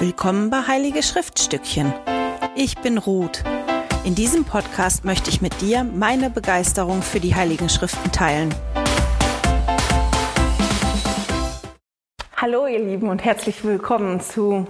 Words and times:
Willkommen 0.00 0.48
bei 0.48 0.66
Heilige 0.66 1.02
Schriftstückchen. 1.02 1.92
Ich 2.56 2.78
bin 2.78 2.96
Ruth. 2.96 3.44
In 4.02 4.14
diesem 4.14 4.46
Podcast 4.46 5.04
möchte 5.04 5.28
ich 5.28 5.42
mit 5.42 5.60
dir 5.60 5.84
meine 5.84 6.30
Begeisterung 6.30 7.02
für 7.02 7.20
die 7.20 7.34
Heiligen 7.34 7.68
Schriften 7.68 8.10
teilen. 8.10 8.48
Hallo 12.34 12.66
ihr 12.66 12.78
Lieben 12.78 13.10
und 13.10 13.22
herzlich 13.22 13.62
willkommen 13.62 14.22
zu 14.22 14.66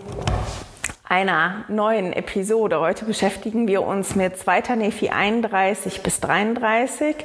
einer 1.10 1.64
neuen 1.66 2.12
Episode. 2.12 2.78
Heute 2.78 3.04
beschäftigen 3.04 3.66
wir 3.66 3.82
uns 3.82 4.14
mit 4.14 4.38
2. 4.38 4.76
Nephi 4.76 5.10
31 5.10 6.04
bis 6.04 6.20
33 6.20 7.16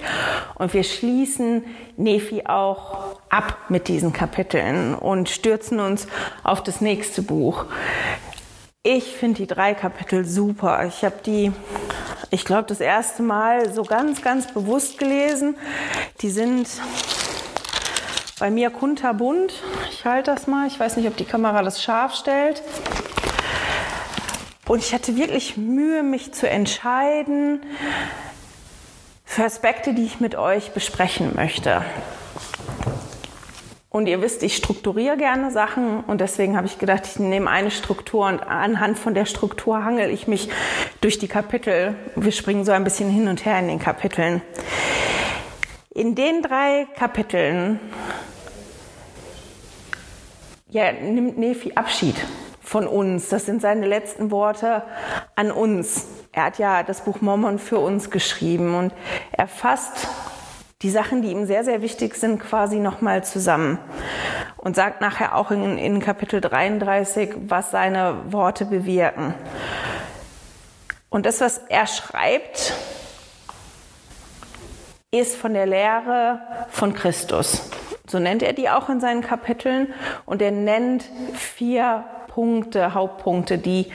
und 0.55 0.73
wir 0.73 0.83
schließen 0.83 1.63
Nephi 1.95 2.47
auch 2.47 3.19
ab 3.29 3.57
mit 3.69 3.87
diesen 3.87 4.11
Kapiteln 4.11 4.95
und 4.95 5.29
stürzen 5.29 5.79
uns 5.79 6.07
auf 6.43 6.63
das 6.63 6.81
nächste 6.81 7.21
Buch. 7.21 7.65
Ich 8.81 9.03
finde 9.15 9.43
die 9.43 9.47
drei 9.47 9.75
Kapitel 9.75 10.25
super. 10.25 10.83
Ich 10.87 11.05
habe 11.05 11.17
die, 11.23 11.51
ich 12.31 12.43
glaube, 12.43 12.65
das 12.67 12.79
erste 12.79 13.21
Mal 13.21 13.71
so 13.71 13.83
ganz, 13.83 14.23
ganz 14.23 14.51
bewusst 14.51 14.97
gelesen. 14.97 15.57
Die 16.21 16.31
sind 16.31 16.67
bei 18.39 18.49
mir 18.49 18.71
kunterbunt. 18.71 19.53
Ich 19.91 20.05
halte 20.05 20.33
das 20.33 20.47
mal. 20.47 20.65
Ich 20.65 20.79
weiß 20.79 20.97
nicht, 20.97 21.07
ob 21.07 21.15
die 21.17 21.25
Kamera 21.25 21.61
das 21.61 21.83
scharf 21.83 22.15
stellt. 22.15 22.63
Und 24.67 24.79
ich 24.79 24.93
hatte 24.93 25.15
wirklich 25.15 25.57
Mühe, 25.57 26.01
mich 26.01 26.33
zu 26.33 26.49
entscheiden 26.49 27.61
für 29.23 29.43
Aspekte, 29.43 29.93
die 29.93 30.05
ich 30.05 30.19
mit 30.19 30.35
euch 30.35 30.71
besprechen 30.71 31.35
möchte. 31.35 31.83
Und 33.89 34.07
ihr 34.07 34.21
wisst, 34.21 34.43
ich 34.43 34.57
strukturiere 34.57 35.17
gerne 35.17 35.51
Sachen 35.51 36.01
und 36.01 36.19
deswegen 36.19 36.57
habe 36.57 36.67
ich 36.67 36.79
gedacht, 36.79 37.03
ich 37.05 37.19
nehme 37.19 37.49
eine 37.49 37.71
Struktur 37.71 38.25
und 38.25 38.39
anhand 38.39 38.99
von 38.99 39.13
der 39.13 39.25
Struktur 39.25 39.85
hangel 39.85 40.09
ich 40.09 40.27
mich 40.27 40.49
durch 40.99 41.17
die 41.17 41.29
Kapitel. 41.29 41.95
Wir 42.15 42.31
springen 42.31 42.65
so 42.65 42.71
ein 42.71 42.83
bisschen 42.83 43.09
hin 43.09 43.27
und 43.27 43.45
her 43.45 43.57
in 43.59 43.67
den 43.67 43.79
Kapiteln. 43.79 44.41
In 45.91 46.15
den 46.15 46.41
drei 46.41 46.87
Kapiteln 46.97 47.79
ja, 50.69 50.91
nimmt 50.91 51.37
Nephi 51.37 51.73
Abschied 51.75 52.15
von 52.65 52.87
uns. 52.87 53.29
Das 53.29 53.45
sind 53.45 53.61
seine 53.61 53.85
letzten 53.85 54.31
Worte 54.31 54.83
an 55.35 55.51
uns. 55.51 56.07
Er 56.31 56.45
hat 56.45 56.57
ja 56.57 56.83
das 56.83 57.01
Buch 57.01 57.21
Mormon 57.21 57.59
für 57.59 57.79
uns 57.79 58.09
geschrieben 58.09 58.75
und 58.75 58.93
er 59.31 59.47
fasst 59.47 60.07
die 60.81 60.89
Sachen, 60.89 61.21
die 61.21 61.31
ihm 61.31 61.45
sehr, 61.45 61.63
sehr 61.63 61.81
wichtig 61.81 62.15
sind, 62.15 62.39
quasi 62.39 62.79
nochmal 62.79 63.23
zusammen 63.23 63.79
und 64.57 64.75
sagt 64.75 64.99
nachher 64.99 65.35
auch 65.35 65.51
in, 65.51 65.77
in 65.77 65.99
Kapitel 66.01 66.41
33, 66.41 67.35
was 67.47 67.71
seine 67.71 68.17
Worte 68.31 68.65
bewirken. 68.65 69.35
Und 71.09 71.25
das, 71.25 71.39
was 71.39 71.59
er 71.69 71.87
schreibt, 71.87 72.73
ist 75.11 75.35
von 75.37 75.53
der 75.53 75.65
Lehre 75.65 76.41
von 76.69 76.93
Christus. 76.93 77.69
So 78.07 78.19
nennt 78.19 78.43
er 78.43 78.53
die 78.53 78.69
auch 78.69 78.89
in 78.89 78.99
seinen 78.99 79.21
Kapiteln. 79.21 79.93
Und 80.25 80.41
er 80.41 80.51
nennt 80.51 81.09
vier 81.33 82.03
Punkte, 82.35 82.93
Hauptpunkte, 82.93 83.57
die 83.57 83.87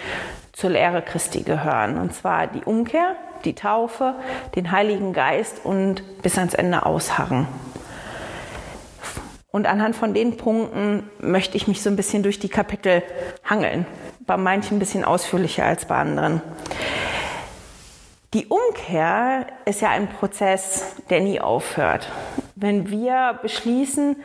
zur 0.52 0.70
Lehre 0.70 1.02
Christi 1.02 1.42
gehören. 1.42 1.98
Und 1.98 2.14
zwar 2.14 2.46
die 2.46 2.64
Umkehr, 2.64 3.14
die 3.44 3.54
Taufe, 3.54 4.14
den 4.54 4.72
Heiligen 4.72 5.12
Geist 5.12 5.60
und 5.62 6.22
bis 6.22 6.38
ans 6.38 6.54
Ende 6.54 6.86
ausharren. 6.86 7.46
Und 9.50 9.66
anhand 9.66 9.94
von 9.94 10.14
den 10.14 10.38
Punkten 10.38 11.10
möchte 11.18 11.58
ich 11.58 11.68
mich 11.68 11.82
so 11.82 11.90
ein 11.90 11.96
bisschen 11.96 12.22
durch 12.22 12.38
die 12.38 12.48
Kapitel 12.48 13.02
hangeln. 13.44 13.84
Bei 14.20 14.38
manchen 14.38 14.78
ein 14.78 14.80
bisschen 14.80 15.04
ausführlicher 15.04 15.66
als 15.66 15.84
bei 15.84 15.96
anderen. 15.96 16.40
Die 18.32 18.46
Umkehr 18.46 19.48
ist 19.66 19.82
ja 19.82 19.90
ein 19.90 20.08
Prozess, 20.08 20.94
der 21.10 21.20
nie 21.20 21.42
aufhört. 21.42 22.10
Wenn 22.56 22.88
wir 22.88 23.38
beschließen, 23.42 24.16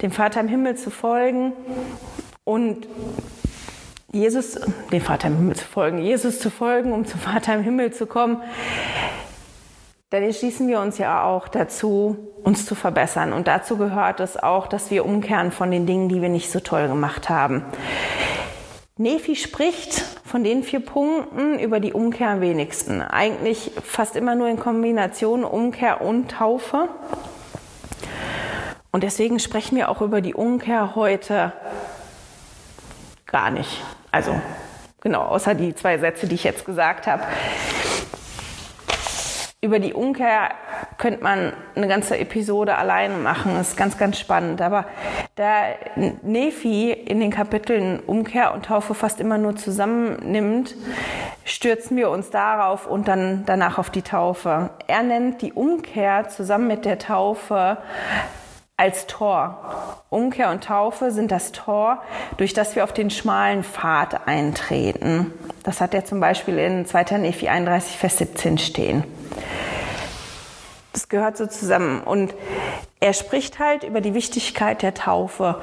dem 0.00 0.12
Vater 0.12 0.40
im 0.40 0.48
Himmel 0.48 0.76
zu 0.76 0.90
folgen 0.90 1.52
und 2.44 2.86
Jesus, 4.12 4.58
dem 4.90 5.00
Vater 5.00 5.28
im 5.28 5.36
Himmel 5.36 5.56
zu 5.56 5.64
folgen, 5.64 5.98
Jesus 5.98 6.40
zu 6.40 6.50
folgen, 6.50 6.92
um 6.92 7.06
zum 7.06 7.20
Vater 7.20 7.54
im 7.54 7.62
Himmel 7.62 7.92
zu 7.92 8.06
kommen, 8.06 8.42
dann 10.10 10.24
entschließen 10.24 10.66
wir 10.66 10.80
uns 10.80 10.98
ja 10.98 11.22
auch 11.22 11.46
dazu, 11.46 12.16
uns 12.42 12.66
zu 12.66 12.74
verbessern. 12.74 13.32
Und 13.32 13.46
dazu 13.46 13.76
gehört 13.76 14.18
es 14.18 14.36
auch, 14.36 14.66
dass 14.66 14.90
wir 14.90 15.04
umkehren 15.04 15.52
von 15.52 15.70
den 15.70 15.86
Dingen, 15.86 16.08
die 16.08 16.20
wir 16.20 16.28
nicht 16.28 16.50
so 16.50 16.58
toll 16.58 16.88
gemacht 16.88 17.28
haben. 17.28 17.64
Nephi 18.96 19.36
spricht 19.36 20.00
von 20.24 20.42
den 20.42 20.64
vier 20.64 20.80
Punkten 20.80 21.60
über 21.60 21.78
die 21.78 21.92
Umkehr 21.92 22.30
am 22.30 22.40
wenigsten. 22.40 23.02
Eigentlich 23.02 23.70
fast 23.82 24.16
immer 24.16 24.34
nur 24.34 24.48
in 24.48 24.58
Kombination 24.58 25.44
Umkehr 25.44 26.00
und 26.00 26.32
Taufe. 26.32 26.88
Und 28.90 29.04
deswegen 29.04 29.38
sprechen 29.38 29.76
wir 29.76 29.88
auch 29.88 30.02
über 30.02 30.20
die 30.20 30.34
Umkehr 30.34 30.96
heute 30.96 31.52
gar 33.26 33.52
nicht. 33.52 33.80
Also 34.10 34.38
genau, 35.00 35.22
außer 35.22 35.54
die 35.54 35.74
zwei 35.74 35.98
Sätze, 35.98 36.26
die 36.26 36.34
ich 36.34 36.44
jetzt 36.44 36.64
gesagt 36.64 37.06
habe. 37.06 37.22
Über 39.62 39.78
die 39.78 39.92
Umkehr 39.92 40.52
könnte 40.96 41.22
man 41.22 41.52
eine 41.74 41.86
ganze 41.86 42.16
Episode 42.16 42.76
alleine 42.76 43.16
machen. 43.16 43.52
Das 43.56 43.70
ist 43.70 43.76
ganz, 43.76 43.98
ganz 43.98 44.18
spannend. 44.18 44.62
Aber 44.62 44.86
da 45.34 45.64
Nephi 46.22 46.92
in 46.92 47.20
den 47.20 47.30
Kapiteln 47.30 48.00
Umkehr 48.00 48.54
und 48.54 48.64
Taufe 48.64 48.94
fast 48.94 49.20
immer 49.20 49.36
nur 49.36 49.56
zusammennimmt, 49.56 50.74
stürzen 51.44 51.98
wir 51.98 52.08
uns 52.08 52.30
darauf 52.30 52.86
und 52.86 53.06
dann 53.06 53.44
danach 53.44 53.76
auf 53.76 53.90
die 53.90 54.00
Taufe. 54.00 54.70
Er 54.86 55.02
nennt 55.02 55.42
die 55.42 55.52
Umkehr 55.52 56.28
zusammen 56.30 56.66
mit 56.66 56.86
der 56.86 56.98
Taufe 56.98 57.76
als 58.80 59.06
Tor. 59.06 60.02
Umkehr 60.08 60.50
und 60.50 60.64
Taufe 60.64 61.10
sind 61.10 61.30
das 61.30 61.52
Tor, 61.52 62.00
durch 62.38 62.54
das 62.54 62.76
wir 62.76 62.84
auf 62.84 62.94
den 62.94 63.10
schmalen 63.10 63.62
Pfad 63.62 64.26
eintreten. 64.26 65.34
Das 65.62 65.82
hat 65.82 65.92
er 65.92 66.06
zum 66.06 66.18
Beispiel 66.18 66.56
in 66.58 66.86
2. 66.86 67.18
Nephi 67.18 67.50
31, 67.50 67.98
Vers 67.98 68.16
17 68.16 68.56
stehen. 68.56 69.04
Das 70.94 71.10
gehört 71.10 71.36
so 71.36 71.46
zusammen. 71.46 72.00
Und 72.00 72.34
er 73.00 73.12
spricht 73.12 73.58
halt 73.58 73.84
über 73.84 74.00
die 74.00 74.14
Wichtigkeit 74.14 74.80
der 74.80 74.94
Taufe. 74.94 75.60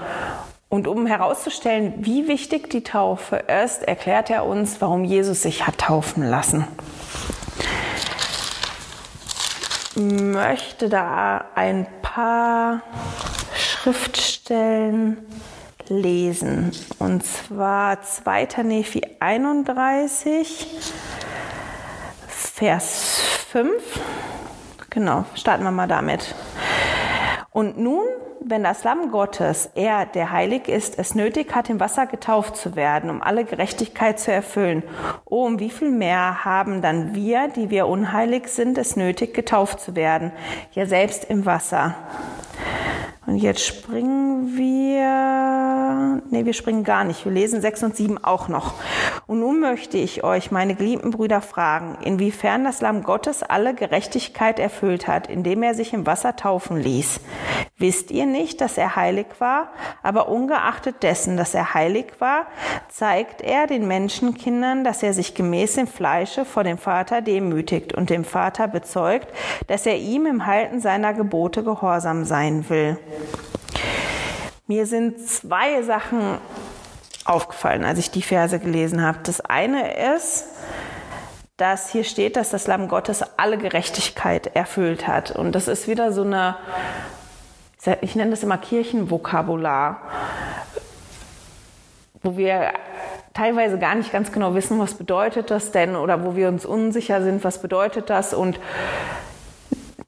Und 0.70 0.88
um 0.88 1.08
herauszustellen, 1.08 1.94
wie 1.98 2.28
wichtig 2.28 2.70
die 2.70 2.84
Taufe 2.84 3.38
ist, 3.64 3.82
erklärt 3.82 4.30
er 4.30 4.46
uns, 4.46 4.80
warum 4.80 5.04
Jesus 5.04 5.42
sich 5.42 5.66
hat 5.66 5.80
taufen 5.80 6.22
lassen. 6.24 6.68
Möchte 10.00 10.90
da 10.90 11.46
ein 11.56 11.88
paar 12.04 12.84
Schriftstellen 13.56 15.18
lesen. 15.88 16.72
Und 17.00 17.26
zwar 17.26 18.04
2. 18.04 18.62
Nephi 18.62 19.02
31, 19.20 20.68
Vers 22.28 23.22
5. 23.50 23.72
Genau, 24.92 25.26
starten 25.34 25.64
wir 25.64 25.72
mal 25.72 25.88
damit. 25.88 26.36
Und 27.50 27.80
nun 27.80 28.06
wenn 28.44 28.64
das 28.64 28.84
Lamm 28.84 29.12
Gottes, 29.12 29.70
er, 29.76 30.06
der 30.06 30.32
heilig 30.32 30.68
ist, 30.68 30.98
es 30.98 31.16
nötig 31.16 31.54
hat, 31.56 31.70
im 31.70 31.80
Wasser 31.80 32.06
getauft 32.06 32.56
zu 32.56 32.76
werden, 32.76 33.10
um 33.10 33.22
alle 33.22 33.46
Gerechtigkeit 33.46 34.20
zu 34.20 34.32
erfüllen, 34.32 34.84
oh, 35.26 35.46
um 35.46 35.60
wie 35.60 35.70
viel 35.70 35.92
mehr 35.92 36.46
haben 36.46 36.82
dann 36.82 37.16
wir, 37.16 37.48
die 37.50 37.70
wir 37.70 37.88
unheilig 37.88 38.48
sind, 38.48 38.78
es 38.78 38.96
nötig, 38.96 39.34
getauft 39.34 39.80
zu 39.80 39.96
werden, 39.96 40.32
ja 40.72 40.86
selbst 40.86 41.26
im 41.26 41.46
Wasser. 41.46 41.96
Und 43.28 43.40
jetzt 43.40 43.66
springen 43.66 44.56
wir, 44.56 46.22
nee, 46.30 46.46
wir 46.46 46.54
springen 46.54 46.86
gar 46.86 47.04
nicht. 47.04 47.26
Wir 47.26 47.32
lesen 47.34 47.60
6 47.60 47.84
und 47.84 47.96
7 47.98 48.24
auch 48.24 48.48
noch. 48.48 48.76
Und 49.28 49.42
nun 49.42 49.60
möchte 49.60 49.98
ich 49.98 50.24
euch, 50.24 50.50
meine 50.50 50.76
geliebten 50.76 51.12
Brüder, 51.12 51.42
fragen, 51.42 51.98
inwiefern 52.02 52.64
das 52.64 52.80
Lamm 52.80 53.04
Gottes 53.04 53.44
alle 53.44 53.74
Gerechtigkeit 53.74 54.60
erfüllt 54.60 55.10
hat, 55.10 55.30
indem 55.30 55.62
er 55.62 55.74
sich 55.74 55.94
im 55.94 56.06
Wasser 56.06 56.38
taufen 56.38 56.78
ließ. 56.78 57.20
Wisst 57.78 58.12
ihr 58.12 58.26
nicht, 58.26 58.62
dass 58.62 58.78
er 58.78 58.96
heilig 58.96 59.28
war? 59.40 59.72
Aber 60.04 60.30
ungeachtet 60.30 61.04
dessen, 61.04 61.36
dass 61.36 61.54
er 61.54 61.74
heilig 61.74 62.06
war, 62.20 62.48
zeigt 62.88 63.42
er 63.42 63.68
den 63.68 63.90
Menschenkindern, 63.90 64.86
dass 64.86 65.04
er 65.04 65.14
sich 65.14 65.36
gemäß 65.36 65.76
dem 65.76 65.88
Fleische 65.88 66.46
vor 66.46 66.64
dem 66.64 66.78
Vater 66.78 67.22
demütigt 67.22 67.94
und 67.94 68.10
dem 68.10 68.24
Vater 68.24 68.70
bezeugt, 68.70 69.28
dass 69.68 69.86
er 69.86 69.98
ihm 69.98 70.26
im 70.26 70.46
Halten 70.46 70.80
seiner 70.80 71.14
Gebote 71.14 71.64
gehorsam 71.64 72.24
sein 72.24 72.70
will. 72.70 72.98
Mir 74.68 74.86
sind 74.86 75.20
zwei 75.28 75.82
Sachen 75.84 76.40
aufgefallen, 77.26 77.86
als 77.86 78.00
ich 78.00 78.12
die 78.12 78.22
Verse 78.22 78.60
gelesen 78.60 79.02
habe. 79.02 79.20
Das 79.24 79.42
eine 79.42 80.16
ist, 80.16 80.46
dass 81.58 81.90
hier 81.90 82.04
steht, 82.04 82.36
dass 82.36 82.52
das 82.52 82.68
Lamm 82.68 82.88
Gottes 82.88 83.24
alle 83.38 83.58
Gerechtigkeit 83.58 84.56
erfüllt 84.56 85.08
hat. 85.08 85.32
Und 85.32 85.54
das 85.54 85.68
ist 85.68 85.88
wieder 85.88 86.12
so 86.12 86.22
eine, 86.22 86.56
ich 88.02 88.16
nenne 88.16 88.32
das 88.32 88.44
immer 88.44 88.58
Kirchenvokabular, 88.58 90.02
wo 92.22 92.38
wir 92.38 92.74
teilweise 93.34 93.80
gar 93.80 93.96
nicht 93.96 94.12
ganz 94.12 94.32
genau 94.32 94.54
wissen, 94.56 94.80
was 94.80 94.96
bedeutet 94.96 95.52
das 95.52 95.72
denn 95.72 95.96
oder 95.96 96.24
wo 96.26 96.36
wir 96.36 96.48
uns 96.48 96.66
unsicher 96.66 97.22
sind, 97.22 97.44
was 97.44 97.62
bedeutet 97.62 98.10
das 98.10 98.34
und 98.34 98.60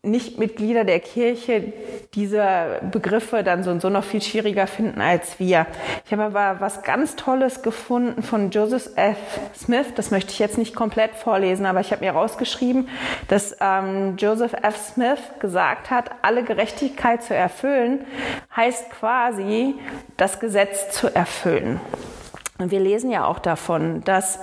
Nichtmitglieder 0.02 0.86
der 0.86 1.02
Kirche 1.02 1.74
diese 2.14 2.80
Begriffe 2.90 3.44
dann 3.44 3.64
so 3.64 3.72
und 3.72 3.82
so 3.82 3.90
noch 3.90 4.06
viel 4.06 4.22
schwieriger 4.22 4.66
finden 4.66 5.02
als 5.02 5.40
wir. 5.40 5.68
Ich 6.06 6.14
habe 6.14 6.24
aber 6.24 6.62
was 6.62 6.84
ganz 6.84 7.18
Tolles 7.18 7.64
gefunden 7.64 8.24
von 8.24 8.50
Joseph 8.50 8.92
F. 8.96 9.18
Smith. 9.54 9.88
Das 9.96 10.10
möchte 10.10 10.32
ich 10.32 10.40
jetzt 10.40 10.58
nicht 10.58 10.74
komplett 10.74 11.16
vorlesen, 11.16 11.66
aber 11.66 11.82
ich 11.82 11.92
habe 11.92 12.06
mir 12.06 12.12
rausgeschrieben, 12.12 12.88
dass 13.28 13.58
ähm, 13.60 14.16
Joseph 14.18 14.54
F. 14.54 14.78
Smith 14.78 15.20
gesagt 15.40 15.90
hat, 15.90 16.12
alle 16.22 16.44
Gerechtigkeit 16.44 17.22
zu 17.22 17.36
erfüllen 17.36 18.06
heißt 18.56 18.92
quasi, 18.92 19.76
das 20.16 20.40
Gesetz 20.40 20.92
zu 20.92 21.14
erfüllen. 21.14 21.82
Und 22.58 22.72
wir 22.72 22.80
lesen 22.80 23.12
ja 23.12 23.26
auch 23.26 23.40
davon, 23.40 24.02
dass 24.06 24.40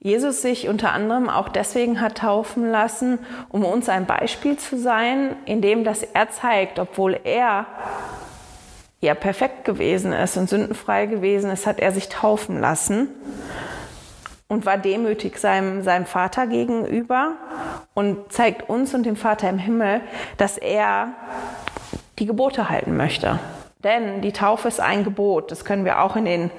Jesus 0.00 0.42
sich 0.42 0.68
unter 0.68 0.92
anderem 0.92 1.28
auch 1.28 1.48
deswegen 1.48 2.00
hat 2.00 2.18
taufen 2.18 2.70
lassen, 2.70 3.18
um 3.48 3.64
uns 3.64 3.88
ein 3.88 4.06
Beispiel 4.06 4.56
zu 4.56 4.78
sein, 4.78 5.34
in 5.44 5.60
dem 5.60 5.82
dass 5.82 6.02
er 6.02 6.30
zeigt, 6.30 6.78
obwohl 6.78 7.18
er 7.24 7.66
ja 9.00 9.14
perfekt 9.14 9.64
gewesen 9.64 10.12
ist 10.12 10.36
und 10.36 10.48
sündenfrei 10.48 11.06
gewesen 11.06 11.50
ist, 11.50 11.66
hat 11.66 11.80
er 11.80 11.92
sich 11.92 12.08
taufen 12.08 12.60
lassen 12.60 13.08
und 14.46 14.66
war 14.66 14.78
demütig 14.78 15.38
seinem, 15.38 15.82
seinem 15.82 16.06
Vater 16.06 16.46
gegenüber 16.46 17.32
und 17.94 18.32
zeigt 18.32 18.68
uns 18.68 18.94
und 18.94 19.04
dem 19.04 19.16
Vater 19.16 19.48
im 19.50 19.58
Himmel, 19.58 20.00
dass 20.36 20.58
er 20.58 21.12
die 22.18 22.26
Gebote 22.26 22.68
halten 22.68 22.96
möchte. 22.96 23.38
Denn 23.84 24.22
die 24.22 24.32
Taufe 24.32 24.66
ist 24.66 24.80
ein 24.80 25.04
Gebot. 25.04 25.52
Das 25.52 25.64
können 25.64 25.84
wir 25.84 26.02
auch 26.02 26.16
in 26.16 26.24
den 26.24 26.50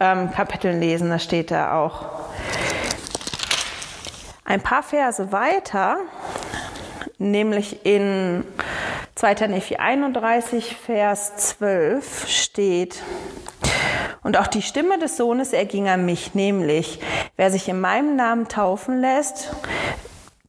ähm, 0.00 0.32
Kapiteln 0.32 0.80
lesen. 0.80 1.10
Da 1.10 1.20
steht 1.20 1.52
da 1.52 1.78
auch. 1.78 2.06
Ein 4.48 4.60
paar 4.60 4.84
Verse 4.84 5.32
weiter, 5.32 5.98
nämlich 7.18 7.84
in 7.84 8.44
2. 9.16 9.48
Nephi 9.48 9.76
31, 9.76 10.76
Vers 10.76 11.36
12 11.36 12.28
steht, 12.28 13.02
und 14.22 14.36
auch 14.36 14.46
die 14.46 14.62
Stimme 14.62 15.00
des 15.00 15.16
Sohnes 15.16 15.52
erging 15.52 15.88
an 15.88 16.04
mich, 16.04 16.36
nämlich, 16.36 17.00
wer 17.36 17.50
sich 17.50 17.68
in 17.68 17.80
meinem 17.80 18.14
Namen 18.14 18.46
taufen 18.46 19.00
lässt, 19.00 19.52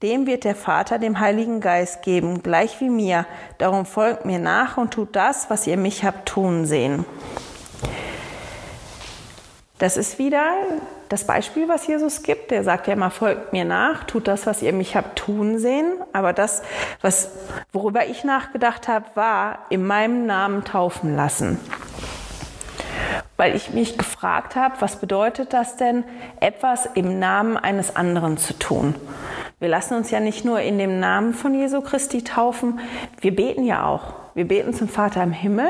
dem 0.04 0.28
wird 0.28 0.44
der 0.44 0.56
Vater 0.56 1.00
dem 1.00 1.20
Heiligen 1.20 1.60
Geist 1.60 2.04
geben, 2.04 2.44
gleich 2.44 2.80
wie 2.80 2.92
mir. 2.92 3.26
Darum 3.58 3.88
folgt 3.88 4.26
mir 4.26 4.38
nach 4.38 4.78
und 4.78 4.92
tut 4.92 5.16
das, 5.16 5.50
was 5.50 5.66
ihr 5.66 5.78
mich 5.78 6.04
habt 6.04 6.30
tun 6.30 6.68
sehen. 6.68 7.04
Das 9.80 9.96
ist 9.96 10.18
wieder 10.18 10.54
das 11.10 11.26
Beispiel, 11.26 11.68
was 11.68 11.86
Jesus 11.88 12.24
gibt. 12.24 12.52
Der 12.52 12.64
sagt 12.64 12.88
ja 12.88 12.94
immer, 12.94 13.12
folgt 13.12 13.54
mir 13.54 13.64
nach, 13.64 14.06
tut 14.06 14.28
das, 14.28 14.48
was 14.48 14.62
ihr 14.62 14.74
mich 14.74 14.96
habt 14.96 15.18
tun 15.20 15.60
sehen. 15.60 15.94
Aber 16.14 16.34
das, 16.34 16.64
was, 17.02 17.30
worüber 17.72 18.08
ich 18.08 18.24
nachgedacht 18.24 18.88
habe, 18.88 19.06
war, 19.14 19.60
in 19.70 19.86
meinem 19.86 20.26
Namen 20.26 20.64
taufen 20.64 21.16
lassen. 21.16 21.60
Weil 23.38 23.56
ich 23.56 23.70
mich 23.70 24.00
gefragt 24.00 24.56
habe, 24.56 24.76
was 24.80 24.96
bedeutet 24.96 25.54
das 25.54 25.78
denn, 25.78 26.04
etwas 26.40 26.88
im 26.96 27.20
Namen 27.20 27.56
eines 27.56 27.96
anderen 27.96 28.38
zu 28.38 28.58
tun? 28.58 28.96
Wir 29.60 29.70
lassen 29.70 29.94
uns 29.94 30.10
ja 30.10 30.20
nicht 30.20 30.44
nur 30.44 30.60
in 30.60 30.80
dem 30.80 31.00
Namen 31.00 31.36
von 31.36 31.54
Jesu 31.54 31.82
Christi 31.82 32.24
taufen, 32.24 32.80
wir 33.22 33.36
beten 33.36 33.64
ja 33.64 33.86
auch. 33.86 34.14
Wir 34.34 34.48
beten 34.48 34.74
zum 34.74 34.88
Vater 34.88 35.22
im 35.22 35.32
Himmel, 35.32 35.70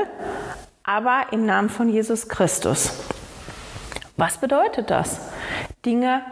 aber 0.83 1.27
im 1.31 1.45
Namen 1.45 1.69
von 1.69 1.89
Jesus 1.89 2.29
Christus. 2.29 2.93
Was 4.17 4.39
bedeutet 4.39 4.89
das? 4.89 5.19
Dinge 5.85 6.23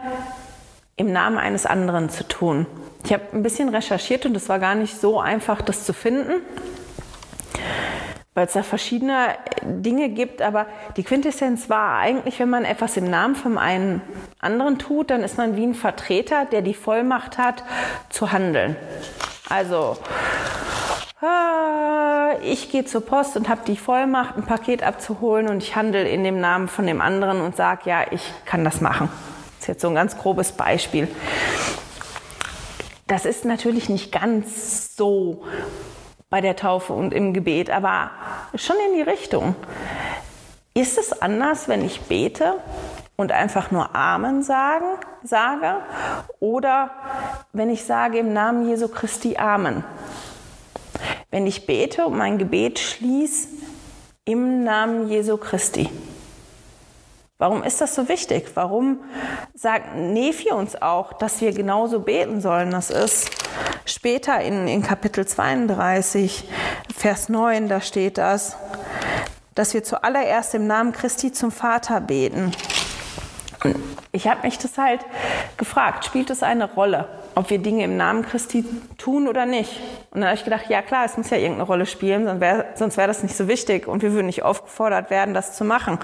im 0.96 1.12
Namen 1.12 1.38
eines 1.38 1.66
anderen 1.66 2.10
zu 2.10 2.26
tun. 2.26 2.66
Ich 3.04 3.12
habe 3.12 3.22
ein 3.32 3.44
bisschen 3.44 3.68
recherchiert 3.68 4.26
und 4.26 4.36
es 4.36 4.48
war 4.48 4.58
gar 4.58 4.74
nicht 4.74 5.00
so 5.00 5.20
einfach, 5.20 5.62
das 5.62 5.84
zu 5.84 5.92
finden, 5.92 6.42
weil 8.34 8.46
es 8.46 8.54
da 8.54 8.64
verschiedene 8.64 9.36
Dinge 9.62 10.08
gibt. 10.08 10.42
Aber 10.42 10.66
die 10.96 11.04
Quintessenz 11.04 11.70
war 11.70 11.98
eigentlich, 11.98 12.40
wenn 12.40 12.50
man 12.50 12.64
etwas 12.64 12.96
im 12.96 13.08
Namen 13.08 13.36
von 13.36 13.56
einem 13.56 14.00
anderen 14.40 14.80
tut, 14.80 15.10
dann 15.10 15.22
ist 15.22 15.38
man 15.38 15.54
wie 15.54 15.64
ein 15.64 15.74
Vertreter, 15.74 16.44
der 16.44 16.62
die 16.62 16.74
Vollmacht 16.74 17.38
hat, 17.38 17.62
zu 18.08 18.32
handeln. 18.32 18.74
Also 19.48 19.96
ich 22.42 22.70
gehe 22.70 22.84
zur 22.84 23.00
Post 23.00 23.36
und 23.36 23.48
habe 23.48 23.62
die 23.66 23.76
Vollmacht, 23.76 24.36
ein 24.36 24.44
Paket 24.44 24.82
abzuholen 24.82 25.48
und 25.48 25.62
ich 25.62 25.76
handle 25.76 26.08
in 26.08 26.24
dem 26.24 26.40
Namen 26.40 26.68
von 26.68 26.86
dem 26.86 27.00
anderen 27.00 27.40
und 27.40 27.56
sage, 27.56 27.88
ja, 27.88 28.04
ich 28.10 28.22
kann 28.44 28.64
das 28.64 28.80
machen. 28.80 29.08
Das 29.58 29.60
ist 29.60 29.68
jetzt 29.68 29.80
so 29.80 29.88
ein 29.88 29.94
ganz 29.94 30.16
grobes 30.18 30.52
Beispiel. 30.52 31.08
Das 33.06 33.24
ist 33.24 33.44
natürlich 33.44 33.88
nicht 33.88 34.12
ganz 34.12 34.96
so 34.96 35.44
bei 36.28 36.40
der 36.40 36.56
Taufe 36.56 36.92
und 36.92 37.14
im 37.14 37.32
Gebet, 37.32 37.70
aber 37.70 38.10
schon 38.54 38.76
in 38.88 38.96
die 38.96 39.02
Richtung. 39.02 39.54
Ist 40.74 40.98
es 40.98 41.22
anders, 41.22 41.68
wenn 41.68 41.84
ich 41.84 42.02
bete 42.02 42.54
und 43.16 43.32
einfach 43.32 43.70
nur 43.70 43.94
Amen 43.94 44.42
sagen, 44.42 44.86
sage 45.22 45.76
oder 46.40 46.90
wenn 47.52 47.70
ich 47.70 47.84
sage 47.84 48.18
im 48.18 48.32
Namen 48.32 48.68
Jesu 48.68 48.88
Christi 48.88 49.38
Amen? 49.38 49.84
Wenn 51.30 51.46
ich 51.46 51.66
bete 51.66 52.06
und 52.06 52.16
mein 52.16 52.38
Gebet 52.38 52.78
schließe 52.78 53.48
im 54.24 54.64
Namen 54.64 55.08
Jesu 55.08 55.36
Christi. 55.36 55.88
Warum 57.38 57.62
ist 57.62 57.82
das 57.82 57.94
so 57.94 58.08
wichtig? 58.08 58.52
Warum 58.54 59.00
sagt 59.54 59.94
Nephi 59.94 60.52
uns 60.52 60.80
auch, 60.80 61.12
dass 61.12 61.42
wir 61.42 61.52
genauso 61.52 62.00
beten 62.00 62.40
sollen? 62.40 62.70
Das 62.70 62.90
ist 62.90 63.30
später 63.84 64.40
in, 64.40 64.66
in 64.66 64.82
Kapitel 64.82 65.26
32, 65.26 66.48
Vers 66.96 67.28
9, 67.28 67.68
da 67.68 67.82
steht 67.82 68.16
das, 68.16 68.56
dass 69.54 69.74
wir 69.74 69.84
zuallererst 69.84 70.54
im 70.54 70.66
Namen 70.66 70.92
Christi 70.92 71.30
zum 71.30 71.52
Vater 71.52 72.00
beten. 72.00 72.52
Ich 74.12 74.26
habe 74.28 74.42
mich 74.42 74.56
das 74.58 74.78
halt 74.78 75.00
gefragt, 75.58 76.06
spielt 76.06 76.30
es 76.30 76.42
eine 76.42 76.72
Rolle? 76.72 77.06
Ob 77.36 77.50
wir 77.50 77.58
Dinge 77.58 77.84
im 77.84 77.98
Namen 77.98 78.24
Christi 78.24 78.64
tun 78.96 79.28
oder 79.28 79.44
nicht. 79.44 79.78
Und 80.10 80.20
dann 80.20 80.30
habe 80.30 80.36
ich 80.36 80.44
gedacht, 80.44 80.64
ja 80.70 80.80
klar, 80.80 81.04
es 81.04 81.18
muss 81.18 81.28
ja 81.28 81.36
irgendeine 81.36 81.64
Rolle 81.64 81.84
spielen, 81.84 82.24
sonst 82.24 82.40
wäre 82.40 82.64
sonst 82.74 82.96
wär 82.96 83.06
das 83.06 83.22
nicht 83.22 83.36
so 83.36 83.46
wichtig 83.46 83.86
und 83.86 84.02
wir 84.02 84.12
würden 84.12 84.26
nicht 84.26 84.42
aufgefordert 84.42 85.10
werden, 85.10 85.34
das 85.34 85.54
zu 85.54 85.64
machen. 85.64 85.98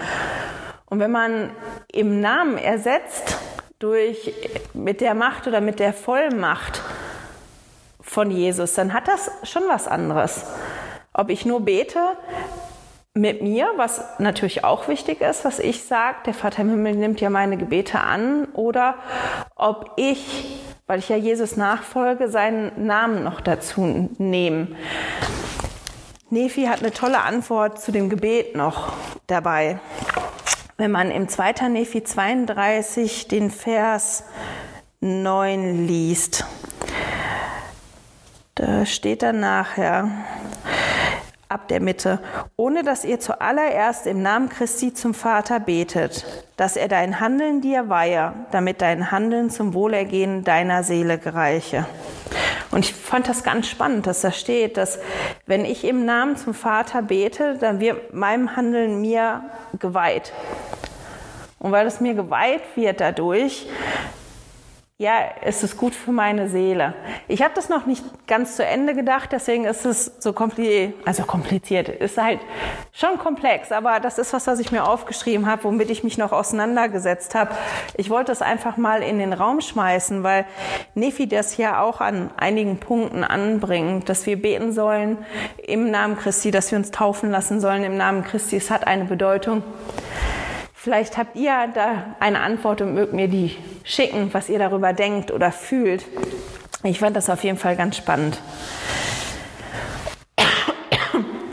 Und 0.84 1.00
wenn 1.00 1.10
man 1.10 1.50
im 1.90 2.20
Namen 2.20 2.58
ersetzt 2.58 3.38
durch 3.78 4.34
mit 4.74 5.00
der 5.00 5.14
Macht 5.14 5.46
oder 5.46 5.62
mit 5.62 5.80
der 5.80 5.94
Vollmacht 5.94 6.82
von 8.02 8.30
Jesus, 8.30 8.74
dann 8.74 8.92
hat 8.92 9.08
das 9.08 9.30
schon 9.42 9.62
was 9.68 9.88
anderes. 9.88 10.44
Ob 11.14 11.30
ich 11.30 11.46
nur 11.46 11.62
bete 11.62 11.98
mit 13.14 13.40
mir, 13.40 13.70
was 13.76 14.04
natürlich 14.18 14.64
auch 14.64 14.86
wichtig 14.88 15.22
ist, 15.22 15.46
was 15.46 15.60
ich 15.60 15.84
sage, 15.84 16.18
der 16.26 16.34
Vater 16.34 16.60
im 16.60 16.68
Himmel 16.68 16.94
nimmt 16.96 17.22
ja 17.22 17.30
meine 17.30 17.56
Gebete 17.56 18.00
an, 18.00 18.48
oder 18.52 18.96
ob 19.56 19.92
ich 19.96 20.60
weil 20.92 20.98
ich 20.98 21.08
ja 21.08 21.16
Jesus 21.16 21.56
nachfolge, 21.56 22.28
seinen 22.28 22.84
Namen 22.84 23.24
noch 23.24 23.40
dazu 23.40 24.10
nehmen. 24.18 24.76
Nephi 26.28 26.66
hat 26.66 26.80
eine 26.80 26.92
tolle 26.92 27.22
Antwort 27.22 27.80
zu 27.80 27.92
dem 27.92 28.10
Gebet 28.10 28.54
noch 28.54 28.92
dabei. 29.26 29.80
Wenn 30.76 30.90
man 30.90 31.10
im 31.10 31.30
2. 31.30 31.70
Nephi 31.70 32.04
32 32.04 33.26
den 33.26 33.50
Vers 33.50 34.24
9 35.00 35.86
liest, 35.86 36.44
da 38.54 38.84
steht 38.84 39.22
dann 39.22 39.40
nachher, 39.40 40.10
ab 41.52 41.68
der 41.68 41.80
Mitte, 41.80 42.18
ohne 42.56 42.82
dass 42.82 43.04
ihr 43.04 43.20
zuallererst 43.20 44.06
im 44.06 44.22
Namen 44.22 44.48
Christi 44.48 44.94
zum 44.94 45.14
Vater 45.14 45.60
betet, 45.60 46.24
dass 46.56 46.76
er 46.76 46.88
dein 46.88 47.20
Handeln 47.20 47.60
dir 47.60 47.88
weihe, 47.88 48.32
damit 48.50 48.80
dein 48.80 49.10
Handeln 49.10 49.50
zum 49.50 49.74
Wohlergehen 49.74 50.44
deiner 50.44 50.82
Seele 50.82 51.18
gereiche. 51.18 51.86
Und 52.70 52.86
ich 52.86 52.94
fand 52.94 53.28
das 53.28 53.44
ganz 53.44 53.68
spannend, 53.68 54.06
dass 54.06 54.22
da 54.22 54.32
steht, 54.32 54.78
dass 54.78 54.98
wenn 55.46 55.64
ich 55.64 55.84
im 55.84 56.06
Namen 56.06 56.36
zum 56.36 56.54
Vater 56.54 57.02
bete, 57.02 57.58
dann 57.58 57.80
wird 57.80 58.14
meinem 58.14 58.56
Handeln 58.56 59.00
mir 59.00 59.42
geweiht. 59.78 60.32
Und 61.58 61.70
weil 61.70 61.86
es 61.86 62.00
mir 62.00 62.14
geweiht 62.14 62.62
wird 62.74 63.00
dadurch, 63.00 63.68
ja, 65.02 65.32
es 65.42 65.64
ist 65.64 65.76
gut 65.76 65.96
für 65.96 66.12
meine 66.12 66.48
Seele. 66.48 66.94
Ich 67.26 67.42
habe 67.42 67.52
das 67.54 67.68
noch 67.68 67.86
nicht 67.86 68.04
ganz 68.28 68.54
zu 68.54 68.64
Ende 68.64 68.94
gedacht, 68.94 69.30
deswegen 69.32 69.64
ist 69.64 69.84
es 69.84 70.12
so 70.20 70.32
kompliziert, 70.32 70.94
also 71.04 71.24
kompliziert, 71.24 71.88
ist 71.88 72.16
halt 72.16 72.38
schon 72.92 73.18
komplex, 73.18 73.72
aber 73.72 73.98
das 73.98 74.18
ist 74.18 74.32
was, 74.32 74.46
was 74.46 74.60
ich 74.60 74.70
mir 74.70 74.86
aufgeschrieben 74.86 75.46
habe, 75.46 75.64
womit 75.64 75.90
ich 75.90 76.04
mich 76.04 76.18
noch 76.18 76.30
auseinandergesetzt 76.30 77.34
habe. 77.34 77.50
Ich 77.96 78.10
wollte 78.10 78.30
es 78.30 78.42
einfach 78.42 78.76
mal 78.76 79.02
in 79.02 79.18
den 79.18 79.32
Raum 79.32 79.60
schmeißen, 79.60 80.22
weil 80.22 80.46
Nefi 80.94 81.26
das 81.26 81.56
ja 81.56 81.82
auch 81.82 82.00
an 82.00 82.30
einigen 82.36 82.78
Punkten 82.78 83.24
anbringt, 83.24 84.08
dass 84.08 84.24
wir 84.26 84.40
beten 84.40 84.72
sollen 84.72 85.18
im 85.66 85.90
Namen 85.90 86.16
Christi, 86.16 86.52
dass 86.52 86.70
wir 86.70 86.78
uns 86.78 86.92
taufen 86.92 87.32
lassen 87.32 87.60
sollen 87.60 87.82
im 87.82 87.96
Namen 87.96 88.22
Christi. 88.22 88.56
Es 88.56 88.70
hat 88.70 88.86
eine 88.86 89.06
Bedeutung 89.06 89.64
Vielleicht 90.82 91.16
habt 91.16 91.36
ihr 91.36 91.68
da 91.72 92.16
eine 92.18 92.40
Antwort 92.40 92.80
und 92.80 92.92
mögt 92.92 93.12
mir 93.12 93.28
die 93.28 93.56
schicken, 93.84 94.34
was 94.34 94.48
ihr 94.48 94.58
darüber 94.58 94.92
denkt 94.92 95.30
oder 95.30 95.52
fühlt. 95.52 96.04
Ich 96.82 96.98
fand 96.98 97.14
das 97.14 97.30
auf 97.30 97.44
jeden 97.44 97.56
Fall 97.56 97.76
ganz 97.76 97.96
spannend. 97.96 98.40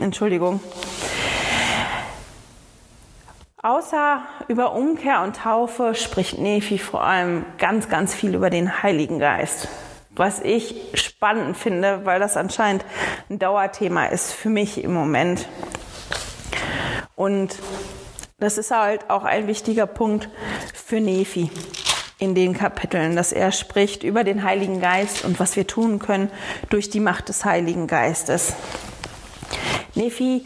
Entschuldigung. 0.02 0.60
Außer 3.62 4.24
über 4.48 4.74
Umkehr 4.74 5.22
und 5.22 5.36
Taufe 5.36 5.94
spricht 5.94 6.40
Nephi 6.40 6.80
vor 6.80 7.04
allem 7.04 7.46
ganz, 7.60 7.88
ganz 7.88 8.16
viel 8.16 8.34
über 8.34 8.50
den 8.50 8.82
Heiligen 8.82 9.20
Geist. 9.20 9.68
Was 10.10 10.40
ich 10.40 10.90
spannend 10.96 11.56
finde, 11.56 12.04
weil 12.04 12.20
das 12.20 12.36
anscheinend 12.36 12.84
ein 13.30 13.38
Dauerthema 13.38 14.08
ist 14.08 14.34
für 14.34 14.50
mich 14.50 14.84
im 14.84 14.92
Moment. 14.92 15.48
Und 17.16 17.60
das 18.40 18.58
ist 18.58 18.72
halt 18.72 19.10
auch 19.10 19.24
ein 19.24 19.48
wichtiger 19.48 19.86
Punkt 19.86 20.30
für 20.74 21.00
Nephi 21.00 21.52
in 22.20 22.36
den 22.36 22.54
Kapiteln, 22.54 23.16
dass 23.16 23.32
er 23.32 23.52
spricht 23.52 24.04
über 24.04 24.24
den 24.24 24.44
Heiligen 24.44 24.82
Geist 24.82 25.24
und 25.24 25.40
was 25.40 25.56
wir 25.56 25.68
tun 25.68 26.00
können 26.00 26.30
durch 26.70 26.90
die 26.90 27.00
Macht 27.00 27.30
des 27.30 27.46
Heiligen 27.46 27.88
Geistes. 27.88 28.54
Nephi 29.96 30.46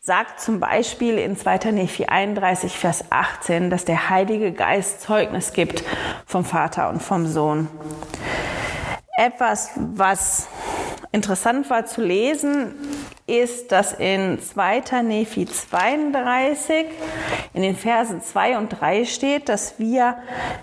sagt 0.00 0.40
zum 0.40 0.60
Beispiel 0.60 1.18
in 1.18 1.36
2. 1.36 1.72
Nephi 1.72 2.06
31, 2.06 2.76
Vers 2.76 3.04
18, 3.10 3.70
dass 3.70 3.84
der 3.84 4.10
Heilige 4.10 4.52
Geist 4.52 5.02
Zeugnis 5.02 5.52
gibt 5.52 5.84
vom 6.26 6.44
Vater 6.44 6.88
und 6.88 7.02
vom 7.02 7.26
Sohn. 7.26 7.68
Etwas, 9.16 9.70
was 9.76 10.48
interessant 11.12 11.68
war 11.68 11.84
zu 11.86 12.00
lesen, 12.00 12.74
ist, 13.38 13.72
dass 13.72 13.92
in 13.92 14.40
2. 14.40 15.02
Nephi 15.02 15.46
32 15.46 16.86
in 17.54 17.62
den 17.62 17.76
Versen 17.76 18.22
2 18.22 18.58
und 18.58 18.68
3 18.68 19.04
steht, 19.04 19.48
dass 19.48 19.78
wir 19.78 20.16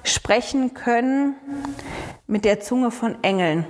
sprechen 0.03 0.73
können 0.73 1.35
mit 2.27 2.45
der 2.45 2.59
Zunge 2.59 2.91
von 2.91 3.23
Engeln. 3.23 3.65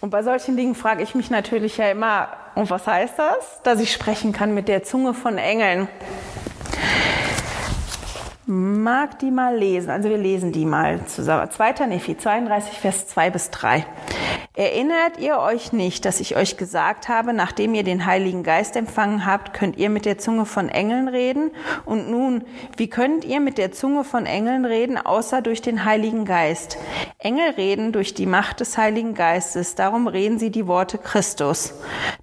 Und 0.00 0.10
bei 0.10 0.22
solchen 0.22 0.56
Dingen 0.56 0.74
frage 0.74 1.02
ich 1.02 1.14
mich 1.14 1.30
natürlich 1.30 1.78
ja 1.78 1.90
immer, 1.90 2.28
und 2.54 2.68
was 2.70 2.86
heißt 2.86 3.14
das? 3.18 3.62
Dass 3.62 3.80
ich 3.80 3.92
sprechen 3.92 4.32
kann 4.32 4.52
mit 4.52 4.68
der 4.68 4.82
Zunge 4.82 5.14
von 5.14 5.38
Engeln. 5.38 5.88
Mag 8.46 9.18
die 9.20 9.30
mal 9.30 9.56
lesen. 9.56 9.88
Also 9.90 10.10
wir 10.10 10.18
lesen 10.18 10.52
die 10.52 10.66
mal 10.66 11.06
zusammen. 11.06 11.50
2. 11.50 11.86
Nephi 11.86 12.18
32, 12.18 12.78
Vers 12.78 13.08
2 13.08 13.30
bis 13.30 13.50
3. 13.50 13.86
Erinnert 14.56 15.18
ihr 15.18 15.40
euch 15.40 15.72
nicht, 15.72 16.04
dass 16.04 16.20
ich 16.20 16.36
euch 16.36 16.56
gesagt 16.56 17.08
habe, 17.08 17.32
nachdem 17.32 17.74
ihr 17.74 17.82
den 17.82 18.06
Heiligen 18.06 18.44
Geist 18.44 18.76
empfangen 18.76 19.26
habt, 19.26 19.52
könnt 19.52 19.78
ihr 19.78 19.90
mit 19.90 20.04
der 20.04 20.16
Zunge 20.16 20.46
von 20.46 20.68
Engeln 20.68 21.08
reden? 21.08 21.50
Und 21.84 22.08
nun, 22.08 22.44
wie 22.76 22.88
könnt 22.88 23.24
ihr 23.24 23.40
mit 23.40 23.58
der 23.58 23.72
Zunge 23.72 24.04
von 24.04 24.26
Engeln 24.26 24.64
reden, 24.64 24.96
außer 24.96 25.42
durch 25.42 25.60
den 25.60 25.84
Heiligen 25.84 26.24
Geist? 26.24 26.78
Engel 27.18 27.50
reden 27.56 27.90
durch 27.90 28.14
die 28.14 28.26
Macht 28.26 28.60
des 28.60 28.78
Heiligen 28.78 29.14
Geistes, 29.14 29.74
darum 29.74 30.06
reden 30.06 30.38
sie 30.38 30.50
die 30.50 30.68
Worte 30.68 30.98
Christus. 30.98 31.74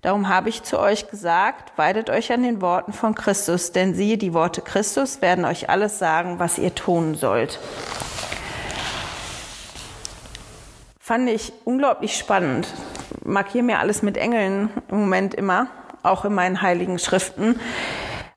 Darum 0.01 0.29
habe 0.29 0.47
ich 0.47 0.63
zu 0.63 0.79
euch 0.79 1.09
gesagt, 1.09 1.77
weidet 1.77 2.09
euch 2.09 2.31
an 2.31 2.43
den 2.43 2.61
Worten 2.61 2.93
von 2.93 3.13
Christus, 3.13 3.73
denn 3.73 3.93
siehe, 3.93 4.17
die 4.17 4.33
Worte 4.33 4.61
Christus 4.61 5.21
werden 5.21 5.43
euch 5.43 5.69
alles 5.69 5.99
sagen, 5.99 6.39
was 6.39 6.57
ihr 6.57 6.73
tun 6.73 7.15
sollt. 7.15 7.59
Fand 11.01 11.27
ich 11.29 11.51
unglaublich 11.65 12.15
spannend. 12.15 12.67
Markiere 13.25 13.63
mir 13.63 13.79
alles 13.79 14.03
mit 14.03 14.17
Engeln 14.17 14.69
im 14.89 14.99
Moment 14.99 15.33
immer, 15.33 15.67
auch 16.03 16.25
in 16.25 16.33
meinen 16.33 16.61
heiligen 16.61 16.99
Schriften. 16.99 17.59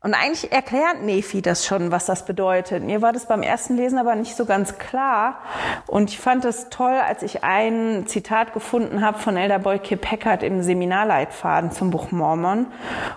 Und 0.00 0.14
eigentlich 0.14 0.50
erklärt 0.52 1.02
Nephi 1.02 1.40
das 1.40 1.66
schon, 1.66 1.90
was 1.90 2.06
das 2.06 2.24
bedeutet. 2.24 2.82
Mir 2.82 3.00
war 3.00 3.12
das 3.12 3.26
beim 3.26 3.42
ersten 3.42 3.76
Lesen 3.76 3.98
aber 3.98 4.14
nicht 4.16 4.34
so 4.34 4.44
ganz 4.44 4.78
klar. 4.78 5.38
Und 5.86 6.10
ich 6.10 6.18
fand 6.18 6.44
es 6.44 6.68
toll, 6.68 6.92
als 6.92 7.22
ich 7.22 7.44
ein 7.44 8.06
Zitat 8.06 8.52
gefunden 8.54 9.04
habe 9.04 9.18
von 9.18 9.36
Elder 9.36 9.58
Boyke 9.58 9.96
Packard 9.96 10.42
im 10.42 10.62
Seminarleitfaden 10.62 11.70
zum 11.70 11.90
Buch 11.90 12.12
Mormon. 12.12 12.66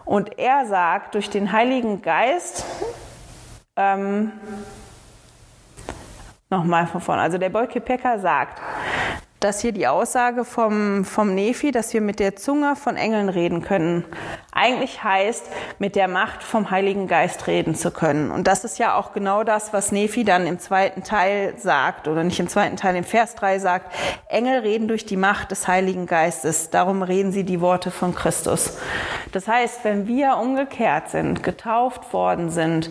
Und 0.06 0.40
er 0.40 0.66
sagt, 0.66 1.16
durch 1.16 1.30
den 1.30 1.52
Heiligen 1.52 2.02
Geist, 2.02 2.66
ähm, 3.76 4.32
nochmal 6.50 6.88
von 6.88 7.02
vorne, 7.02 7.22
also 7.22 7.38
der 7.38 7.50
Boyke 7.50 7.82
Packer 7.82 8.20
sagt, 8.20 8.62
dass 9.40 9.62
hier 9.62 9.72
die 9.72 9.88
Aussage 9.88 10.46
vom, 10.46 11.06
vom 11.06 11.36
Nephi, 11.36 11.72
dass 11.72 11.94
wir 11.94 12.02
mit 12.02 12.20
der 12.20 12.36
Zunge 12.36 12.76
von 12.76 12.98
Engeln 12.98 13.30
reden 13.30 13.62
können, 13.62 14.04
eigentlich 14.52 15.04
heißt, 15.04 15.46
mit 15.78 15.96
der 15.96 16.08
Macht 16.08 16.42
vom 16.42 16.72
Heiligen 16.72 17.08
Geist 17.08 17.46
reden 17.46 17.76
zu 17.76 17.92
können. 17.92 18.32
Und 18.32 18.48
das 18.48 18.64
ist 18.64 18.80
ja 18.80 18.96
auch 18.96 19.14
genau 19.14 19.44
das, 19.44 19.74
was 19.74 19.92
Nephi 19.92 20.24
dann 20.24 20.48
im 20.48 20.58
zweiten 20.58 21.04
Teil 21.04 21.54
sagt, 21.58 22.08
oder 22.08 22.24
nicht 22.24 22.40
im 22.40 22.48
zweiten 22.48 22.78
Teil, 22.78 22.96
im 22.96 23.04
Vers 23.04 23.36
3 23.36 23.60
sagt, 23.60 23.94
Engel 24.28 24.62
reden 24.62 24.88
durch 24.88 25.06
die 25.06 25.18
Macht 25.18 25.52
des 25.52 25.68
Heiligen 25.68 26.08
Geistes, 26.08 26.72
darum 26.72 27.04
reden 27.04 27.32
sie 27.32 27.44
die 27.44 27.62
Worte 27.62 27.92
von 27.92 28.16
Christus. 28.16 28.78
Das 29.32 29.48
heißt, 29.48 29.84
wenn 29.84 30.08
wir 30.08 30.38
umgekehrt 30.38 31.10
sind, 31.10 31.44
getauft 31.44 32.12
worden 32.14 32.50
sind 32.50 32.90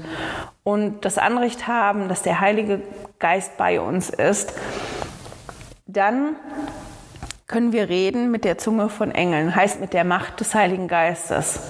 und 0.62 1.04
das 1.04 1.18
Anrecht 1.18 1.66
haben, 1.66 2.08
dass 2.08 2.22
der 2.22 2.40
Heilige 2.40 2.82
Geist 3.18 3.56
bei 3.56 3.80
uns 3.80 4.10
ist, 4.10 4.52
dann 5.86 6.34
können 7.46 7.72
wir 7.72 7.88
reden 7.88 8.32
mit 8.32 8.44
der 8.44 8.58
Zunge 8.58 8.88
von 8.88 9.12
Engeln, 9.12 9.54
heißt 9.54 9.80
mit 9.80 9.92
der 9.92 10.02
Macht 10.02 10.40
des 10.40 10.54
Heiligen 10.54 10.88
Geistes. 10.88 11.60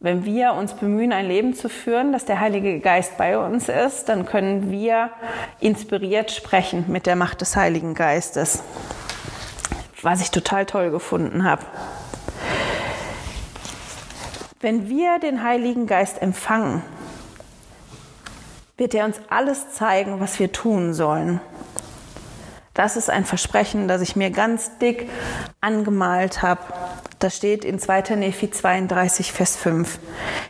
Wenn 0.00 0.24
wir 0.24 0.52
uns 0.52 0.74
bemühen, 0.74 1.12
ein 1.12 1.26
Leben 1.26 1.54
zu 1.54 1.68
führen, 1.68 2.12
dass 2.12 2.24
der 2.24 2.40
Heilige 2.40 2.80
Geist 2.80 3.16
bei 3.16 3.38
uns 3.38 3.68
ist, 3.68 4.08
dann 4.08 4.26
können 4.26 4.70
wir 4.70 5.10
inspiriert 5.60 6.32
sprechen 6.32 6.86
mit 6.88 7.06
der 7.06 7.16
Macht 7.16 7.40
des 7.40 7.56
Heiligen 7.56 7.94
Geistes. 7.94 8.62
Was 10.02 10.20
ich 10.20 10.30
total 10.32 10.66
toll 10.66 10.90
gefunden 10.90 11.44
habe. 11.44 11.64
Wenn 14.60 14.88
wir 14.88 15.20
den 15.20 15.44
Heiligen 15.44 15.86
Geist 15.86 16.20
empfangen, 16.20 16.82
wird 18.76 18.92
er 18.94 19.04
uns 19.04 19.20
alles 19.30 19.70
zeigen, 19.70 20.20
was 20.20 20.38
wir 20.38 20.50
tun 20.50 20.92
sollen. 20.92 21.40
Das 22.76 22.98
ist 22.98 23.08
ein 23.08 23.24
Versprechen, 23.24 23.88
das 23.88 24.02
ich 24.02 24.16
mir 24.16 24.30
ganz 24.30 24.76
dick 24.78 25.08
angemalt 25.62 26.42
habe. 26.42 26.60
Das 27.18 27.34
steht 27.34 27.64
in 27.64 27.78
2. 27.78 28.16
Nephi 28.16 28.50
32, 28.50 29.32
Vers 29.32 29.56
5. 29.56 29.98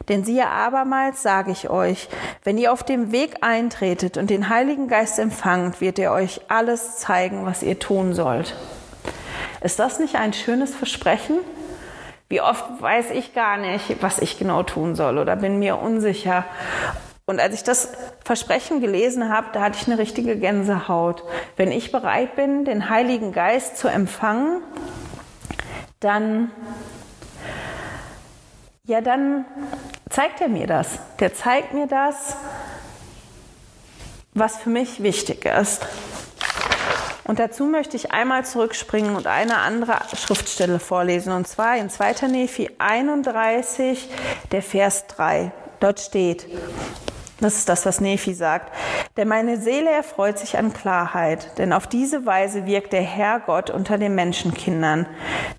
Denn 0.09 0.25
siehe 0.25 0.49
abermals 0.49 1.23
sage 1.23 1.53
ich 1.53 1.71
euch, 1.71 2.09
wenn 2.43 2.59
ihr 2.59 2.73
auf 2.73 2.83
dem 2.83 3.13
Weg 3.13 3.37
eintretet 3.43 4.17
und 4.17 4.29
den 4.29 4.49
Heiligen 4.49 4.89
Geist 4.89 5.21
empfangt, 5.21 5.81
wird 5.81 6.01
er 6.01 6.11
euch 6.11 6.41
alles 6.49 6.97
zeigen, 6.97 7.47
was 7.47 7.63
ihr 7.63 7.79
tun 7.79 8.13
sollt. 8.13 8.57
Ist 9.61 9.79
das 9.79 10.01
nicht 10.01 10.17
ein 10.17 10.33
schönes 10.33 10.75
Versprechen? 10.75 11.39
Wie 12.29 12.41
oft 12.41 12.65
weiß 12.83 13.13
ich 13.13 13.35
gar 13.35 13.57
nicht, 13.57 14.03
was 14.03 14.19
ich 14.19 14.37
genau 14.37 14.65
tun 14.65 14.97
soll 14.97 15.19
oder 15.19 15.37
bin 15.37 15.61
mir 15.61 15.79
unsicher. 15.79 16.45
Und 17.29 17.41
als 17.41 17.55
ich 17.55 17.65
das 17.65 17.89
Versprechen 18.25 18.81
gelesen 18.81 19.29
habe, 19.29 19.49
da 19.53 19.61
hatte 19.61 19.79
ich 19.81 19.89
eine 19.89 19.99
richtige 19.99 20.37
Gänsehaut. 20.37 21.25
Wenn 21.57 21.73
ich 21.73 21.91
bereit 21.91 22.37
bin, 22.37 22.65
den 22.65 22.89
Heiligen 22.89 23.33
Geist 23.33 23.79
zu 23.79 23.89
empfangen, 23.89 24.63
dann, 25.99 26.53
ja, 28.85 29.01
dann 29.01 29.45
zeigt 30.09 30.41
er 30.41 30.47
mir 30.47 30.69
das. 30.69 31.01
Der 31.19 31.35
zeigt 31.35 31.75
mir 31.75 31.89
das, 31.89 32.37
was 34.33 34.59
für 34.59 34.71
mich 34.71 35.03
wichtig 35.03 35.47
ist. 35.47 35.85
Und 37.25 37.41
dazu 37.41 37.65
möchte 37.65 37.97
ich 37.97 38.13
einmal 38.13 38.45
zurückspringen 38.45 39.17
und 39.17 39.27
eine 39.27 39.57
andere 39.57 39.99
Schriftstelle 40.15 40.79
vorlesen, 40.79 41.33
und 41.33 41.49
zwar 41.49 41.77
in 41.77 41.91
2. 41.91 42.29
Nephi 42.29 42.71
31, 42.79 44.09
der 44.53 44.63
Vers 44.63 45.09
3. 45.09 45.51
Dort 45.81 45.99
steht, 45.99 46.47
das 47.41 47.57
ist 47.57 47.69
das, 47.69 47.85
was 47.85 48.01
Nephi 48.01 48.33
sagt. 48.33 48.73
Denn 49.17 49.29
meine 49.29 49.59
Seele 49.61 49.91
erfreut 49.91 50.39
sich 50.39 50.57
an 50.57 50.73
Klarheit, 50.73 51.59
denn 51.59 51.73
auf 51.73 51.87
diese 51.87 52.25
Weise 52.25 52.67
wirkt 52.67 52.93
der 52.93 53.03
Herr 53.03 53.41
Gott 53.41 53.69
unter 53.71 53.99
den 53.99 54.15
Menschenkindern. 54.15 55.07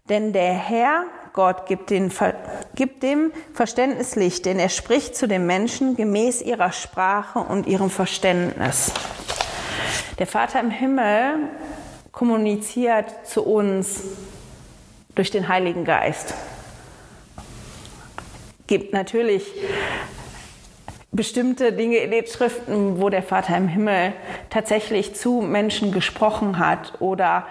Denn 0.10 0.34
der 0.34 0.54
Herr 0.54 1.04
Gott 1.34 1.68
gibt, 1.68 1.92
den, 1.92 2.12
gibt 2.74 3.04
dem 3.04 3.32
Verständnis 3.54 4.16
Licht, 4.16 4.48
denn 4.48 4.58
er 4.58 4.70
spricht 4.70 5.16
zu 5.16 5.28
den 5.28 5.46
Menschen 5.46 5.96
gemäß 5.96 6.42
ihrer 6.42 6.72
Sprache 6.72 7.38
und 7.38 7.68
ihrem 7.68 7.92
Verständnis. 7.92 8.92
Der 10.18 10.26
Vater 10.26 10.60
im 10.60 10.72
Himmel 10.72 11.36
kommuniziert 12.12 13.28
zu 13.28 13.44
uns 13.44 14.02
durch 15.14 15.30
den 15.30 15.48
Heiligen 15.48 15.86
Geist. 15.86 16.34
Gibt 18.66 18.94
natürlich 18.94 19.46
bestimmte 21.12 21.72
Dinge 21.72 21.98
in 21.98 22.12
den 22.12 22.28
Schriften, 22.28 23.02
wo 23.02 23.10
der 23.10 23.24
Vater 23.24 23.56
im 23.56 23.70
Himmel 23.70 24.14
tatsächlich 24.50 25.16
zu 25.16 25.42
Menschen 25.42 25.92
gesprochen 25.92 26.60
hat 26.60 26.94
oder 27.00 27.48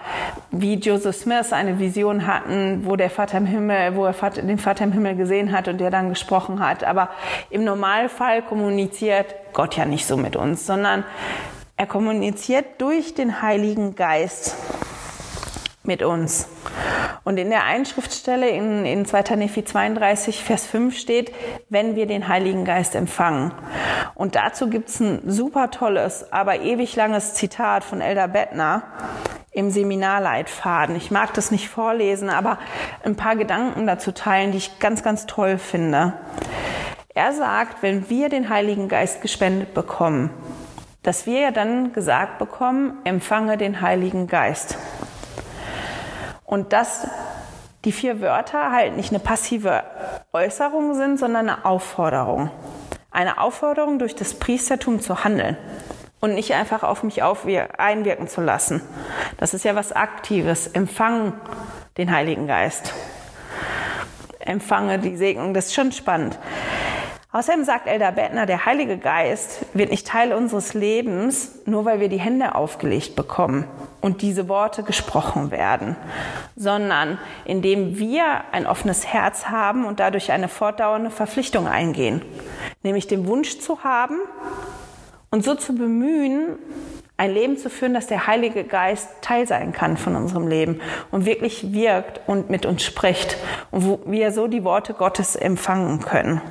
wie 0.51 0.75
Joseph 0.75 1.15
Smith 1.15 1.51
eine 1.51 1.79
Vision 1.79 2.27
hatten, 2.27 2.85
wo 2.85 2.95
der 2.95 3.09
Vater 3.09 3.39
im 3.39 3.47
Himmel, 3.47 3.95
wo 3.95 4.05
er 4.05 4.13
den 4.13 4.59
Vater 4.59 4.83
im 4.83 4.91
Himmel 4.91 5.15
gesehen 5.15 5.51
hat 5.51 5.67
und 5.67 5.79
der 5.79 5.89
dann 5.89 6.09
gesprochen 6.09 6.59
hat. 6.59 6.83
Aber 6.83 7.09
im 7.49 7.63
Normalfall 7.63 8.43
kommuniziert 8.43 9.33
Gott 9.53 9.75
ja 9.75 9.85
nicht 9.85 10.05
so 10.05 10.17
mit 10.17 10.35
uns, 10.35 10.65
sondern 10.67 11.03
er 11.77 11.87
kommuniziert 11.87 12.65
durch 12.79 13.15
den 13.15 13.41
Heiligen 13.41 13.95
Geist 13.95 14.55
mit 15.87 16.03
uns. 16.03 16.47
Und 17.23 17.37
in 17.37 17.49
der 17.49 17.65
Einschriftstelle 17.65 18.49
in, 18.49 18.85
in 18.85 19.05
2. 19.05 19.35
Nephi 19.35 19.65
32, 19.65 20.43
Vers 20.43 20.65
5 20.65 20.97
steht, 20.97 21.33
wenn 21.69 21.95
wir 21.95 22.05
den 22.05 22.27
Heiligen 22.27 22.65
Geist 22.65 22.95
empfangen. 22.95 23.51
Und 24.15 24.35
dazu 24.35 24.69
gibt 24.69 24.89
es 24.89 24.99
ein 24.99 25.21
super 25.25 25.71
tolles, 25.71 26.31
aber 26.31 26.61
ewig 26.61 26.95
langes 26.95 27.33
Zitat 27.33 27.83
von 27.83 28.01
Elder 28.01 28.27
Bettner 28.27 28.83
im 29.51 29.71
Seminarleitfaden. 29.71 30.95
Ich 30.95 31.09
mag 31.09 31.33
das 31.33 31.51
nicht 31.51 31.67
vorlesen, 31.67 32.29
aber 32.29 32.59
ein 33.03 33.15
paar 33.15 33.35
Gedanken 33.35 33.87
dazu 33.87 34.11
teilen, 34.11 34.51
die 34.51 34.59
ich 34.59 34.79
ganz, 34.79 35.03
ganz 35.03 35.25
toll 35.25 35.57
finde. 35.57 36.13
Er 37.15 37.33
sagt, 37.33 37.81
wenn 37.81 38.09
wir 38.11 38.29
den 38.29 38.49
Heiligen 38.49 38.87
Geist 38.87 39.21
gespendet 39.21 39.73
bekommen, 39.73 40.29
dass 41.01 41.25
wir 41.25 41.39
ja 41.39 41.51
dann 41.51 41.91
gesagt 41.93 42.37
bekommen, 42.37 42.99
empfange 43.03 43.57
den 43.57 43.81
Heiligen 43.81 44.27
Geist. 44.27 44.77
Und 46.47 46.71
dass 46.71 47.05
die 47.83 47.91
vier 47.91 48.21
Wörter 48.21 48.71
halt 48.71 48.95
nicht 48.95 49.11
eine 49.11 49.19
passive 49.19 49.83
Äußerung 50.31 50.95
sind, 50.95 51.19
sondern 51.19 51.49
eine 51.49 51.65
Aufforderung. 51.65 52.49
Eine 53.11 53.39
Aufforderung 53.39 53.99
durch 53.99 54.15
das 54.15 54.33
Priestertum 54.33 55.01
zu 55.01 55.25
handeln 55.25 55.57
und 56.21 56.33
nicht 56.33 56.53
einfach 56.53 56.83
auf 56.83 57.03
mich 57.03 57.21
einwirken 57.21 58.29
zu 58.29 58.39
lassen. 58.39 58.81
Das 59.37 59.53
ist 59.53 59.65
ja 59.65 59.75
was 59.75 59.91
Aktives. 59.91 60.67
Empfangen 60.67 61.33
den 61.97 62.11
Heiligen 62.11 62.47
Geist. 62.47 62.93
Empfange 64.39 64.99
die 64.99 65.17
Segnung. 65.17 65.53
Das 65.53 65.65
ist 65.65 65.75
schon 65.75 65.91
spannend. 65.91 66.39
Außerdem 67.33 67.65
sagt 67.65 67.87
Elder 67.87 68.13
Bettner, 68.13 68.45
der 68.45 68.65
Heilige 68.65 68.97
Geist 68.97 69.65
wird 69.73 69.91
nicht 69.91 70.07
Teil 70.07 70.31
unseres 70.31 70.73
Lebens, 70.73 71.59
nur 71.65 71.83
weil 71.83 71.99
wir 71.99 72.07
die 72.07 72.21
Hände 72.21 72.55
aufgelegt 72.55 73.17
bekommen 73.17 73.65
und 73.99 74.21
diese 74.21 74.47
Worte 74.47 74.81
gesprochen 74.81 75.51
werden, 75.51 75.97
sondern 76.55 77.17
indem 77.43 77.99
wir 77.99 78.23
ein 78.53 78.65
offenes 78.65 79.07
Herz 79.07 79.47
haben 79.47 79.85
und 79.85 79.99
dadurch 79.99 80.31
eine 80.31 80.47
fortdauernde 80.47 81.09
Verpflichtung 81.09 81.67
eingehen, 81.67 82.21
nämlich 82.81 83.07
den 83.07 83.27
Wunsch 83.27 83.59
zu 83.59 83.83
haben 83.83 84.19
und 85.29 85.43
so 85.43 85.55
zu 85.55 85.75
bemühen, 85.75 86.57
ein 87.17 87.33
Leben 87.33 87.57
zu 87.57 87.69
führen, 87.69 87.93
dass 87.93 88.07
der 88.07 88.27
Heilige 88.27 88.63
Geist 88.63 89.09
Teil 89.21 89.45
sein 89.45 89.73
kann 89.73 89.97
von 89.97 90.15
unserem 90.15 90.47
Leben 90.47 90.79
und 91.11 91.25
wirklich 91.25 91.73
wirkt 91.73 92.21
und 92.25 92.49
mit 92.49 92.65
uns 92.65 92.83
spricht 92.83 93.35
und 93.69 93.85
wo 93.85 93.99
wir 94.05 94.31
so 94.31 94.47
die 94.47 94.63
Worte 94.63 94.93
Gottes 94.93 95.35
empfangen 95.35 95.99
können. 95.99 96.41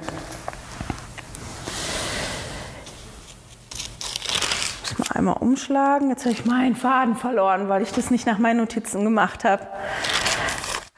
Einmal 5.17 5.37
umschlagen. 5.39 6.11
Jetzt 6.11 6.25
habe 6.25 6.33
ich 6.33 6.45
meinen 6.45 6.77
Faden 6.77 7.17
verloren, 7.17 7.69
weil 7.69 7.83
ich 7.83 7.93
das 7.93 8.11
nicht 8.11 8.27
nach 8.27 8.39
meinen 8.39 8.59
Notizen 8.59 9.05
gemacht 9.05 9.45
habe. 9.45 9.67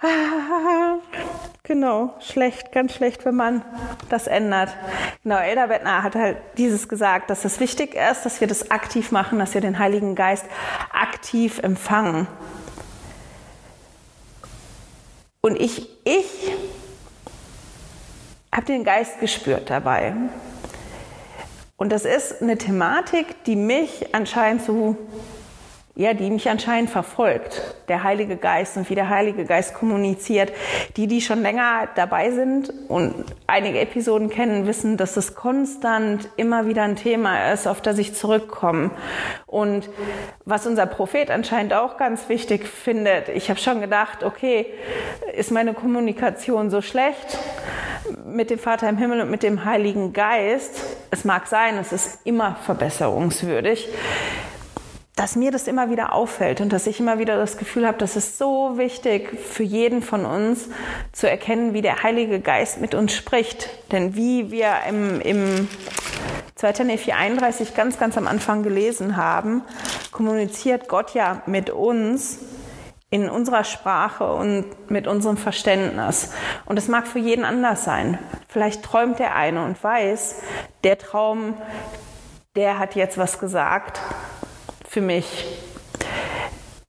Genau, 1.64 2.14
schlecht, 2.20 2.72
ganz 2.72 2.94
schlecht, 2.94 3.26
wenn 3.26 3.34
man 3.34 3.62
das 4.08 4.26
ändert. 4.26 4.74
Genau, 5.22 5.36
Elder 5.36 5.68
Bettner 5.68 6.02
hat 6.02 6.14
halt 6.14 6.38
dieses 6.56 6.88
gesagt, 6.88 7.28
dass 7.28 7.44
es 7.44 7.60
wichtig 7.60 7.94
ist, 7.94 8.24
dass 8.24 8.40
wir 8.40 8.48
das 8.48 8.70
aktiv 8.70 9.12
machen, 9.12 9.38
dass 9.38 9.52
wir 9.52 9.60
den 9.60 9.78
Heiligen 9.78 10.14
Geist 10.14 10.46
aktiv 10.90 11.58
empfangen. 11.58 12.26
Und 15.42 15.60
ich, 15.60 15.90
ich 16.06 16.54
habe 18.50 18.64
den 18.64 18.82
Geist 18.82 19.20
gespürt 19.20 19.68
dabei. 19.68 20.14
Und 21.78 21.92
das 21.92 22.04
ist 22.04 22.42
eine 22.42 22.58
Thematik, 22.58 23.44
die 23.44 23.54
mich 23.54 24.12
anscheinend 24.12 24.62
so, 24.62 24.96
ja, 25.98 26.14
die 26.14 26.30
mich 26.30 26.48
anscheinend 26.48 26.90
verfolgt. 26.90 27.60
Der 27.88 28.04
Heilige 28.04 28.36
Geist 28.36 28.76
und 28.76 28.88
wie 28.88 28.94
der 28.94 29.08
Heilige 29.08 29.44
Geist 29.44 29.74
kommuniziert. 29.74 30.52
Die, 30.96 31.08
die 31.08 31.20
schon 31.20 31.42
länger 31.42 31.88
dabei 31.96 32.30
sind 32.30 32.72
und 32.86 33.24
einige 33.48 33.80
Episoden 33.80 34.30
kennen, 34.30 34.68
wissen, 34.68 34.96
dass 34.96 35.16
es 35.16 35.34
konstant 35.34 36.28
immer 36.36 36.68
wieder 36.68 36.84
ein 36.84 36.94
Thema 36.94 37.52
ist, 37.52 37.66
auf 37.66 37.80
das 37.80 37.98
ich 37.98 38.14
zurückkomme. 38.14 38.92
Und 39.46 39.90
was 40.44 40.68
unser 40.68 40.86
Prophet 40.86 41.32
anscheinend 41.32 41.74
auch 41.74 41.96
ganz 41.96 42.28
wichtig 42.28 42.68
findet, 42.68 43.28
ich 43.28 43.50
habe 43.50 43.58
schon 43.58 43.80
gedacht, 43.80 44.22
okay, 44.22 44.66
ist 45.34 45.50
meine 45.50 45.74
Kommunikation 45.74 46.70
so 46.70 46.80
schlecht? 46.80 47.38
mit 48.24 48.48
dem 48.50 48.58
Vater 48.58 48.88
im 48.88 48.96
Himmel 48.96 49.20
und 49.20 49.30
mit 49.30 49.42
dem 49.42 49.64
Heiligen 49.64 50.12
Geist, 50.12 50.82
es 51.10 51.24
mag 51.24 51.46
sein, 51.46 51.76
es 51.78 51.92
ist 51.92 52.20
immer 52.24 52.56
verbesserungswürdig, 52.64 53.88
dass 55.18 55.34
mir 55.34 55.50
das 55.50 55.66
immer 55.66 55.90
wieder 55.90 56.12
auffällt 56.12 56.60
und 56.60 56.72
dass 56.72 56.86
ich 56.86 57.00
immer 57.00 57.18
wieder 57.18 57.36
das 57.36 57.56
Gefühl 57.58 57.88
habe, 57.88 57.98
das 57.98 58.14
ist 58.14 58.38
so 58.38 58.78
wichtig 58.78 59.36
für 59.40 59.64
jeden 59.64 60.00
von 60.00 60.24
uns 60.24 60.68
zu 61.10 61.28
erkennen, 61.28 61.74
wie 61.74 61.82
der 61.82 62.04
Heilige 62.04 62.38
Geist 62.38 62.80
mit 62.80 62.94
uns 62.94 63.14
spricht. 63.14 63.68
Denn 63.90 64.14
wie 64.14 64.52
wir 64.52 64.74
im, 64.88 65.20
im 65.20 65.68
2. 66.54 66.84
Nephi 66.84 67.12
31 67.12 67.74
ganz, 67.74 67.98
ganz 67.98 68.16
am 68.16 68.28
Anfang 68.28 68.62
gelesen 68.62 69.16
haben, 69.16 69.62
kommuniziert 70.12 70.86
Gott 70.86 71.14
ja 71.14 71.42
mit 71.46 71.70
uns 71.70 72.38
in 73.10 73.28
unserer 73.28 73.64
Sprache 73.64 74.32
und 74.32 74.66
mit 74.88 75.08
unserem 75.08 75.36
Verständnis. 75.36 76.30
Und 76.64 76.78
es 76.78 76.86
mag 76.86 77.08
für 77.08 77.18
jeden 77.18 77.44
anders 77.44 77.82
sein. 77.82 78.20
Vielleicht 78.46 78.84
träumt 78.84 79.18
der 79.18 79.34
eine 79.34 79.64
und 79.64 79.82
weiß, 79.82 80.36
der 80.84 80.96
Traum, 80.96 81.54
der 82.54 82.78
hat 82.78 82.94
jetzt 82.94 83.18
was 83.18 83.40
gesagt 83.40 84.00
für 84.98 85.04
mich. 85.04 85.44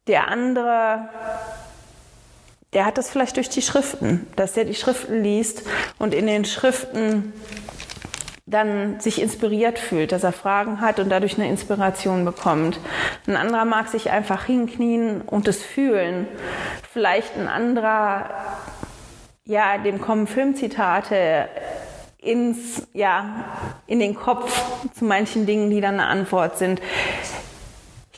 Der 0.07 0.29
andere, 0.29 1.09
der 2.73 2.85
hat 2.87 2.97
das 2.97 3.11
vielleicht 3.11 3.35
durch 3.35 3.49
die 3.49 3.61
Schriften, 3.61 4.25
dass 4.35 4.57
er 4.57 4.65
die 4.65 4.73
Schriften 4.73 5.21
liest 5.21 5.61
und 5.99 6.15
in 6.15 6.25
den 6.25 6.43
Schriften 6.43 7.33
dann 8.47 8.99
sich 8.99 9.21
inspiriert 9.21 9.77
fühlt, 9.77 10.11
dass 10.11 10.23
er 10.23 10.31
Fragen 10.31 10.81
hat 10.81 10.99
und 10.99 11.09
dadurch 11.09 11.37
eine 11.37 11.47
Inspiration 11.47 12.25
bekommt. 12.25 12.79
Ein 13.27 13.35
anderer 13.35 13.65
mag 13.65 13.89
sich 13.89 14.09
einfach 14.09 14.45
hinknien 14.45 15.21
und 15.21 15.47
es 15.47 15.61
fühlen. 15.61 16.27
Vielleicht 16.91 17.37
ein 17.37 17.47
anderer, 17.47 18.27
ja, 19.45 19.77
dem 19.77 20.01
kommen 20.01 20.25
Filmzitate 20.25 21.47
ins, 22.21 22.87
ja, 22.93 23.45
in 23.87 23.99
den 23.99 24.13
Kopf 24.15 24.61
zu 24.93 25.05
manchen 25.05 25.45
Dingen, 25.45 25.69
die 25.69 25.81
dann 25.81 25.99
eine 25.99 26.07
Antwort 26.07 26.57
sind. 26.57 26.81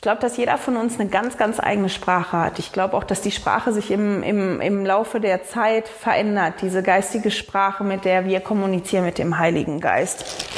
Ich 0.02 0.04
glaube, 0.04 0.20
dass 0.20 0.36
jeder 0.36 0.58
von 0.58 0.76
uns 0.76 0.98
eine 0.98 1.08
ganz, 1.08 1.36
ganz 1.36 1.60
eigene 1.60 1.88
Sprache 1.88 2.36
hat. 2.36 2.58
Ich 2.58 2.72
glaube 2.72 2.96
auch, 2.96 3.04
dass 3.04 3.20
die 3.20 3.30
Sprache 3.30 3.72
sich 3.72 3.92
im, 3.92 4.24
im, 4.24 4.60
im 4.60 4.84
Laufe 4.84 5.20
der 5.20 5.44
Zeit 5.44 5.86
verändert. 5.86 6.54
Diese 6.60 6.82
geistige 6.82 7.30
Sprache, 7.30 7.84
mit 7.84 8.04
der 8.04 8.24
wir 8.24 8.40
kommunizieren 8.40 9.04
mit 9.04 9.18
dem 9.18 9.38
Heiligen 9.38 9.78
Geist. 9.78 10.48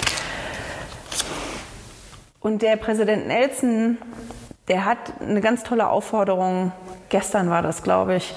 Und 2.40 2.62
der 2.62 2.76
Präsident 2.76 3.26
Nelson, 3.26 3.98
der 4.68 4.86
hat 4.86 5.20
eine 5.20 5.42
ganz 5.42 5.62
tolle 5.62 5.90
Aufforderung, 5.90 6.72
gestern 7.10 7.50
war 7.50 7.60
das, 7.60 7.82
glaube 7.82 8.16
ich, 8.16 8.34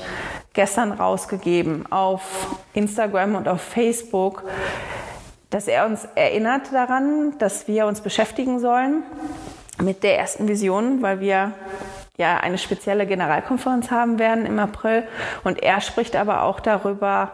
gestern 0.52 0.92
rausgegeben 0.92 1.90
auf 1.90 2.58
Instagram 2.74 3.36
und 3.36 3.48
auf 3.48 3.62
Facebook, 3.62 4.44
dass 5.52 5.70
er 5.70 5.86
uns 5.86 6.06
erinnert 6.16 6.74
daran, 6.74 7.38
dass 7.38 7.70
wir 7.70 7.86
uns 7.86 8.02
beschäftigen 8.02 8.60
sollen 8.60 9.04
mit 9.82 10.04
der 10.04 10.18
ersten 10.18 10.48
Vision, 10.48 11.02
weil 11.02 11.20
wir 11.20 11.54
ja 12.18 12.38
eine 12.38 12.58
spezielle 12.58 13.06
Generalkonferenz 13.06 13.92
haben 13.92 14.20
werden 14.20 14.46
im 14.46 14.60
April. 14.60 15.04
Und 15.44 15.62
er 15.62 15.82
spricht 15.82 16.16
aber 16.16 16.44
auch 16.44 16.60
darüber, 16.60 17.32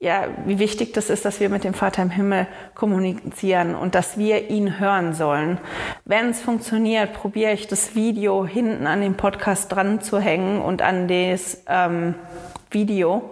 ja, 0.00 0.28
wie 0.44 0.60
wichtig 0.60 0.92
das 0.92 1.10
ist, 1.10 1.24
dass 1.24 1.40
wir 1.40 1.48
mit 1.48 1.64
dem 1.64 1.74
Vater 1.74 2.02
im 2.02 2.10
Himmel 2.10 2.46
kommunizieren 2.74 3.74
und 3.74 3.96
dass 3.96 4.16
wir 4.16 4.48
ihn 4.48 4.78
hören 4.78 5.12
sollen. 5.12 5.58
Wenn 6.04 6.30
es 6.30 6.40
funktioniert, 6.40 7.14
probiere 7.14 7.52
ich 7.52 7.66
das 7.66 7.96
Video 7.96 8.46
hinten 8.46 8.86
an 8.86 9.00
den 9.00 9.16
Podcast 9.16 9.72
dran 9.72 10.00
zu 10.00 10.20
hängen 10.20 10.60
und 10.60 10.82
an 10.82 11.08
das 11.08 11.64
ähm, 11.68 12.14
Video, 12.70 13.30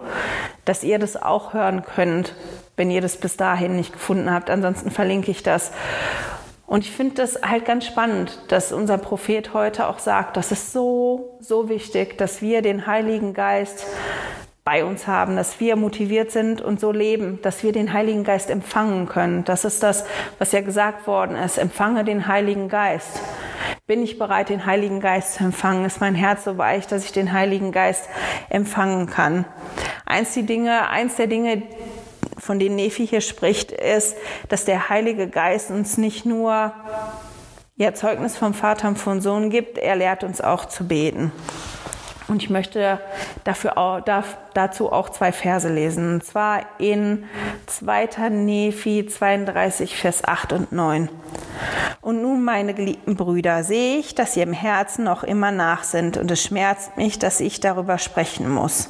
dass 0.65 0.83
ihr 0.83 0.99
das 0.99 1.15
auch 1.15 1.53
hören 1.53 1.83
könnt, 1.83 2.35
wenn 2.75 2.91
ihr 2.91 3.01
das 3.01 3.15
bis 3.15 3.37
dahin 3.37 3.77
nicht 3.77 3.93
gefunden 3.93 4.29
habt. 4.29 4.49
Ansonsten 4.49 4.91
verlinke 4.91 5.31
ich 5.31 5.43
das. 5.43 5.71
Und 6.67 6.83
ich 6.83 6.91
finde 6.91 7.15
das 7.15 7.41
halt 7.41 7.63
ganz 7.63 7.85
spannend, 7.85 8.39
dass 8.49 8.73
unser 8.73 8.97
Prophet 8.97 9.53
heute 9.53 9.87
auch 9.87 9.99
sagt, 9.99 10.35
das 10.35 10.51
ist 10.51 10.73
so, 10.73 11.37
so 11.39 11.69
wichtig, 11.69 12.17
dass 12.17 12.41
wir 12.41 12.61
den 12.61 12.85
Heiligen 12.85 13.33
Geist 13.33 13.85
bei 14.65 14.83
uns 14.83 15.07
haben, 15.07 15.37
dass 15.37 15.61
wir 15.61 15.77
motiviert 15.77 16.29
sind 16.29 16.59
und 16.59 16.81
so 16.81 16.91
leben, 16.91 17.39
dass 17.41 17.63
wir 17.63 17.71
den 17.71 17.93
Heiligen 17.93 18.25
Geist 18.25 18.49
empfangen 18.49 19.07
können. 19.07 19.45
Das 19.45 19.63
ist 19.63 19.81
das, 19.81 20.03
was 20.39 20.51
ja 20.51 20.59
gesagt 20.59 21.07
worden 21.07 21.37
ist. 21.37 21.57
Empfange 21.57 22.03
den 22.03 22.27
Heiligen 22.27 22.67
Geist. 22.67 23.21
Bin 23.85 24.03
ich 24.03 24.19
bereit, 24.19 24.49
den 24.49 24.65
Heiligen 24.65 24.99
Geist 24.99 25.35
zu 25.35 25.45
empfangen? 25.45 25.85
Ist 25.85 26.01
mein 26.01 26.15
Herz 26.15 26.43
so 26.43 26.57
weich, 26.57 26.85
dass 26.85 27.05
ich 27.05 27.13
den 27.13 27.31
Heiligen 27.31 27.71
Geist 27.71 28.09
empfangen 28.49 29.07
kann? 29.07 29.45
Eins, 30.05 30.33
die 30.33 30.45
Dinge, 30.45 30.89
eins 30.89 31.15
der 31.15 31.27
Dinge, 31.27 31.63
von 32.47 32.59
denen 32.59 32.77
Nephi 32.77 33.05
hier 33.05 33.19
spricht, 33.19 33.73
ist, 33.73 34.15
dass 34.47 34.63
der 34.63 34.87
Heilige 34.87 35.27
Geist 35.27 35.69
uns 35.69 35.97
nicht 35.97 36.25
nur 36.25 36.71
ja, 37.75 37.93
Zeugnis 37.93 38.37
vom 38.37 38.53
Vater 38.53 38.87
und 38.87 38.97
vom 38.97 39.19
Sohn 39.19 39.49
gibt, 39.49 39.77
er 39.77 39.97
lehrt 39.97 40.23
uns 40.23 40.39
auch 40.39 40.65
zu 40.65 40.87
beten. 40.87 41.33
Und 42.29 42.41
ich 42.41 42.49
möchte 42.49 42.99
dafür 43.43 43.77
auch, 43.77 44.01
dazu 44.53 44.91
auch 44.91 45.09
zwei 45.09 45.33
Verse 45.33 45.67
lesen. 45.67 46.15
Und 46.15 46.23
zwar 46.23 46.61
in 46.79 47.25
2. 47.67 48.29
Nephi 48.29 49.05
32, 49.05 49.97
Vers 49.97 50.23
8 50.23 50.53
und 50.53 50.71
9. 50.71 51.09
Und 52.01 52.21
nun, 52.21 52.43
meine 52.43 52.73
geliebten 52.73 53.15
Brüder, 53.15 53.63
sehe 53.63 53.97
ich, 53.97 54.15
dass 54.15 54.37
ihr 54.37 54.43
im 54.43 54.53
Herzen 54.53 55.03
noch 55.03 55.23
immer 55.23 55.51
nach 55.51 55.83
sind. 55.83 56.15
Und 56.17 56.31
es 56.31 56.43
schmerzt 56.43 56.95
mich, 56.95 57.19
dass 57.19 57.41
ich 57.41 57.59
darüber 57.59 57.97
sprechen 57.97 58.49
muss. 58.49 58.89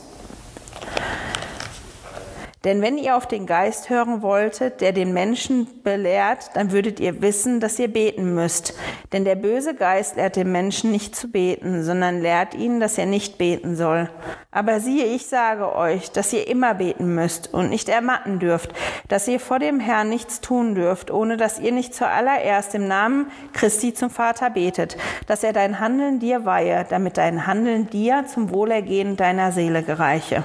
Denn 2.67 2.81
wenn 2.81 2.97
ihr 2.97 3.15
auf 3.15 3.25
den 3.25 3.45
Geist 3.45 3.89
hören 3.89 4.21
wolltet, 4.21 4.81
der 4.81 4.91
den 4.91 5.13
Menschen 5.13 5.81
belehrt, 5.83 6.49
dann 6.53 6.73
würdet 6.73 6.99
ihr 6.99 7.21
wissen, 7.21 7.61
dass 7.61 7.79
ihr 7.79 7.87
beten 7.87 8.35
müsst. 8.35 8.73
Denn 9.13 9.23
der 9.23 9.35
böse 9.35 9.73
Geist 9.73 10.17
lehrt 10.17 10.35
den 10.35 10.51
Menschen 10.51 10.91
nicht 10.91 11.15
zu 11.15 11.29
beten, 11.29 11.85
sondern 11.85 12.21
lehrt 12.21 12.55
ihn, 12.55 12.81
dass 12.81 12.97
er 12.97 13.05
nicht 13.05 13.37
beten 13.37 13.77
soll. 13.77 14.09
Aber 14.51 14.81
siehe, 14.81 15.05
ich 15.05 15.27
sage 15.27 15.73
euch, 15.73 16.11
dass 16.11 16.33
ihr 16.33 16.45
immer 16.45 16.73
beten 16.73 17.15
müsst 17.15 17.53
und 17.53 17.69
nicht 17.69 17.87
ermatten 17.87 18.39
dürft, 18.39 18.73
dass 19.07 19.29
ihr 19.29 19.39
vor 19.39 19.59
dem 19.59 19.79
Herrn 19.79 20.09
nichts 20.09 20.41
tun 20.41 20.75
dürft, 20.75 21.09
ohne 21.09 21.37
dass 21.37 21.59
ihr 21.59 21.71
nicht 21.71 21.95
zuallererst 21.95 22.75
im 22.75 22.85
Namen 22.89 23.27
Christi 23.53 23.93
zum 23.93 24.09
Vater 24.09 24.49
betet, 24.49 24.97
dass 25.25 25.41
er 25.41 25.53
dein 25.53 25.79
Handeln 25.79 26.19
dir 26.19 26.43
weihe, 26.43 26.85
damit 26.89 27.15
dein 27.17 27.47
Handeln 27.47 27.89
dir 27.89 28.25
zum 28.27 28.49
Wohlergehen 28.49 29.15
deiner 29.15 29.53
Seele 29.53 29.83
gereiche. 29.83 30.43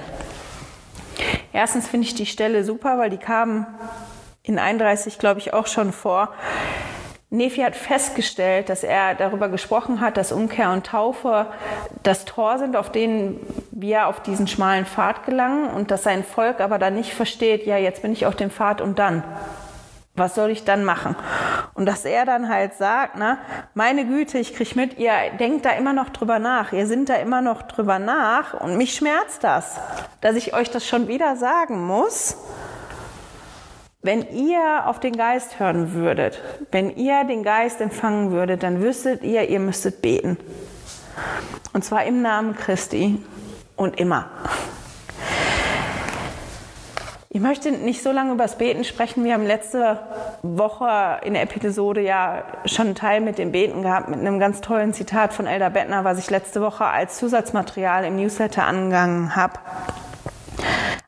Erstens 1.51 1.87
finde 1.87 2.07
ich 2.07 2.15
die 2.15 2.25
Stelle 2.25 2.63
super, 2.63 2.97
weil 2.97 3.09
die 3.09 3.17
kam 3.17 3.67
in 4.43 4.59
31, 4.59 5.19
glaube 5.19 5.39
ich, 5.39 5.53
auch 5.53 5.67
schon 5.67 5.93
vor. 5.93 6.29
Nefi 7.33 7.61
hat 7.61 7.75
festgestellt, 7.75 8.69
dass 8.69 8.83
er 8.83 9.15
darüber 9.15 9.49
gesprochen 9.49 10.01
hat, 10.01 10.17
dass 10.17 10.31
Umkehr 10.31 10.71
und 10.71 10.85
Taufe 10.85 11.47
das 12.03 12.25
Tor 12.25 12.59
sind, 12.59 12.75
auf 12.75 12.91
denen 12.91 13.39
wir 13.71 14.07
auf 14.07 14.21
diesen 14.21 14.47
schmalen 14.47 14.85
Pfad 14.85 15.25
gelangen 15.25 15.71
und 15.71 15.89
dass 15.89 16.03
sein 16.03 16.23
Volk 16.23 16.59
aber 16.59 16.77
dann 16.77 16.93
nicht 16.93 17.11
versteht, 17.13 17.65
ja, 17.65 17.77
jetzt 17.77 18.03
bin 18.03 18.13
ich 18.13 18.27
auf 18.27 18.35
dem 18.35 18.51
Pfad 18.51 18.81
und 18.81 18.99
dann. 18.99 19.23
Was 20.15 20.35
soll 20.35 20.51
ich 20.51 20.63
dann 20.63 20.83
machen? 20.83 21.15
Und 21.73 21.87
dass 21.87 22.05
er 22.05 22.25
dann 22.25 22.47
halt 22.47 22.75
sagt, 22.75 23.15
na, 23.17 23.39
meine 23.73 24.05
Güte, 24.05 24.37
ich 24.37 24.53
krieg 24.53 24.75
mit, 24.75 24.99
ihr 24.99 25.11
denkt 25.39 25.65
da 25.65 25.71
immer 25.71 25.93
noch 25.93 26.09
drüber 26.09 26.37
nach, 26.37 26.71
ihr 26.71 26.85
sind 26.85 27.09
da 27.09 27.15
immer 27.15 27.41
noch 27.41 27.63
drüber 27.63 27.97
nach 27.97 28.53
und 28.53 28.77
mich 28.77 28.93
schmerzt 28.93 29.43
das, 29.43 29.79
dass 30.21 30.35
ich 30.35 30.53
euch 30.53 30.69
das 30.69 30.87
schon 30.87 31.07
wieder 31.07 31.35
sagen 31.35 31.83
muss. 31.83 32.37
Wenn 34.03 34.29
ihr 34.29 34.85
auf 34.85 34.99
den 34.99 35.15
Geist 35.15 35.59
hören 35.59 35.93
würdet, 35.93 36.41
wenn 36.71 36.95
ihr 36.95 37.23
den 37.23 37.41
Geist 37.41 37.81
empfangen 37.81 38.31
würdet, 38.31 38.61
dann 38.61 38.81
wüsstet 38.81 39.23
ihr, 39.23 39.49
ihr 39.49 39.59
müsstet 39.59 40.01
beten. 40.01 40.37
Und 41.71 41.83
zwar 41.83 42.03
im 42.03 42.21
Namen 42.21 42.55
Christi 42.55 43.23
und 43.75 43.99
immer. 43.99 44.29
Ich 47.35 47.41
möchte 47.41 47.71
nicht 47.71 48.03
so 48.03 48.11
lange 48.11 48.33
über 48.33 48.43
das 48.43 48.59
Beten 48.59 48.83
sprechen. 48.83 49.23
Wir 49.23 49.33
haben 49.33 49.47
letzte 49.47 49.97
Woche 50.43 51.19
in 51.25 51.33
der 51.33 51.41
Episode 51.41 51.99
ja 51.99 52.43
schon 52.65 52.85
einen 52.85 52.95
Teil 52.95 53.21
mit 53.21 53.39
dem 53.39 53.51
Beten 53.51 53.81
gehabt, 53.81 54.07
mit 54.07 54.19
einem 54.19 54.37
ganz 54.37 54.61
tollen 54.61 54.93
Zitat 54.93 55.33
von 55.33 55.47
Elder 55.47 55.71
Bettner, 55.71 56.03
was 56.03 56.19
ich 56.19 56.29
letzte 56.29 56.61
Woche 56.61 56.85
als 56.85 57.17
Zusatzmaterial 57.17 58.05
im 58.05 58.17
Newsletter 58.17 58.67
angegangen 58.67 59.35
habe. 59.35 59.53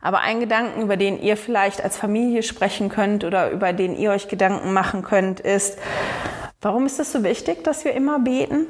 Aber 0.02 0.22
ein 0.22 0.40
Gedanken, 0.40 0.82
über 0.82 0.98
den 0.98 1.22
ihr 1.22 1.38
vielleicht 1.38 1.84
als 1.84 1.96
Familie 1.96 2.42
sprechen 2.42 2.90
könnt 2.90 3.24
oder 3.24 3.52
über 3.52 3.72
den 3.72 3.96
ihr 3.96 4.10
euch 4.10 4.28
Gedanken 4.28 4.74
machen 4.74 5.04
könnt, 5.04 5.42
ist, 5.42 5.78
warum 6.60 6.88
ist 6.88 7.00
es 7.00 7.12
so 7.12 7.24
wichtig, 7.24 7.64
dass 7.64 7.86
wir 7.86 7.94
immer 7.94 8.18
beten? 8.18 8.66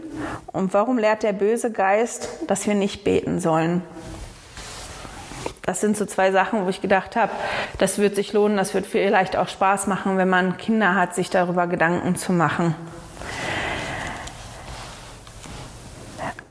Und 0.47 0.73
warum 0.73 0.97
lehrt 0.97 1.23
der 1.23 1.31
böse 1.31 1.71
Geist, 1.71 2.27
dass 2.47 2.67
wir 2.67 2.75
nicht 2.75 3.05
beten 3.05 3.39
sollen? 3.39 3.81
Das 5.65 5.81
sind 5.81 5.97
so 5.97 6.05
zwei 6.05 6.31
Sachen, 6.31 6.63
wo 6.63 6.69
ich 6.69 6.79
gedacht 6.79 7.15
habe, 7.15 7.31
das 7.79 7.97
wird 7.97 8.15
sich 8.15 8.33
lohnen, 8.33 8.55
das 8.55 8.75
wird 8.75 8.85
vielleicht 8.85 9.35
auch 9.35 9.47
Spaß 9.47 9.87
machen, 9.87 10.17
wenn 10.17 10.29
man 10.29 10.57
Kinder 10.57 10.93
hat, 10.93 11.15
sich 11.15 11.31
darüber 11.31 11.65
Gedanken 11.65 12.15
zu 12.15 12.33
machen. 12.33 12.75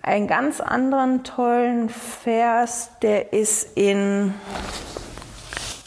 Einen 0.03 0.27
ganz 0.27 0.61
anderen 0.61 1.23
tollen 1.23 1.89
Vers, 1.89 2.91
der 3.03 3.33
ist 3.33 3.77
in 3.77 4.35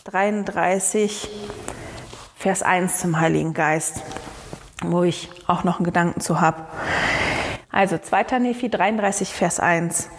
33, 0.05 1.29
Vers 2.37 2.63
1 2.63 2.99
zum 2.99 3.19
Heiligen 3.19 3.53
Geist, 3.53 4.03
wo 4.81 5.03
ich 5.03 5.29
auch 5.47 5.65
noch 5.65 5.77
einen 5.77 5.85
Gedanken 5.85 6.21
zu 6.21 6.39
habe. 6.39 6.65
Also 7.77 7.99
2. 7.99 8.39
Nephi 8.39 8.69
33, 8.69 9.35
Vers 9.35 9.59
1. 9.59 10.09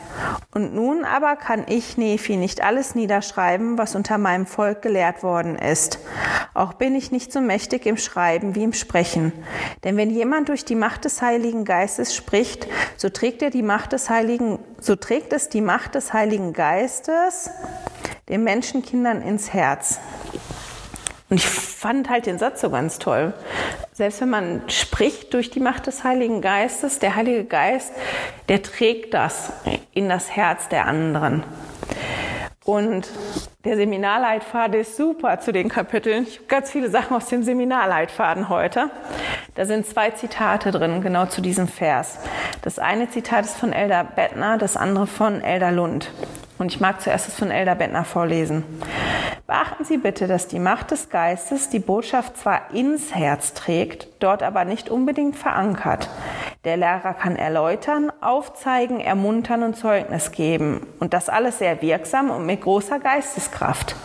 Und 0.55 0.77
nun 0.77 1.05
aber 1.05 1.35
kann 1.35 1.65
ich, 1.67 1.99
Nephi, 1.99 2.37
nicht 2.37 2.63
alles 2.63 2.95
niederschreiben, 2.95 3.79
was 3.79 3.97
unter 3.97 4.17
meinem 4.17 4.47
Volk 4.47 4.81
gelehrt 4.81 5.25
worden 5.25 5.57
ist. 5.57 5.99
Auch 6.55 6.75
bin 6.75 6.95
ich 6.95 7.11
nicht 7.11 7.33
so 7.33 7.41
mächtig 7.41 7.85
im 7.87 7.97
Schreiben 7.97 8.55
wie 8.55 8.63
im 8.63 8.75
Sprechen. 8.75 9.33
Denn 9.83 9.97
wenn 9.97 10.11
jemand 10.11 10.51
durch 10.51 10.65
die 10.65 10.77
Macht 10.77 11.05
des 11.05 11.21
Heiligen 11.21 11.65
Geistes 11.65 12.15
spricht, 12.15 12.69
so 12.97 13.09
trägt 13.09 13.43
er 13.43 13.51
die 13.51 13.65
Macht 13.65 13.93
des 13.93 14.09
Heiligen, 14.09 14.61
so 14.81 14.95
trägt 14.95 15.33
es 15.33 15.49
die 15.49 15.61
Macht 15.61 15.97
des 15.97 16.13
Heiligen 16.13 16.53
Geistes 16.53 17.51
den 18.29 18.45
Menschenkindern 18.45 19.21
ins 19.21 19.53
Herz. 19.53 19.99
Und 21.31 21.37
ich 21.37 21.47
fand 21.47 22.09
halt 22.09 22.27
den 22.27 22.39
Satz 22.39 22.61
so 22.61 22.71
ganz 22.71 22.99
toll. 22.99 23.35
Selbst 23.93 24.21
wenn 24.21 24.31
man 24.31 24.63
spricht 24.69 25.35
durch 25.35 25.51
die 25.51 25.61
Macht 25.61 25.87
des 25.87 26.05
Heiligen 26.05 26.41
Geistes, 26.41 26.99
der 26.99 27.17
Heilige 27.17 27.45
Geist, 27.45 27.93
der 28.49 28.63
trägt 28.63 29.13
das 29.13 29.53
in 29.93 30.09
das 30.09 30.31
Herz 30.31 30.69
der 30.69 30.87
anderen. 30.87 31.45
Und 32.65 33.09
der 33.65 33.77
Seminarleitfaden 33.77 34.81
ist 34.81 34.97
super 34.97 35.41
zu 35.41 35.53
den 35.53 35.71
Kapiteln. 35.71 36.25
Ich 36.25 36.37
habe 36.37 36.49
ganz 36.49 36.71
viele 36.71 36.91
Sachen 36.91 37.17
aus 37.17 37.27
dem 37.27 37.43
Seminarleitfaden 37.43 38.51
heute. 38.51 38.91
Da 39.55 39.65
sind 39.65 39.87
zwei 39.87 40.11
Zitate 40.11 40.71
drin, 40.71 41.01
genau 41.01 41.27
zu 41.27 41.41
diesem 41.41 41.67
Vers. 41.67 42.19
Das 42.63 42.79
eine 42.79 43.09
Zitat 43.09 43.47
ist 43.47 43.57
von 43.57 43.73
Elder 43.73 44.05
Bettner, 44.05 44.59
das 44.59 44.77
andere 44.77 45.07
von 45.07 45.41
Elder 45.43 45.73
Lund. 45.73 46.11
Und 46.59 46.73
ich 46.73 46.81
mag 46.81 47.01
zuerst 47.01 47.29
das 47.29 47.37
von 47.37 47.51
Elder 47.51 47.75
Bettner 47.75 48.05
vorlesen. 48.05 48.65
Beachten 49.47 49.85
Sie 49.85 49.97
bitte, 49.97 50.27
dass 50.27 50.49
die 50.49 50.59
Macht 50.59 50.91
des 50.91 51.09
Geistes 51.09 51.71
die 51.71 51.79
Botschaft 51.79 52.37
zwar 52.37 52.75
ins 52.75 53.15
Herz 53.15 53.55
trägt, 53.55 54.09
dort 54.19 54.43
aber 54.43 54.65
nicht 54.65 54.91
unbedingt 54.91 55.37
verankert. 55.37 56.11
Der 56.65 56.77
Lehrer 56.77 57.15
kann 57.15 57.37
erläutern, 57.37 58.13
aufzeigen, 58.21 59.01
ermuntern 59.01 59.63
und 59.63 59.77
Zeugnis 59.77 60.33
geben. 60.33 60.87
Und 61.01 61.15
das 61.15 61.31
alles 61.31 61.59
sehr 61.59 61.81
wirksam 61.81 62.31
und 62.31 62.45
mit 62.45 62.61
großer 62.61 62.99
Geisteskraft. 62.99 63.97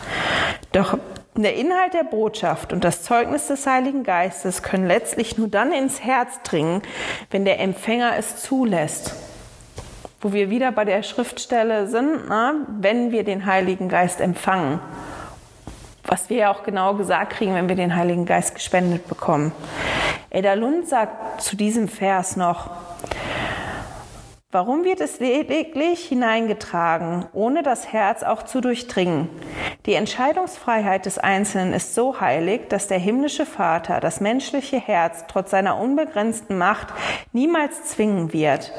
Doch 0.72 0.98
der 1.36 1.56
Inhalt 1.56 1.94
der 1.94 2.04
Botschaft 2.04 2.72
und 2.72 2.84
das 2.84 3.04
Zeugnis 3.04 3.48
des 3.48 3.66
Heiligen 3.66 4.04
Geistes 4.04 4.62
können 4.62 4.88
letztlich 4.88 5.38
nur 5.38 5.48
dann 5.48 5.74
ins 5.74 6.04
Herz 6.04 6.42
dringen, 6.44 6.84
wenn 7.32 7.44
der 7.44 7.60
Empfänger 7.60 8.14
es 8.18 8.38
zulässt 8.38 9.16
wo 10.24 10.32
wir 10.32 10.50
wieder 10.50 10.72
bei 10.72 10.86
der 10.86 11.04
Schriftstelle 11.04 11.88
sind, 11.88 12.30
na, 12.30 12.54
wenn 12.80 13.12
wir 13.12 13.26
den 13.26 13.46
Heiligen 13.46 13.90
Geist 13.90 14.22
empfangen. 14.22 14.80
Was 16.06 16.30
wir 16.30 16.38
ja 16.38 16.52
auch 16.52 16.64
genau 16.64 16.94
gesagt 16.96 17.34
kriegen, 17.34 17.54
wenn 17.56 17.68
wir 17.68 17.76
den 17.76 17.96
Heiligen 17.96 18.26
Geist 18.26 18.56
gespendet 18.56 19.08
bekommen. 19.08 19.52
Eda 20.30 20.54
Lund 20.54 20.88
sagt 20.88 21.42
zu 21.42 21.58
diesem 21.58 21.90
Vers 21.90 22.38
noch, 22.38 22.72
Warum 24.54 24.84
wird 24.84 25.02
es 25.02 25.20
lediglich 25.20 26.06
hineingetragen, 26.06 27.26
ohne 27.34 27.64
das 27.64 27.92
Herz 27.92 28.22
auch 28.22 28.44
zu 28.44 28.62
durchdringen? 28.62 29.28
Die 29.88 29.96
Entscheidungsfreiheit 29.96 31.08
des 31.08 31.18
Einzelnen 31.18 31.74
ist 31.74 31.96
so 31.96 32.22
heilig, 32.22 32.70
dass 32.70 32.88
der 32.88 33.00
himmlische 33.00 33.48
Vater 33.48 34.00
das 34.00 34.22
menschliche 34.22 34.78
Herz 34.78 35.26
trotz 35.28 35.50
seiner 35.50 35.80
unbegrenzten 35.80 36.56
Macht 36.56 36.90
niemals 37.32 37.86
zwingen 37.86 38.32
wird. 38.32 38.72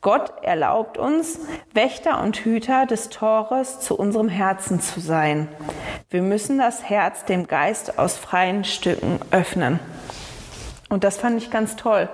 Gott 0.00 0.32
erlaubt 0.44 0.96
uns, 0.96 1.40
Wächter 1.74 2.22
und 2.22 2.36
Hüter 2.36 2.86
des 2.86 3.08
Tores 3.08 3.80
zu 3.80 3.98
unserem 3.98 4.28
Herzen 4.28 4.80
zu 4.80 5.00
sein. 5.00 5.48
Wir 6.08 6.22
müssen 6.22 6.58
das 6.58 6.88
Herz 6.88 7.24
dem 7.24 7.48
Geist 7.48 7.98
aus 7.98 8.16
freien 8.16 8.62
Stücken 8.62 9.18
öffnen. 9.32 9.80
Und 10.88 11.02
das 11.02 11.16
fand 11.16 11.36
ich 11.42 11.50
ganz 11.50 11.74
toll. 11.74 12.08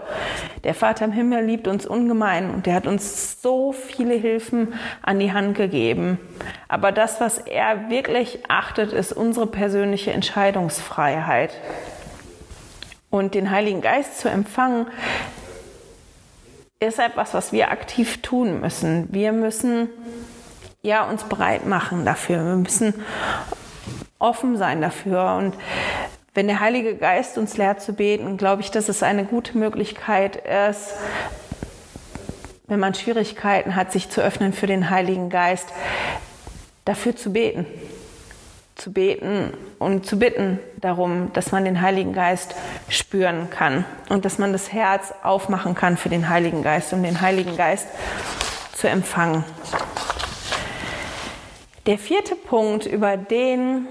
Der 0.65 0.75
Vater 0.75 1.05
im 1.05 1.13
Himmel 1.13 1.45
liebt 1.45 1.69
uns 1.69 1.87
ungemein 1.87 2.51
und 2.51 2.65
der 2.65 2.75
hat 2.75 2.87
uns 2.87 3.43
so 3.43 3.73
viele 3.73 4.15
Hilfen 4.15 4.75
an 5.03 5.19
die 5.19 5.33
Hand 5.33 5.57
gegeben. 5.57 6.19
Aber 6.69 6.91
das, 6.91 7.21
was 7.21 7.37
er 7.39 7.91
wirklich 7.91 8.41
achtet, 8.49 8.93
ist 8.93 9.13
unsere 9.13 9.47
persönliche 9.47 10.13
Entscheidungsfreiheit. 10.13 11.53
Und 13.11 13.35
den 13.35 13.51
Heiligen 13.51 13.83
Geist 13.83 14.21
zu 14.21 14.31
empfangen, 14.31 14.87
ist 16.81 16.99
etwas, 16.99 17.35
was 17.35 17.53
wir 17.53 17.71
aktiv 17.71 18.23
tun 18.23 18.61
müssen. 18.61 19.07
Wir 19.13 19.33
müssen 19.33 19.91
ja 20.81 21.05
uns 21.09 21.25
bereit 21.25 21.67
machen 21.67 22.07
dafür. 22.07 22.39
Wir 22.39 22.57
müssen 22.57 22.95
offen 24.19 24.57
sein 24.57 24.81
dafür 24.81 25.35
und 25.37 25.55
wenn 26.35 26.47
der 26.47 26.61
Heilige 26.61 26.97
Geist 26.97 27.37
uns 27.37 27.57
lehrt 27.57 27.83
zu 27.83 27.93
beten, 27.93 28.37
glaube 28.37 28.63
ich, 28.63 28.71
dass 28.71 28.89
es 28.89 29.03
eine 29.03 29.25
gute 29.25 29.59
Möglichkeit 29.59 30.37
ist, 30.37 30.95
wenn 32.67 32.81
man 32.81 32.95
Schwierigkeiten 32.95 33.77
hat, 33.77 33.93
sich 33.93 34.09
zu 34.09 34.23
öffnen 34.23 34.55
für 34.55 34.67
den 34.67 34.89
Heiligen 34.89 35.29
Geist, 35.29 35.69
dafür 36.85 37.15
zu 37.15 37.33
beten. 37.33 37.67
Zu 38.77 38.93
beten 38.93 39.53
und 39.79 40.07
zu 40.07 40.19
bitten 40.19 40.59
darum, 40.81 41.31
dass 41.35 41.53
man 41.53 41.67
den 41.67 41.83
Heiligen 41.83 42.15
Geist 42.15 42.55
spüren 42.89 43.51
kann 43.51 43.85
und 44.09 44.25
dass 44.25 44.39
man 44.39 44.53
das 44.53 44.73
Herz 44.73 45.13
aufmachen 45.23 45.75
kann 45.75 45.99
für 45.99 46.09
den 46.09 46.31
Heiligen 46.31 46.63
Geist, 46.63 46.93
um 46.95 47.03
den 47.03 47.21
Heiligen 47.21 47.57
Geist 47.57 47.87
zu 48.75 48.89
empfangen. 48.89 49.45
Der 51.85 51.99
vierte 51.99 52.35
Punkt, 52.35 52.87
über 52.87 53.19
den 53.19 53.87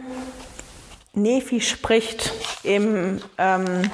Nephi 1.13 1.59
spricht 1.59 2.33
im, 2.63 3.21
ähm, 3.37 3.91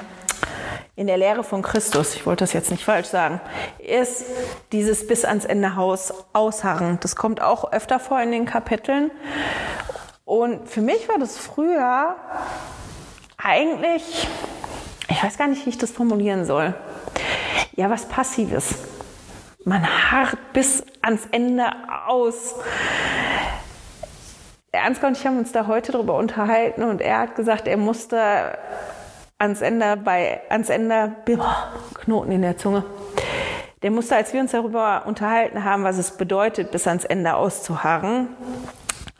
in 0.94 1.08
der 1.08 1.16
Lehre 1.16 1.42
von 1.42 1.62
Christus, 1.62 2.14
ich 2.14 2.26
wollte 2.26 2.44
das 2.44 2.52
jetzt 2.52 2.70
nicht 2.70 2.84
falsch 2.84 3.08
sagen, 3.08 3.40
ist 3.78 4.24
dieses 4.72 5.06
bis 5.06 5.24
ans 5.24 5.44
Ende 5.44 5.74
Haus 5.74 6.12
ausharren. 6.32 6.98
Das 7.00 7.16
kommt 7.16 7.40
auch 7.40 7.72
öfter 7.72 7.98
vor 7.98 8.20
in 8.20 8.30
den 8.30 8.46
Kapiteln. 8.46 9.10
Und 10.24 10.68
für 10.68 10.80
mich 10.80 11.08
war 11.08 11.18
das 11.18 11.38
früher 11.38 12.14
eigentlich, 13.36 14.28
ich 15.08 15.22
weiß 15.22 15.38
gar 15.38 15.48
nicht, 15.48 15.64
wie 15.66 15.70
ich 15.70 15.78
das 15.78 15.90
formulieren 15.90 16.44
soll, 16.44 16.74
ja, 17.74 17.90
was 17.90 18.06
Passives. 18.06 18.74
Man 19.64 19.86
harrt 20.10 20.38
bis 20.52 20.84
ans 21.02 21.22
Ende 21.30 21.64
aus. 22.06 22.54
Ansgar 24.72 25.08
und 25.08 25.16
ich 25.16 25.26
haben 25.26 25.38
uns 25.38 25.52
da 25.52 25.66
heute 25.66 25.92
drüber 25.92 26.16
unterhalten 26.16 26.82
und 26.82 27.00
er 27.00 27.20
hat 27.20 27.34
gesagt, 27.34 27.66
er 27.66 27.78
musste 27.78 28.58
ans 29.38 29.62
Ende 29.62 29.96
bei, 29.96 30.40
ans 30.50 30.68
Ende, 30.68 31.12
boah, 31.24 31.72
Knoten 31.94 32.32
in 32.32 32.42
der 32.42 32.58
Zunge. 32.58 32.84
Der 33.82 33.90
musste, 33.90 34.16
als 34.16 34.32
wir 34.32 34.40
uns 34.40 34.50
darüber 34.50 35.04
unterhalten 35.06 35.64
haben, 35.64 35.84
was 35.84 35.98
es 35.98 36.10
bedeutet, 36.10 36.72
bis 36.72 36.86
ans 36.86 37.04
Ende 37.04 37.34
auszuharren, 37.34 38.28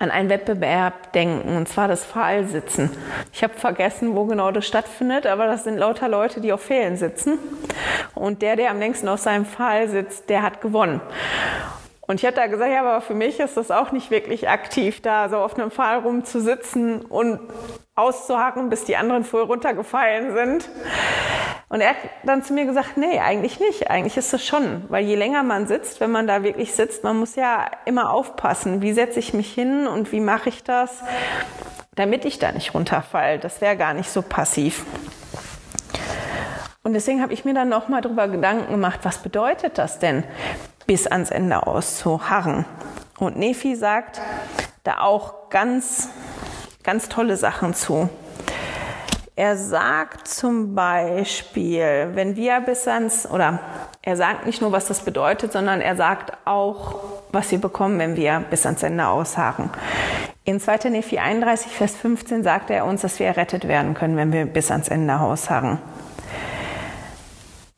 an 0.01 0.11
einen 0.11 0.29
Wettbewerb 0.29 1.13
denken, 1.13 1.57
und 1.57 1.69
zwar 1.69 1.89
das 1.89 2.05
Pfahlsitzen. 2.05 2.91
Ich 3.33 3.43
habe 3.43 3.55
vergessen, 3.55 4.17
wo 4.17 4.27
genau 4.27 4.51
das 4.51 4.67
stattfindet, 4.67 5.27
aber 5.27 5.47
das 5.47 5.65
sind 5.65 5.79
lauter 5.79 6.09
Leute, 6.09 6.41
die 6.41 6.53
auf 6.53 6.63
Pfählen 6.63 6.97
sitzen. 6.97 7.39
Und 8.15 8.43
der, 8.43 8.57
der 8.57 8.71
am 8.71 8.81
längsten 8.81 9.09
auf 9.09 9.21
seinem 9.21 9.47
Pfahl 9.47 9.89
sitzt, 9.89 10.29
der 10.29 10.43
hat 10.43 10.61
gewonnen. 10.61 11.01
Und 12.09 12.21
ich 12.21 12.25
habe 12.25 12.35
da 12.35 12.47
gesagt, 12.47 12.73
ja, 12.73 12.81
aber 12.81 13.03
für 13.03 13.15
mich 13.15 13.39
ist 13.39 13.59
das 13.59 13.71
auch 13.71 13.93
nicht 13.93 14.11
wirklich 14.11 14.49
aktiv, 14.49 15.03
da 15.03 15.29
so 15.29 15.37
auf 15.37 15.59
einem 15.59 15.71
Pfahl 15.71 15.99
rumzusitzen 15.99 17.03
und 17.03 17.39
auszuhaken, 17.97 18.71
bis 18.71 18.85
die 18.85 18.97
anderen 18.97 19.25
voll 19.25 19.43
runtergefallen 19.43 20.33
sind. 20.35 20.71
Und 21.69 21.83
er 21.83 21.91
hat 21.91 21.97
dann 22.25 22.43
zu 22.43 22.55
mir 22.55 22.65
gesagt, 22.65 22.97
nee, 22.97 23.19
eigentlich 23.19 23.61
nicht. 23.61 23.91
Eigentlich 23.91 24.17
ist 24.17 24.33
das 24.33 24.47
schon. 24.47 24.85
Weil 24.89 25.05
je 25.05 25.17
länger 25.17 25.43
man 25.43 25.67
sitzt, 25.67 26.01
wenn 26.01 26.11
man 26.11 26.27
da 26.27 26.43
wirklich 26.43 26.75
sitzt, 26.75 27.05
man 27.05 27.19
muss 27.19 27.37
ja 27.37 27.67
immer 27.85 28.11
aufpassen, 28.11 28.81
wie 28.81 28.95
setze 28.95 29.19
ich 29.19 29.35
mich 29.35 29.53
hin 29.53 29.87
und 29.87 30.11
wie 30.11 30.21
mache 30.21 30.49
ich 30.49 30.65
das, 30.65 31.03
damit 31.95 32.25
ich 32.25 32.39
da 32.39 32.53
nicht 32.53 32.73
runterfalle. 32.73 33.39
Das 33.39 33.61
wäre 33.61 33.77
gar 33.77 33.93
nicht 33.93 34.09
so 34.09 34.23
passiv. 34.23 34.87
Und 36.83 36.95
deswegen 36.95 37.21
habe 37.21 37.35
ich 37.35 37.45
mir 37.45 37.53
dann 37.53 37.69
nochmal 37.69 38.01
darüber 38.01 38.29
Gedanken 38.29 38.73
gemacht, 38.73 39.01
was 39.03 39.19
bedeutet 39.19 39.77
das 39.77 39.99
denn? 39.99 40.25
Bis 40.89 41.07
ans 41.07 41.31
Ende 41.31 41.69
auszuharren. 41.69 42.65
Und 43.19 43.37
Nephi 43.37 43.77
sagt 43.77 44.21
da 44.83 45.01
auch 45.01 45.51
ganz, 45.51 46.09
ganz 46.83 47.09
tolle 47.09 47.37
Sachen 47.37 47.75
zu. 47.75 48.09
Er 49.37 49.57
sagt 49.57 50.27
zum 50.27 50.75
Beispiel, 50.75 52.11
wenn 52.15 52.35
wir 52.35 52.61
bis 52.61 52.89
ans, 52.89 53.31
oder 53.31 53.61
er 54.03 54.17
sagt 54.17 54.47
nicht 54.47 54.63
nur, 54.63 54.73
was 54.73 54.87
das 54.87 55.01
bedeutet, 55.03 55.53
sondern 55.53 55.81
er 55.81 55.95
sagt 55.95 56.33
auch, 56.45 56.97
was 57.31 57.51
wir 57.51 57.61
bekommen, 57.61 57.99
wenn 57.99 58.17
wir 58.17 58.43
bis 58.51 58.67
ans 58.67 58.83
Ende 58.83 59.07
ausharren. 59.07 59.71
In 60.45 60.59
2. 60.59 60.89
Nephi 60.89 61.19
31, 61.19 61.71
Vers 61.71 61.95
15 61.97 62.43
sagt 62.43 62.71
er 62.71 62.87
uns, 62.87 63.03
dass 63.03 63.19
wir 63.19 63.27
errettet 63.27 63.69
werden 63.69 63.93
können, 63.93 64.17
wenn 64.17 64.33
wir 64.33 64.47
bis 64.47 64.71
ans 64.71 64.89
Ende 64.89 65.21
ausharren. 65.21 65.79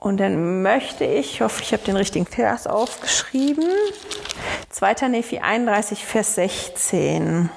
Und 0.00 0.18
dann 0.18 0.62
möchte 0.62 1.04
ich, 1.04 1.34
ich 1.34 1.40
hoffe, 1.42 1.62
ich 1.62 1.74
habe 1.74 1.84
den 1.84 1.96
richtigen 1.96 2.24
Vers 2.24 2.66
aufgeschrieben. 2.66 3.68
2. 4.70 5.08
Nephi 5.08 5.40
31, 5.40 6.06
Vers 6.06 6.36
16. 6.36 7.50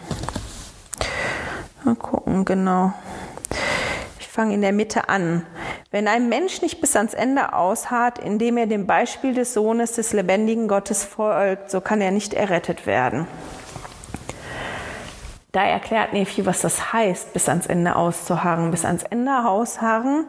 Mal 1.85 1.95
gucken, 1.95 2.43
genau. 2.43 2.91
Ich 4.19 4.27
fange 4.27 4.55
in 4.55 4.61
der 4.61 4.73
Mitte 4.73 5.07
an. 5.07 5.45
Wenn 5.89 6.09
ein 6.09 6.27
Mensch 6.27 6.61
nicht 6.61 6.81
bis 6.81 6.97
ans 6.97 7.13
Ende 7.13 7.53
ausharrt, 7.53 8.19
indem 8.19 8.57
er 8.57 8.67
dem 8.67 8.87
Beispiel 8.87 9.33
des 9.33 9.53
Sohnes 9.53 9.93
des 9.93 10.11
lebendigen 10.11 10.67
Gottes 10.67 11.05
folgt, 11.05 11.71
so 11.71 11.79
kann 11.79 12.01
er 12.01 12.11
nicht 12.11 12.33
errettet 12.33 12.85
werden. 12.85 13.25
Da 15.53 15.63
erklärt 15.63 16.11
Nephi, 16.11 16.45
was 16.45 16.59
das 16.59 16.91
heißt, 16.91 17.31
bis 17.31 17.47
ans 17.47 17.67
Ende 17.67 17.95
auszuharren, 17.95 18.69
bis 18.71 18.83
ans 18.83 19.03
Ende 19.03 19.45
ausharren 19.47 20.25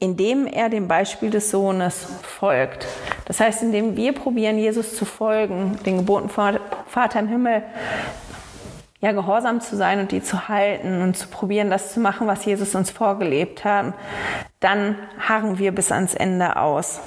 indem 0.00 0.46
er 0.46 0.68
dem 0.68 0.86
Beispiel 0.86 1.30
des 1.30 1.50
Sohnes 1.50 2.06
folgt. 2.22 2.86
Das 3.24 3.40
heißt, 3.40 3.62
indem 3.62 3.96
wir 3.96 4.12
probieren, 4.12 4.58
Jesus 4.58 4.96
zu 4.96 5.04
folgen, 5.04 5.78
den 5.84 5.98
Geboten 5.98 6.28
Vater 6.28 7.20
im 7.20 7.28
Himmel, 7.28 7.62
ja, 9.00 9.12
gehorsam 9.12 9.60
zu 9.60 9.76
sein 9.76 10.00
und 10.00 10.10
die 10.10 10.22
zu 10.22 10.48
halten 10.48 11.02
und 11.02 11.16
zu 11.16 11.28
probieren, 11.28 11.70
das 11.70 11.92
zu 11.92 12.00
machen, 12.00 12.26
was 12.26 12.44
Jesus 12.44 12.74
uns 12.74 12.90
vorgelebt 12.90 13.64
hat, 13.64 13.94
dann 14.60 14.96
harren 15.20 15.58
wir 15.58 15.72
bis 15.72 15.92
ans 15.92 16.14
Ende 16.14 16.56
aus. 16.56 17.00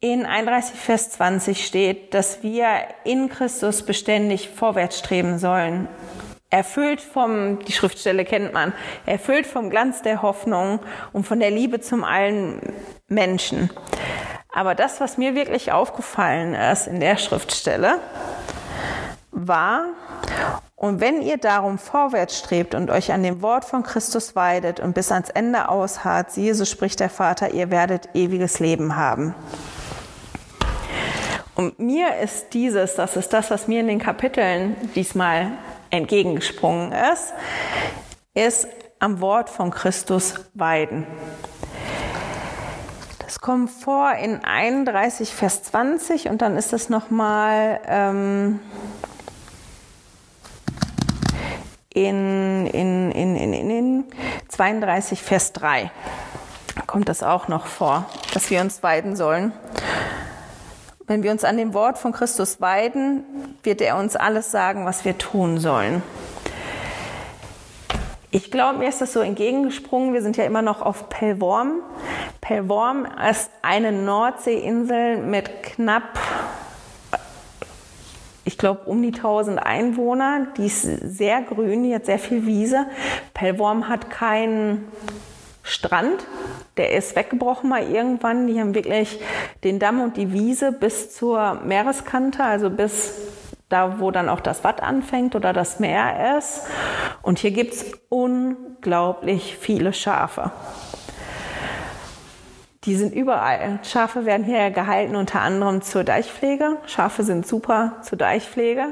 In 0.00 0.26
31 0.26 0.74
Vers 0.74 1.10
20 1.12 1.64
steht, 1.64 2.14
dass 2.14 2.42
wir 2.42 2.66
in 3.04 3.28
Christus 3.28 3.84
beständig 3.84 4.48
vorwärts 4.48 4.98
streben 4.98 5.38
sollen 5.38 5.86
Erfüllt 6.52 7.00
vom, 7.00 7.60
die 7.60 7.72
Schriftstelle 7.72 8.26
kennt 8.26 8.52
man, 8.52 8.74
erfüllt 9.06 9.46
vom 9.46 9.70
Glanz 9.70 10.02
der 10.02 10.20
Hoffnung 10.20 10.80
und 11.14 11.26
von 11.26 11.40
der 11.40 11.50
Liebe 11.50 11.80
zum 11.80 12.04
allen 12.04 12.60
Menschen. 13.08 13.70
Aber 14.54 14.74
das, 14.74 15.00
was 15.00 15.16
mir 15.16 15.34
wirklich 15.34 15.72
aufgefallen 15.72 16.54
ist 16.54 16.88
in 16.88 17.00
der 17.00 17.16
Schriftstelle, 17.16 18.00
war, 19.30 19.86
und 20.76 21.00
wenn 21.00 21.22
ihr 21.22 21.38
darum 21.38 21.78
vorwärts 21.78 22.38
strebt 22.38 22.74
und 22.74 22.90
euch 22.90 23.12
an 23.12 23.22
dem 23.22 23.40
Wort 23.40 23.64
von 23.64 23.82
Christus 23.82 24.36
weidet 24.36 24.78
und 24.78 24.92
bis 24.92 25.10
ans 25.10 25.30
Ende 25.30 25.70
ausharrt, 25.70 26.32
siehe, 26.32 26.54
so 26.54 26.66
spricht 26.66 27.00
der 27.00 27.08
Vater, 27.08 27.54
ihr 27.54 27.70
werdet 27.70 28.10
ewiges 28.12 28.60
Leben 28.60 28.94
haben. 28.96 29.34
Und 31.54 31.78
mir 31.78 32.16
ist 32.16 32.52
dieses, 32.52 32.96
das 32.96 33.16
ist 33.16 33.32
das, 33.32 33.50
was 33.50 33.68
mir 33.68 33.80
in 33.80 33.86
den 33.86 34.00
Kapiteln 34.00 34.76
diesmal 34.94 35.52
entgegengesprungen 35.92 36.90
ist, 36.90 37.32
ist 38.34 38.66
am 38.98 39.20
Wort 39.20 39.50
von 39.50 39.70
Christus 39.70 40.34
weiden. 40.54 41.06
Das 43.18 43.40
kommt 43.40 43.70
vor 43.70 44.12
in 44.14 44.44
31, 44.44 45.32
Vers 45.32 45.62
20 45.64 46.28
und 46.28 46.42
dann 46.42 46.56
ist 46.56 46.72
es 46.72 46.88
nochmal 46.88 47.80
ähm, 47.86 48.60
in, 51.94 52.66
in, 52.66 53.12
in, 53.12 53.36
in, 53.36 53.70
in 53.70 54.04
32, 54.48 55.22
Vers 55.22 55.52
3 55.52 55.90
kommt 56.92 57.08
das 57.08 57.22
auch 57.22 57.48
noch 57.48 57.64
vor, 57.64 58.04
dass 58.34 58.50
wir 58.50 58.60
uns 58.60 58.82
weiden 58.82 59.16
sollen. 59.16 59.52
Wenn 61.12 61.22
wir 61.22 61.30
uns 61.30 61.44
an 61.44 61.58
dem 61.58 61.74
Wort 61.74 61.98
von 61.98 62.12
Christus 62.12 62.62
weiden, 62.62 63.22
wird 63.64 63.82
er 63.82 63.98
uns 63.98 64.16
alles 64.16 64.50
sagen, 64.50 64.86
was 64.86 65.04
wir 65.04 65.18
tun 65.18 65.58
sollen. 65.58 66.02
Ich 68.30 68.50
glaube, 68.50 68.78
mir 68.78 68.88
ist 68.88 69.02
das 69.02 69.12
so 69.12 69.20
entgegengesprungen. 69.20 70.14
Wir 70.14 70.22
sind 70.22 70.38
ja 70.38 70.44
immer 70.44 70.62
noch 70.62 70.80
auf 70.80 71.10
Pellworm. 71.10 71.82
Pellworm 72.40 73.06
ist 73.28 73.50
eine 73.60 73.92
Nordseeinsel 73.92 75.18
mit 75.18 75.62
knapp, 75.62 76.18
ich 78.46 78.56
glaube, 78.56 78.80
um 78.86 79.02
die 79.02 79.12
1000 79.12 79.58
Einwohner. 79.62 80.46
Die 80.56 80.64
ist 80.64 80.80
sehr 80.80 81.42
grün, 81.42 81.82
die 81.82 81.94
hat 81.94 82.06
sehr 82.06 82.18
viel 82.18 82.46
Wiese. 82.46 82.86
Pellworm 83.34 83.90
hat 83.90 84.08
keinen 84.08 84.88
Strand, 85.62 86.24
der 86.76 86.92
ist 86.92 87.14
weggebrochen 87.16 87.70
mal 87.70 87.88
irgendwann. 87.88 88.46
Die 88.46 88.58
haben 88.60 88.74
wirklich 88.74 89.20
den 89.64 89.78
Damm 89.78 90.00
und 90.00 90.16
die 90.16 90.32
Wiese 90.32 90.72
bis 90.72 91.14
zur 91.14 91.60
Meereskante, 91.64 92.42
also 92.42 92.70
bis 92.70 93.14
da, 93.68 94.00
wo 94.00 94.10
dann 94.10 94.28
auch 94.28 94.40
das 94.40 94.64
Watt 94.64 94.82
anfängt 94.82 95.34
oder 95.34 95.52
das 95.52 95.80
Meer 95.80 96.36
ist. 96.38 96.62
Und 97.22 97.38
hier 97.38 97.52
gibt 97.52 97.74
es 97.74 97.92
unglaublich 98.08 99.56
viele 99.58 99.92
Schafe. 99.92 100.52
Die 102.84 102.96
sind 102.96 103.14
überall. 103.14 103.78
Schafe 103.84 104.26
werden 104.26 104.44
hier 104.44 104.70
gehalten 104.70 105.14
unter 105.14 105.40
anderem 105.40 105.82
zur 105.82 106.02
Deichpflege. 106.02 106.78
Schafe 106.86 107.22
sind 107.22 107.46
super 107.46 107.98
zur 108.02 108.18
Deichpflege, 108.18 108.86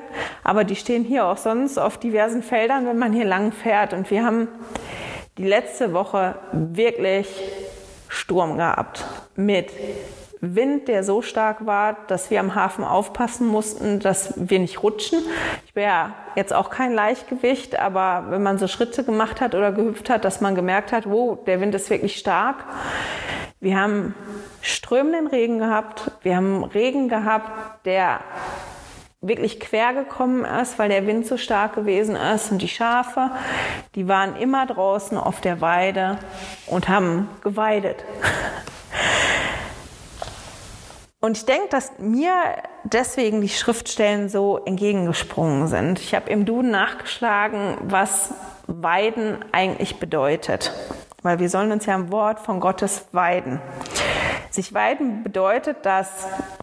aber 0.44 0.62
die 0.62 0.76
stehen 0.76 1.02
hier 1.02 1.26
auch 1.26 1.37
sonst 1.37 1.76
auf 1.76 1.98
diversen 1.98 2.44
Feldern, 2.44 2.87
wenn 2.87 2.98
man 2.98 3.12
hier 3.12 3.24
lang 3.24 3.50
fährt. 3.50 3.92
Und 3.92 4.09
wir 4.12 4.24
haben 4.24 4.46
die 5.40 5.46
letzte 5.46 5.94
Woche 5.94 6.35
wirklich 6.53 7.26
Sturm 8.09 8.59
gehabt 8.59 9.07
mit 9.37 9.70
Wind, 10.42 10.87
der 10.87 11.03
so 11.03 11.22
stark 11.22 11.64
war, 11.64 11.96
dass 12.09 12.31
wir 12.31 12.40
am 12.40 12.55
Hafen 12.55 12.85
aufpassen 12.85 13.46
mussten, 13.46 14.00
dass 14.00 14.35
wir 14.37 14.59
nicht 14.59 14.83
rutschen. 14.83 15.20
Ich 15.64 15.74
wäre 15.74 16.12
jetzt 16.37 16.53
auch 16.53 16.68
kein 16.68 16.92
Leichtgewicht, 16.92 17.79
aber 17.79 18.26
wenn 18.29 18.42
man 18.42 18.59
so 18.59 18.68
Schritte 18.68 19.03
gemacht 19.03 19.40
hat 19.40 19.55
oder 19.55 19.72
gehüpft 19.72 20.11
hat, 20.11 20.26
dass 20.26 20.42
man 20.42 20.55
gemerkt 20.55 20.92
hat, 20.92 21.09
wow, 21.09 21.38
der 21.46 21.61
Wind 21.62 21.74
ist 21.74 21.88
wirklich 21.88 22.18
stark. 22.18 22.57
Wir 23.61 23.79
haben 23.79 24.14
strömenden 24.61 25.26
Regen 25.26 25.59
gehabt. 25.59 26.11
Wir 26.22 26.37
haben 26.37 26.64
Regen 26.64 27.09
gehabt, 27.09 27.87
der 27.87 28.20
wirklich 29.20 29.61
quer 29.61 29.92
gekommen 29.92 30.44
ist, 30.44 30.78
weil 30.78 30.88
der 30.88 31.06
Wind 31.06 31.26
so 31.26 31.37
stark 31.37 31.74
gewesen 31.74 32.16
ist. 32.16 32.50
Und 32.50 32.62
die 32.62 32.68
Schafe, 32.68 33.30
die 33.94 34.09
waren 34.09 34.35
immer 34.37 34.66
draußen 34.66 35.18
auf 35.18 35.40
der 35.40 35.61
Weide 35.61 36.18
und 36.66 36.88
haben 36.88 37.28
geweidet. 37.42 38.04
Und 41.22 41.37
ich 41.37 41.44
denke, 41.44 41.68
dass 41.68 41.92
mir 41.98 42.33
deswegen 42.85 43.42
die 43.42 43.50
Schriftstellen 43.50 44.30
so 44.30 44.56
entgegengesprungen 44.64 45.68
sind. 45.68 46.00
Ich 46.00 46.14
habe 46.14 46.30
im 46.30 46.46
Duden 46.46 46.70
nachgeschlagen, 46.70 47.76
was 47.83 48.33
Weiden 48.66 49.37
eigentlich 49.52 49.98
bedeutet. 49.98 50.72
Weil 51.22 51.38
wir 51.38 51.50
sollen 51.50 51.72
uns 51.72 51.85
ja 51.85 51.94
im 51.94 52.11
Wort 52.11 52.40
von 52.40 52.59
Gottes 52.59 53.04
weiden. 53.12 53.61
Sich 54.50 54.74
weiden 54.74 55.22
bedeutet, 55.22 55.86
dass 55.86 56.08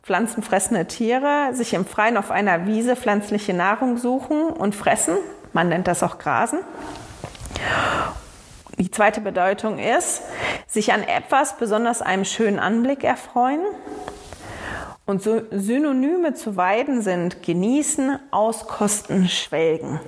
pflanzenfressende 0.03 0.85
Tiere 0.87 1.49
sich 1.53 1.73
im 1.73 1.85
Freien 1.85 2.17
auf 2.17 2.31
einer 2.31 2.65
Wiese 2.65 2.97
pflanzliche 2.97 3.53
Nahrung 3.53 3.97
suchen 3.97 4.49
und 4.49 4.75
fressen. 4.75 5.17
Man 5.53 5.69
nennt 5.69 5.87
das 5.87 6.03
auch 6.03 6.17
Grasen. 6.19 6.59
Die 8.77 8.91
zweite 8.91 9.21
Bedeutung 9.21 9.79
ist, 9.79 10.21
sich 10.67 10.91
an 10.91 11.01
etwas, 11.01 11.57
besonders 11.57 12.01
einem 12.01 12.25
schönen 12.25 12.59
Anblick 12.59 13.03
erfreuen. 13.03 13.61
Und 15.05 15.23
Synonyme 15.23 16.33
zu 16.33 16.57
weiden 16.57 17.01
sind 17.01 17.41
genießen, 17.41 18.19
auskosten, 18.29 19.29
schwelgen. 19.29 20.01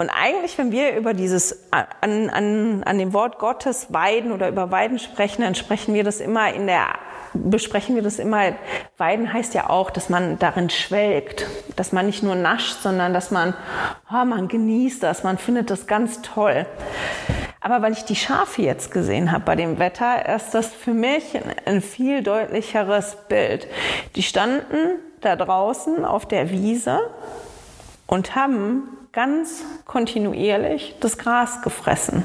Und 0.00 0.08
eigentlich, 0.08 0.56
wenn 0.56 0.72
wir 0.72 0.96
über 0.96 1.12
dieses 1.12 1.70
an, 1.70 2.30
an, 2.30 2.82
an 2.84 2.98
dem 2.98 3.12
Wort 3.12 3.38
Gottes 3.38 3.92
weiden 3.92 4.32
oder 4.32 4.48
über 4.48 4.70
Weiden 4.70 4.98
sprechen, 4.98 5.42
dann 5.42 5.54
sprechen 5.54 5.92
wir 5.92 6.04
das 6.04 6.20
immer 6.20 6.50
in 6.54 6.66
der 6.66 6.86
besprechen 7.34 7.94
wir 7.96 8.02
das 8.02 8.18
immer. 8.18 8.54
Weiden 8.96 9.30
heißt 9.30 9.52
ja 9.52 9.68
auch, 9.68 9.90
dass 9.90 10.08
man 10.08 10.38
darin 10.38 10.70
schwelgt, 10.70 11.46
dass 11.76 11.92
man 11.92 12.06
nicht 12.06 12.22
nur 12.22 12.34
nascht, 12.34 12.82
sondern 12.82 13.12
dass 13.12 13.30
man, 13.30 13.54
oh, 14.10 14.24
man 14.24 14.48
genießt 14.48 15.02
das, 15.02 15.22
man 15.22 15.36
findet 15.36 15.70
das 15.70 15.86
ganz 15.86 16.22
toll. 16.22 16.64
Aber 17.60 17.82
weil 17.82 17.92
ich 17.92 18.06
die 18.06 18.16
Schafe 18.16 18.62
jetzt 18.62 18.90
gesehen 18.90 19.30
habe 19.30 19.44
bei 19.44 19.54
dem 19.54 19.78
Wetter, 19.78 20.34
ist 20.34 20.54
das 20.54 20.68
für 20.68 20.94
mich 20.94 21.38
ein 21.66 21.82
viel 21.82 22.22
deutlicheres 22.22 23.18
Bild. 23.28 23.68
Die 24.16 24.22
standen 24.22 24.98
da 25.20 25.36
draußen 25.36 26.06
auf 26.06 26.26
der 26.26 26.50
Wiese 26.50 27.00
und 28.06 28.34
haben 28.34 28.88
ganz 29.12 29.64
kontinuierlich 29.86 30.96
das 31.00 31.18
Gras 31.18 31.62
gefressen. 31.62 32.24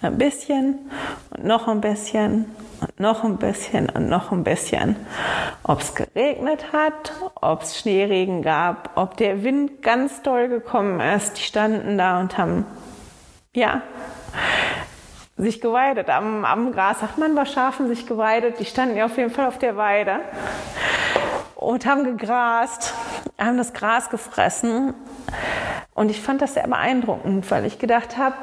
Ein 0.00 0.18
bisschen 0.18 0.90
und 1.30 1.44
noch 1.44 1.68
ein 1.68 1.80
bisschen 1.80 2.46
und 2.80 3.00
noch 3.00 3.24
ein 3.24 3.36
bisschen 3.38 3.88
und 3.90 4.08
noch 4.08 4.32
ein 4.32 4.44
bisschen. 4.44 4.96
Ob 5.62 5.80
es 5.80 5.94
geregnet 5.94 6.72
hat, 6.72 7.12
ob 7.40 7.62
es 7.62 7.78
Schneeregen 7.78 8.42
gab, 8.42 8.90
ob 8.96 9.16
der 9.16 9.42
Wind 9.42 9.82
ganz 9.82 10.22
doll 10.22 10.48
gekommen 10.48 11.00
ist, 11.00 11.38
die 11.38 11.42
standen 11.42 11.96
da 11.98 12.20
und 12.20 12.36
haben, 12.36 12.66
ja, 13.54 13.82
sich 15.36 15.60
geweidet. 15.60 16.08
Am, 16.10 16.44
am 16.44 16.72
Gras 16.72 17.00
sagt 17.00 17.18
man 17.18 17.34
bei 17.34 17.44
Schafen 17.44 17.88
sich 17.88 18.06
geweidet. 18.06 18.60
Die 18.60 18.64
standen 18.64 18.96
ja 18.96 19.06
auf 19.06 19.16
jeden 19.16 19.30
Fall 19.30 19.46
auf 19.46 19.58
der 19.58 19.76
Weide 19.76 20.20
und 21.54 21.86
haben 21.86 22.04
gegrast, 22.04 22.94
haben 23.38 23.56
das 23.56 23.72
Gras 23.72 24.10
gefressen. 24.10 24.94
Und 25.94 26.10
ich 26.10 26.20
fand 26.20 26.42
das 26.42 26.54
sehr 26.54 26.66
beeindruckend, 26.66 27.48
weil 27.50 27.64
ich 27.64 27.78
gedacht 27.78 28.16
habe, 28.16 28.34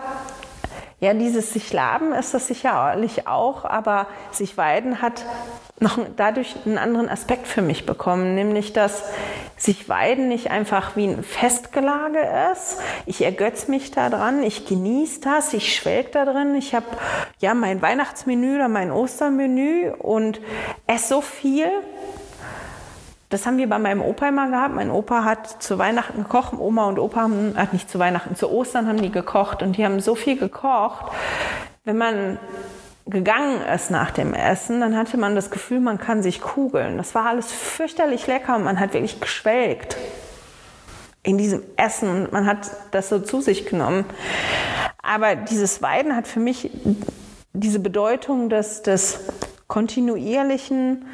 ja, 1.01 1.15
dieses 1.15 1.51
sich 1.51 1.73
laben 1.73 2.13
ist 2.13 2.33
das 2.33 2.47
sicherlich 2.47 3.27
auch, 3.27 3.65
aber 3.65 4.05
sich 4.31 4.55
weiden 4.55 5.01
hat 5.01 5.25
noch 5.79 5.97
dadurch 6.15 6.55
einen 6.63 6.77
anderen 6.77 7.09
Aspekt 7.09 7.47
für 7.47 7.63
mich 7.63 7.87
bekommen, 7.87 8.35
nämlich 8.35 8.71
dass 8.71 9.03
sich 9.57 9.89
weiden 9.89 10.27
nicht 10.27 10.51
einfach 10.51 10.95
wie 10.95 11.07
ein 11.07 11.23
Festgelage 11.23 12.19
ist. 12.51 12.79
Ich 13.07 13.23
ergötze 13.23 13.71
mich 13.71 13.89
daran, 13.89 14.43
ich 14.43 14.67
genieße 14.67 15.21
das, 15.21 15.53
ich 15.53 15.75
schwelg 15.75 16.11
da 16.11 16.25
drin. 16.25 16.53
Ich 16.53 16.75
habe 16.75 16.85
ja 17.39 17.55
mein 17.55 17.81
Weihnachtsmenü 17.81 18.55
oder 18.55 18.67
mein 18.67 18.91
Ostermenü 18.91 19.91
und 19.97 20.39
esse 20.85 21.15
so 21.15 21.21
viel, 21.21 21.67
das 23.31 23.45
haben 23.45 23.57
wir 23.57 23.67
bei 23.67 23.79
meinem 23.79 24.01
Opa 24.01 24.27
immer 24.27 24.49
gehabt. 24.49 24.75
Mein 24.75 24.91
Opa 24.91 25.23
hat 25.23 25.63
zu 25.63 25.79
Weihnachten 25.79 26.23
gekocht. 26.23 26.53
Oma 26.57 26.85
und 26.85 26.99
Opa 26.99 27.21
haben, 27.21 27.55
äh, 27.55 27.67
nicht 27.71 27.89
zu 27.89 27.97
Weihnachten, 27.97 28.35
zu 28.35 28.51
Ostern 28.51 28.87
haben 28.87 29.01
die 29.01 29.11
gekocht 29.11 29.63
und 29.63 29.77
die 29.77 29.85
haben 29.85 29.99
so 29.99 30.15
viel 30.15 30.37
gekocht. 30.37 31.05
Wenn 31.83 31.97
man 31.97 32.37
gegangen 33.07 33.61
ist 33.61 33.89
nach 33.89 34.11
dem 34.11 34.33
Essen, 34.35 34.79
dann 34.81 34.95
hatte 34.95 35.17
man 35.17 35.33
das 35.33 35.49
Gefühl, 35.49 35.79
man 35.79 35.97
kann 35.97 36.21
sich 36.21 36.41
kugeln. 36.41 36.97
Das 36.97 37.15
war 37.15 37.25
alles 37.25 37.51
fürchterlich 37.51 38.27
lecker 38.27 38.55
und 38.55 38.63
man 38.63 38.79
hat 38.79 38.93
wirklich 38.93 39.19
geschwelgt 39.19 39.97
in 41.23 41.37
diesem 41.37 41.61
Essen 41.77 42.27
man 42.31 42.45
hat 42.45 42.71
das 42.91 43.09
so 43.09 43.19
zu 43.19 43.41
sich 43.41 43.65
genommen. 43.65 44.05
Aber 45.01 45.35
dieses 45.35 45.81
Weiden 45.81 46.15
hat 46.15 46.27
für 46.27 46.39
mich 46.39 46.71
diese 47.53 47.79
Bedeutung 47.79 48.49
des, 48.49 48.81
des 48.81 49.19
kontinuierlichen, 49.71 51.05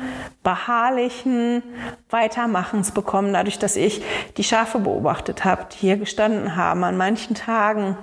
beharrlichen 0.42 1.62
Weitermachens 2.10 2.90
bekommen, 2.90 3.32
dadurch, 3.32 3.60
dass 3.60 3.76
ich 3.76 4.02
die 4.36 4.44
Schafe 4.44 4.80
beobachtet 4.80 5.46
habe, 5.46 5.68
die 5.72 5.78
hier 5.78 5.98
gestanden 5.98 6.56
haben, 6.56 6.84
an 6.84 6.98
manchen 6.98 7.36
Tagen 7.36 8.00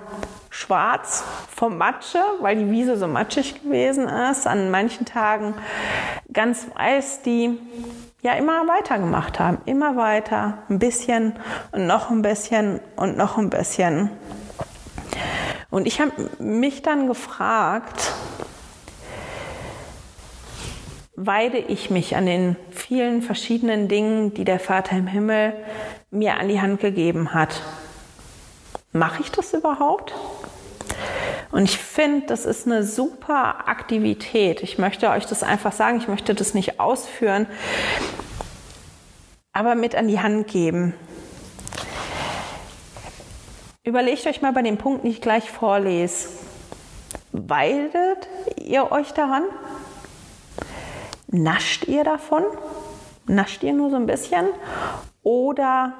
schwarz 0.49 1.25
vom 1.53 1.77
Matsche, 1.77 2.19
weil 2.39 2.55
die 2.55 2.71
Wiese 2.71 2.95
so 2.95 3.05
matschig 3.05 3.63
gewesen 3.63 4.07
ist, 4.07 4.47
an 4.47 4.71
manchen 4.71 5.05
Tagen 5.05 5.55
ganz 6.31 6.67
weiß, 6.73 7.23
die 7.23 7.59
ja 8.21 8.31
immer 8.35 8.65
weitergemacht 8.65 9.41
haben, 9.41 9.57
immer 9.65 9.97
weiter, 9.97 10.59
ein 10.69 10.79
bisschen 10.79 11.33
und 11.73 11.85
noch 11.85 12.09
ein 12.09 12.21
bisschen 12.21 12.79
und 12.95 13.17
noch 13.17 13.37
ein 13.37 13.49
bisschen. 13.49 14.09
Und 15.69 15.85
ich 15.85 15.99
habe 15.99 16.13
mich 16.39 16.81
dann 16.81 17.07
gefragt, 17.07 18.13
weide 21.15 21.57
ich 21.57 21.89
mich 21.89 22.15
an 22.15 22.25
den 22.25 22.55
vielen 22.71 23.21
verschiedenen 23.21 23.87
Dingen, 23.87 24.33
die 24.33 24.45
der 24.45 24.59
Vater 24.59 24.97
im 24.97 25.07
Himmel 25.07 25.53
mir 26.11 26.37
an 26.37 26.47
die 26.49 26.61
Hand 26.61 26.81
gegeben 26.81 27.33
hat. 27.33 27.61
Mache 28.91 29.21
ich 29.21 29.31
das 29.31 29.53
überhaupt? 29.53 30.13
Und 31.51 31.63
ich 31.63 31.77
finde, 31.77 32.27
das 32.27 32.45
ist 32.45 32.65
eine 32.65 32.83
super 32.83 33.67
Aktivität. 33.67 34.61
Ich 34.61 34.77
möchte 34.77 35.09
euch 35.09 35.25
das 35.25 35.43
einfach 35.43 35.71
sagen, 35.71 35.97
ich 35.97 36.07
möchte 36.07 36.33
das 36.33 36.53
nicht 36.53 36.79
ausführen, 36.79 37.47
aber 39.53 39.75
mit 39.75 39.95
an 39.95 40.07
die 40.07 40.19
Hand 40.19 40.47
geben. 40.47 40.93
Überlegt 43.83 44.25
euch 44.25 44.41
mal 44.41 44.51
bei 44.51 44.63
den 44.63 44.77
Punkten, 44.77 45.07
die 45.07 45.13
ich 45.13 45.21
gleich 45.21 45.49
vorlese. 45.49 46.29
Weidet 47.31 48.27
ihr 48.57 48.91
euch 48.91 49.11
daran? 49.13 49.43
Nascht 51.27 51.85
ihr 51.85 52.03
davon? 52.03 52.43
Nascht 53.27 53.63
ihr 53.63 53.73
nur 53.73 53.89
so 53.89 53.95
ein 53.95 54.05
bisschen? 54.05 54.45
Oder 55.23 55.93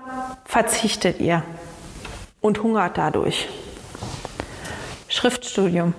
verzichtet 0.46 1.20
ihr 1.20 1.44
und 2.42 2.62
hungert 2.62 2.98
dadurch? 2.98 3.50
Schriftstudium. 5.08 5.94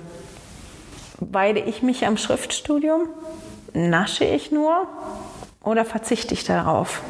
Weide 1.19 1.61
ich 1.61 1.83
mich 1.83 2.07
am 2.07 2.17
Schriftstudium? 2.17 3.09
Nasche 3.73 4.25
ich 4.25 4.53
nur 4.53 4.87
oder 5.63 5.85
verzichte 5.85 6.35
ich 6.35 6.45
darauf? 6.45 7.03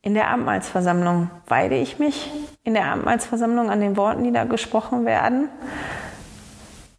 In 0.00 0.14
der 0.14 0.28
Abendmahlsversammlung 0.28 1.30
weide 1.46 1.76
ich 1.76 1.98
mich 1.98 2.30
in 2.62 2.74
der 2.74 2.86
Abendmahlsversammlung 2.86 3.70
an 3.70 3.80
den 3.80 3.96
Worten, 3.96 4.24
die 4.24 4.32
da 4.32 4.44
gesprochen 4.44 5.04
werden? 5.04 5.48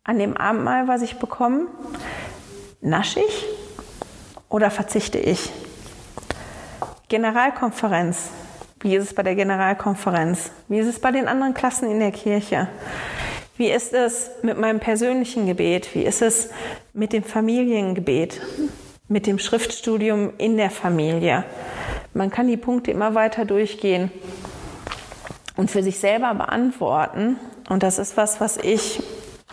an 0.06 0.20
dem 0.20 0.38
Abendmahl, 0.38 0.88
was 0.88 1.02
ich 1.02 1.18
bekomme? 1.18 1.66
Nasche 2.86 3.20
ich 3.20 3.46
oder 4.48 4.70
verzichte 4.70 5.18
ich? 5.18 5.50
Generalkonferenz. 7.10 8.30
Wie 8.80 8.96
ist 8.96 9.06
es 9.06 9.16
bei 9.16 9.24
der 9.24 9.34
Generalkonferenz? 9.34 10.52
Wie 10.68 10.78
ist 10.78 10.86
es 10.86 11.00
bei 11.00 11.12
den 11.12 11.28
anderen 11.28 11.56
Klassen 11.56 11.90
in 11.90 12.00
der 12.00 12.12
Kirche? 12.12 12.68
Wie 13.58 13.72
ist 13.72 13.92
es 13.94 14.30
mit 14.44 14.60
meinem 14.60 14.80
persönlichen 14.80 15.48
Gebet? 15.48 15.96
Wie 15.96 16.04
ist 16.04 16.22
es 16.22 16.52
mit 16.94 17.12
dem 17.12 17.24
Familiengebet? 17.24 18.40
Mit 19.08 19.26
dem 19.26 19.40
Schriftstudium 19.40 20.34
in 20.38 20.56
der 20.56 20.70
Familie? 20.70 21.44
Man 22.14 22.30
kann 22.30 22.48
die 22.48 22.56
Punkte 22.56 22.92
immer 22.92 23.16
weiter 23.16 23.46
durchgehen 23.46 24.12
und 25.58 25.72
für 25.72 25.82
sich 25.82 25.98
selber 25.98 26.36
beantworten. 26.36 27.38
Und 27.68 27.82
das 27.82 27.98
ist 27.98 28.16
was, 28.16 28.40
was 28.40 28.58
ich 28.58 29.02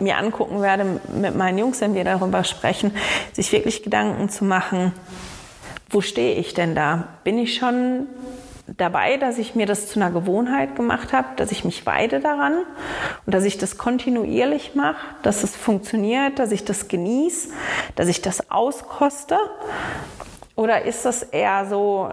mir 0.02 0.18
angucken 0.18 0.60
werde 0.60 1.00
mit 1.14 1.36
meinen 1.36 1.58
Jungs, 1.58 1.80
wenn 1.80 1.94
wir 1.94 2.04
darüber 2.04 2.44
sprechen, 2.44 2.94
sich 3.32 3.52
wirklich 3.52 3.82
Gedanken 3.82 4.28
zu 4.28 4.44
machen, 4.44 4.92
wo 5.90 6.00
stehe 6.00 6.34
ich 6.34 6.54
denn 6.54 6.74
da? 6.74 7.08
Bin 7.24 7.38
ich 7.38 7.54
schon 7.54 8.06
dabei, 8.66 9.16
dass 9.16 9.38
ich 9.38 9.54
mir 9.54 9.66
das 9.66 9.88
zu 9.88 10.00
einer 10.00 10.10
Gewohnheit 10.10 10.76
gemacht 10.76 11.12
habe, 11.12 11.28
dass 11.36 11.52
ich 11.52 11.64
mich 11.64 11.84
weide 11.86 12.20
daran 12.20 12.54
und 13.26 13.34
dass 13.34 13.44
ich 13.44 13.58
das 13.58 13.76
kontinuierlich 13.76 14.74
mache, 14.74 14.96
dass 15.22 15.42
es 15.42 15.56
funktioniert, 15.56 16.38
dass 16.38 16.52
ich 16.52 16.64
das 16.64 16.88
genieße, 16.88 17.50
dass 17.96 18.08
ich 18.08 18.22
das 18.22 18.50
auskoste? 18.50 19.38
Oder 20.54 20.84
ist 20.84 21.04
das 21.04 21.22
eher 21.22 21.66
so, 21.66 22.12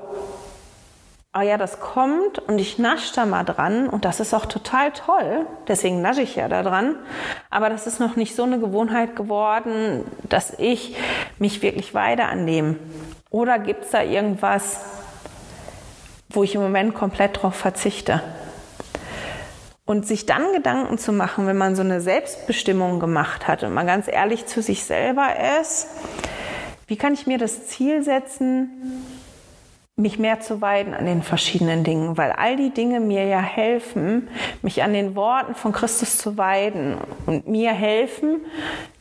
oh 1.33 1.41
ja, 1.41 1.57
das 1.57 1.79
kommt 1.79 2.39
und 2.39 2.57
ich 2.57 2.79
nasche 2.79 3.13
da 3.13 3.25
mal 3.25 3.43
dran 3.43 3.87
und 3.87 4.03
das 4.03 4.19
ist 4.19 4.33
auch 4.33 4.47
total 4.47 4.91
toll, 4.91 5.45
deswegen 5.67 6.01
nasche 6.01 6.21
ich 6.21 6.35
ja 6.35 6.47
da 6.47 6.63
dran, 6.63 6.95
aber 7.51 7.69
das 7.69 7.85
ist 7.85 7.99
noch 7.99 8.15
nicht 8.15 8.35
so 8.35 8.43
eine 8.43 8.59
Gewohnheit 8.59 9.15
geworden, 9.15 10.05
dass 10.23 10.53
ich 10.57 10.95
mich 11.37 11.61
wirklich 11.61 11.93
weide 11.93 12.25
an 12.25 12.47
dem. 12.47 12.79
Oder 13.29 13.59
gibt 13.59 13.85
es 13.85 13.91
da 13.91 14.01
irgendwas, 14.01 14.79
wo 16.29 16.43
ich 16.43 16.55
im 16.55 16.61
Moment 16.61 16.95
komplett 16.95 17.37
darauf 17.37 17.55
verzichte? 17.55 18.23
Und 19.85 20.07
sich 20.07 20.27
dann 20.27 20.53
Gedanken 20.53 20.99
zu 20.99 21.11
machen, 21.11 21.47
wenn 21.47 21.57
man 21.57 21.75
so 21.75 21.81
eine 21.81 22.01
Selbstbestimmung 22.01 22.99
gemacht 22.99 23.47
hat 23.47 23.63
und 23.63 23.73
man 23.73 23.87
ganz 23.87 24.07
ehrlich 24.07 24.45
zu 24.45 24.61
sich 24.61 24.83
selber 24.83 25.29
ist, 25.61 25.87
wie 26.85 26.95
kann 26.95 27.13
ich 27.13 27.27
mir 27.27 27.37
das 27.39 27.67
Ziel 27.67 28.03
setzen, 28.03 28.69
mich 29.99 30.17
mehr 30.17 30.39
zu 30.39 30.61
weiden 30.61 30.93
an 30.93 31.05
den 31.05 31.21
verschiedenen 31.21 31.83
Dingen, 31.83 32.17
weil 32.17 32.31
all 32.31 32.55
die 32.55 32.69
Dinge 32.71 32.99
mir 32.99 33.25
ja 33.25 33.41
helfen, 33.41 34.29
mich 34.61 34.81
an 34.81 34.93
den 34.93 35.15
Worten 35.15 35.55
von 35.55 35.73
Christus 35.73 36.17
zu 36.17 36.37
weiden 36.37 36.97
und 37.25 37.47
mir 37.47 37.71
helfen, 37.71 38.41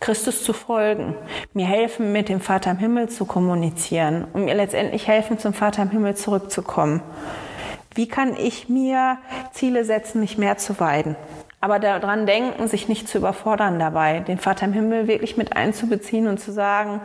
Christus 0.00 0.42
zu 0.42 0.52
folgen, 0.52 1.14
mir 1.54 1.66
helfen, 1.66 2.12
mit 2.12 2.28
dem 2.28 2.40
Vater 2.40 2.72
im 2.72 2.78
Himmel 2.78 3.08
zu 3.08 3.24
kommunizieren 3.26 4.26
und 4.32 4.44
mir 4.44 4.54
letztendlich 4.54 5.06
helfen, 5.06 5.38
zum 5.38 5.54
Vater 5.54 5.82
im 5.82 5.90
Himmel 5.90 6.16
zurückzukommen. 6.16 7.00
Wie 7.94 8.08
kann 8.08 8.36
ich 8.36 8.68
mir 8.68 9.18
Ziele 9.52 9.84
setzen, 9.84 10.20
mich 10.20 10.36
mehr 10.36 10.58
zu 10.58 10.80
weiden? 10.80 11.16
Aber 11.60 11.78
daran 11.78 12.26
denken, 12.26 12.68
sich 12.68 12.88
nicht 12.88 13.08
zu 13.08 13.18
überfordern 13.18 13.78
dabei, 13.78 14.20
den 14.20 14.38
Vater 14.38 14.66
im 14.66 14.72
Himmel 14.72 15.08
wirklich 15.08 15.36
mit 15.36 15.56
einzubeziehen 15.56 16.28
und 16.28 16.38
zu 16.38 16.52
sagen, 16.52 17.00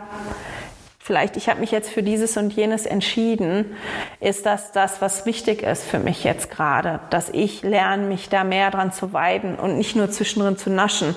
vielleicht 1.04 1.36
ich 1.36 1.50
habe 1.50 1.60
mich 1.60 1.70
jetzt 1.70 1.90
für 1.90 2.02
dieses 2.02 2.38
und 2.38 2.50
jenes 2.54 2.86
entschieden, 2.86 3.76
ist 4.20 4.46
das 4.46 4.72
das, 4.72 5.02
was 5.02 5.26
wichtig 5.26 5.62
ist 5.62 5.84
für 5.84 5.98
mich 5.98 6.24
jetzt 6.24 6.50
gerade, 6.50 7.00
dass 7.10 7.28
ich 7.28 7.62
lerne, 7.62 8.06
mich 8.06 8.30
da 8.30 8.42
mehr 8.42 8.70
dran 8.70 8.90
zu 8.90 9.12
weiden 9.12 9.56
und 9.56 9.76
nicht 9.76 9.96
nur 9.96 10.10
zwischendrin 10.10 10.56
zu 10.56 10.70
naschen 10.70 11.14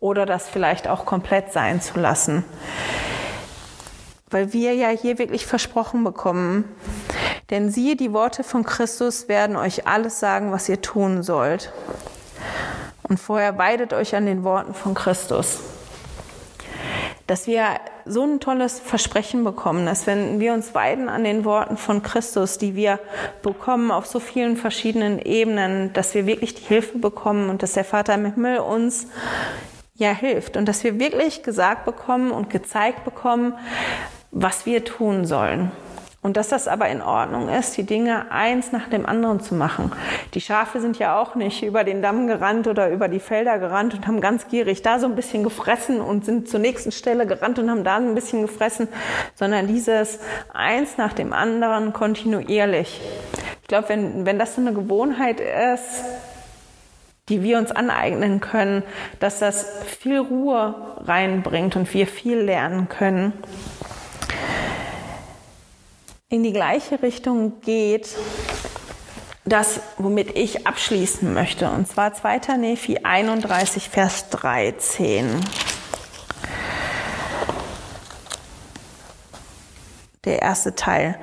oder 0.00 0.26
das 0.26 0.48
vielleicht 0.48 0.88
auch 0.88 1.06
komplett 1.06 1.52
sein 1.52 1.80
zu 1.80 2.00
lassen. 2.00 2.44
Weil 4.28 4.52
wir 4.52 4.74
ja 4.74 4.88
hier 4.88 5.18
wirklich 5.18 5.46
versprochen 5.46 6.02
bekommen, 6.02 6.64
denn 7.50 7.70
siehe, 7.70 7.94
die 7.94 8.12
Worte 8.12 8.42
von 8.42 8.64
Christus 8.64 9.28
werden 9.28 9.54
euch 9.54 9.86
alles 9.86 10.18
sagen, 10.18 10.50
was 10.50 10.68
ihr 10.68 10.82
tun 10.82 11.22
sollt. 11.22 11.72
Und 13.04 13.20
vorher 13.20 13.56
weidet 13.56 13.92
euch 13.92 14.16
an 14.16 14.26
den 14.26 14.42
Worten 14.42 14.74
von 14.74 14.94
Christus 14.94 15.60
dass 17.28 17.46
wir 17.46 17.78
so 18.06 18.24
ein 18.24 18.40
tolles 18.40 18.80
Versprechen 18.80 19.44
bekommen, 19.44 19.84
dass 19.84 20.06
wenn 20.06 20.40
wir 20.40 20.54
uns 20.54 20.74
weiden 20.74 21.10
an 21.10 21.24
den 21.24 21.44
Worten 21.44 21.76
von 21.76 22.02
Christus, 22.02 22.56
die 22.56 22.74
wir 22.74 22.98
bekommen 23.42 23.90
auf 23.90 24.06
so 24.06 24.18
vielen 24.18 24.56
verschiedenen 24.56 25.20
Ebenen, 25.20 25.92
dass 25.92 26.14
wir 26.14 26.26
wirklich 26.26 26.54
die 26.54 26.64
Hilfe 26.64 26.98
bekommen 26.98 27.50
und 27.50 27.62
dass 27.62 27.74
der 27.74 27.84
Vater 27.84 28.14
im 28.14 28.24
Himmel 28.24 28.60
uns 28.60 29.08
ja 29.94 30.10
hilft 30.10 30.56
und 30.56 30.66
dass 30.66 30.82
wir 30.84 30.98
wirklich 30.98 31.42
gesagt 31.42 31.84
bekommen 31.84 32.30
und 32.30 32.48
gezeigt 32.48 33.04
bekommen, 33.04 33.52
was 34.30 34.64
wir 34.64 34.84
tun 34.84 35.26
sollen. 35.26 35.70
Und 36.20 36.36
dass 36.36 36.48
das 36.48 36.66
aber 36.66 36.88
in 36.88 37.00
Ordnung 37.00 37.48
ist, 37.48 37.76
die 37.76 37.84
Dinge 37.84 38.32
eins 38.32 38.72
nach 38.72 38.88
dem 38.88 39.06
anderen 39.06 39.38
zu 39.38 39.54
machen. 39.54 39.92
Die 40.34 40.40
Schafe 40.40 40.80
sind 40.80 40.98
ja 40.98 41.20
auch 41.20 41.36
nicht 41.36 41.62
über 41.62 41.84
den 41.84 42.02
Damm 42.02 42.26
gerannt 42.26 42.66
oder 42.66 42.90
über 42.90 43.06
die 43.06 43.20
Felder 43.20 43.60
gerannt 43.60 43.94
und 43.94 44.06
haben 44.08 44.20
ganz 44.20 44.48
gierig 44.48 44.82
da 44.82 44.98
so 44.98 45.06
ein 45.06 45.14
bisschen 45.14 45.44
gefressen 45.44 46.00
und 46.00 46.24
sind 46.24 46.48
zur 46.48 46.58
nächsten 46.58 46.90
Stelle 46.90 47.24
gerannt 47.24 47.60
und 47.60 47.70
haben 47.70 47.84
da 47.84 47.96
ein 47.96 48.16
bisschen 48.16 48.42
gefressen, 48.42 48.88
sondern 49.36 49.68
dieses 49.68 50.18
eins 50.52 50.98
nach 50.98 51.12
dem 51.12 51.32
anderen 51.32 51.92
kontinuierlich. 51.92 53.00
Ich 53.62 53.68
glaube, 53.68 53.90
wenn, 53.90 54.26
wenn 54.26 54.40
das 54.40 54.56
so 54.56 54.60
eine 54.60 54.72
Gewohnheit 54.72 55.38
ist, 55.38 56.04
die 57.28 57.44
wir 57.44 57.58
uns 57.58 57.70
aneignen 57.70 58.40
können, 58.40 58.82
dass 59.20 59.38
das 59.38 59.66
viel 60.00 60.18
Ruhe 60.18 60.74
reinbringt 60.96 61.76
und 61.76 61.92
wir 61.94 62.08
viel 62.08 62.38
lernen 62.38 62.88
können 62.88 63.34
in 66.30 66.42
die 66.42 66.52
gleiche 66.52 67.02
Richtung 67.02 67.60
geht, 67.62 68.14
das, 69.46 69.80
womit 69.96 70.36
ich 70.36 70.66
abschließen 70.66 71.32
möchte. 71.32 71.70
Und 71.70 71.88
zwar 71.88 72.12
2. 72.12 72.58
Nephi 72.58 72.98
31, 72.98 73.88
Vers 73.88 74.28
13. 74.28 75.40
Der 80.26 80.42
erste 80.42 80.74
Teil. 80.74 81.18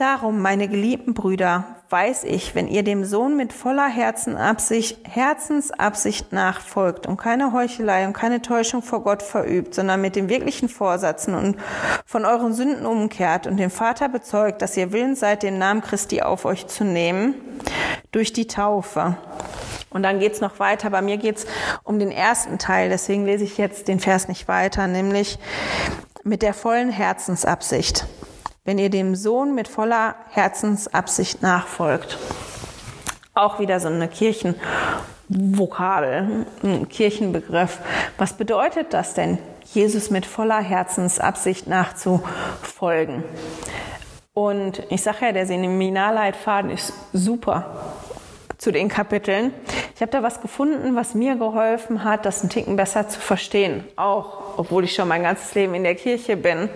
Darum, 0.00 0.40
meine 0.40 0.66
geliebten 0.66 1.12
Brüder, 1.12 1.76
weiß 1.90 2.24
ich, 2.24 2.54
wenn 2.54 2.68
ihr 2.68 2.82
dem 2.82 3.04
Sohn 3.04 3.36
mit 3.36 3.52
voller 3.52 3.86
Herzenabsicht, 3.86 5.06
Herzensabsicht 5.06 6.32
nachfolgt 6.32 7.06
und 7.06 7.18
keine 7.18 7.52
Heuchelei 7.52 8.06
und 8.06 8.14
keine 8.14 8.40
Täuschung 8.40 8.80
vor 8.80 9.02
Gott 9.02 9.22
verübt, 9.22 9.74
sondern 9.74 10.00
mit 10.00 10.16
dem 10.16 10.30
wirklichen 10.30 10.70
Vorsatzen 10.70 11.34
und 11.34 11.58
von 12.06 12.24
euren 12.24 12.54
Sünden 12.54 12.86
umkehrt 12.86 13.46
und 13.46 13.58
den 13.58 13.68
Vater 13.68 14.08
bezeugt, 14.08 14.62
dass 14.62 14.74
ihr 14.74 14.90
willens 14.90 15.20
seid, 15.20 15.42
den 15.42 15.58
Namen 15.58 15.82
Christi 15.82 16.22
auf 16.22 16.46
euch 16.46 16.66
zu 16.66 16.82
nehmen, 16.82 17.34
durch 18.10 18.32
die 18.32 18.46
Taufe. 18.46 19.18
Und 19.90 20.02
dann 20.02 20.18
geht's 20.18 20.40
noch 20.40 20.58
weiter. 20.60 20.88
Bei 20.88 21.02
mir 21.02 21.18
geht's 21.18 21.44
um 21.84 21.98
den 21.98 22.10
ersten 22.10 22.56
Teil, 22.58 22.88
deswegen 22.88 23.26
lese 23.26 23.44
ich 23.44 23.58
jetzt 23.58 23.86
den 23.86 24.00
Vers 24.00 24.28
nicht 24.28 24.48
weiter, 24.48 24.86
nämlich 24.86 25.38
mit 26.24 26.40
der 26.40 26.54
vollen 26.54 26.88
Herzensabsicht 26.88 28.06
wenn 28.64 28.78
ihr 28.78 28.90
dem 28.90 29.14
Sohn 29.14 29.54
mit 29.54 29.68
voller 29.68 30.16
Herzensabsicht 30.30 31.42
nachfolgt. 31.42 32.18
Auch 33.34 33.58
wieder 33.58 33.80
so 33.80 33.88
eine 33.88 34.08
Kirchenvokabel, 34.08 36.46
ein 36.62 36.88
Kirchenbegriff. 36.88 37.78
Was 38.18 38.34
bedeutet 38.34 38.92
das 38.92 39.14
denn, 39.14 39.38
Jesus 39.72 40.10
mit 40.10 40.26
voller 40.26 40.60
Herzensabsicht 40.60 41.66
nachzufolgen? 41.66 43.24
Und 44.34 44.82
ich 44.90 45.02
sage 45.02 45.26
ja, 45.26 45.32
der 45.32 45.46
Seminarleitfaden 45.46 46.70
ist 46.70 46.92
super 47.12 47.92
zu 48.60 48.72
den 48.72 48.90
Kapiteln. 48.90 49.54
Ich 49.94 50.02
habe 50.02 50.12
da 50.12 50.22
was 50.22 50.42
gefunden, 50.42 50.94
was 50.94 51.14
mir 51.14 51.36
geholfen 51.36 52.04
hat, 52.04 52.26
das 52.26 52.42
einen 52.42 52.50
Ticken 52.50 52.76
besser 52.76 53.08
zu 53.08 53.18
verstehen, 53.18 53.84
auch 53.96 54.58
obwohl 54.58 54.84
ich 54.84 54.94
schon 54.94 55.08
mein 55.08 55.22
ganzes 55.22 55.54
Leben 55.54 55.74
in 55.74 55.82
der 55.82 55.94
Kirche 55.94 56.36
bin. 56.36 56.68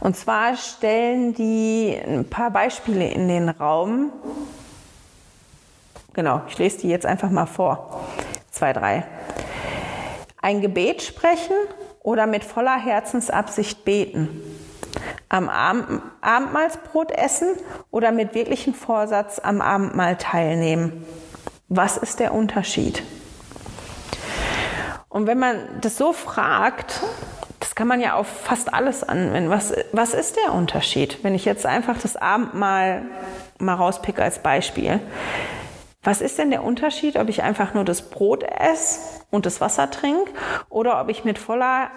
Und 0.00 0.16
zwar 0.16 0.56
stellen 0.56 1.32
die 1.32 1.96
ein 2.04 2.28
paar 2.28 2.50
Beispiele 2.50 3.08
in 3.08 3.28
den 3.28 3.48
Raum. 3.48 4.10
Genau, 6.12 6.42
ich 6.48 6.58
lese 6.58 6.78
die 6.78 6.88
jetzt 6.88 7.06
einfach 7.06 7.30
mal 7.30 7.46
vor. 7.46 8.04
Zwei, 8.50 8.72
drei. 8.72 9.04
Ein 10.42 10.60
Gebet 10.60 11.02
sprechen 11.02 11.54
oder 12.02 12.26
mit 12.26 12.42
voller 12.42 12.78
Herzensabsicht 12.78 13.84
beten 13.84 14.55
am 15.28 15.48
Abendmahlsbrot 15.48 17.10
essen 17.10 17.48
oder 17.90 18.12
mit 18.12 18.34
wirklichem 18.34 18.74
Vorsatz 18.74 19.38
am 19.38 19.60
Abendmahl 19.60 20.16
teilnehmen? 20.16 21.04
Was 21.68 21.96
ist 21.96 22.20
der 22.20 22.32
Unterschied? 22.32 23.02
Und 25.08 25.26
wenn 25.26 25.38
man 25.38 25.56
das 25.80 25.96
so 25.96 26.12
fragt, 26.12 27.00
das 27.60 27.74
kann 27.74 27.88
man 27.88 28.00
ja 28.00 28.14
auf 28.14 28.26
fast 28.26 28.74
alles 28.74 29.02
anwenden. 29.02 29.50
Was, 29.50 29.72
was 29.92 30.14
ist 30.14 30.36
der 30.36 30.52
Unterschied? 30.54 31.24
Wenn 31.24 31.34
ich 31.34 31.44
jetzt 31.44 31.66
einfach 31.66 31.98
das 31.98 32.16
Abendmahl 32.16 33.02
mal 33.58 33.74
rauspicke 33.74 34.22
als 34.22 34.40
Beispiel. 34.40 35.00
was 36.02 36.20
ist 36.20 36.38
denn 36.38 36.50
der 36.50 36.62
Unterschied, 36.62 37.16
ob 37.16 37.28
ich 37.28 37.42
einfach 37.42 37.74
nur 37.74 37.84
das 37.84 38.10
Brot 38.10 38.44
esse 38.44 39.00
und 39.30 39.44
das 39.44 39.60
Wasser 39.60 39.90
trinke 39.90 40.30
oder 40.68 41.00
ob 41.00 41.08
ich 41.08 41.24
mit 41.24 41.38
voller, 41.38 41.90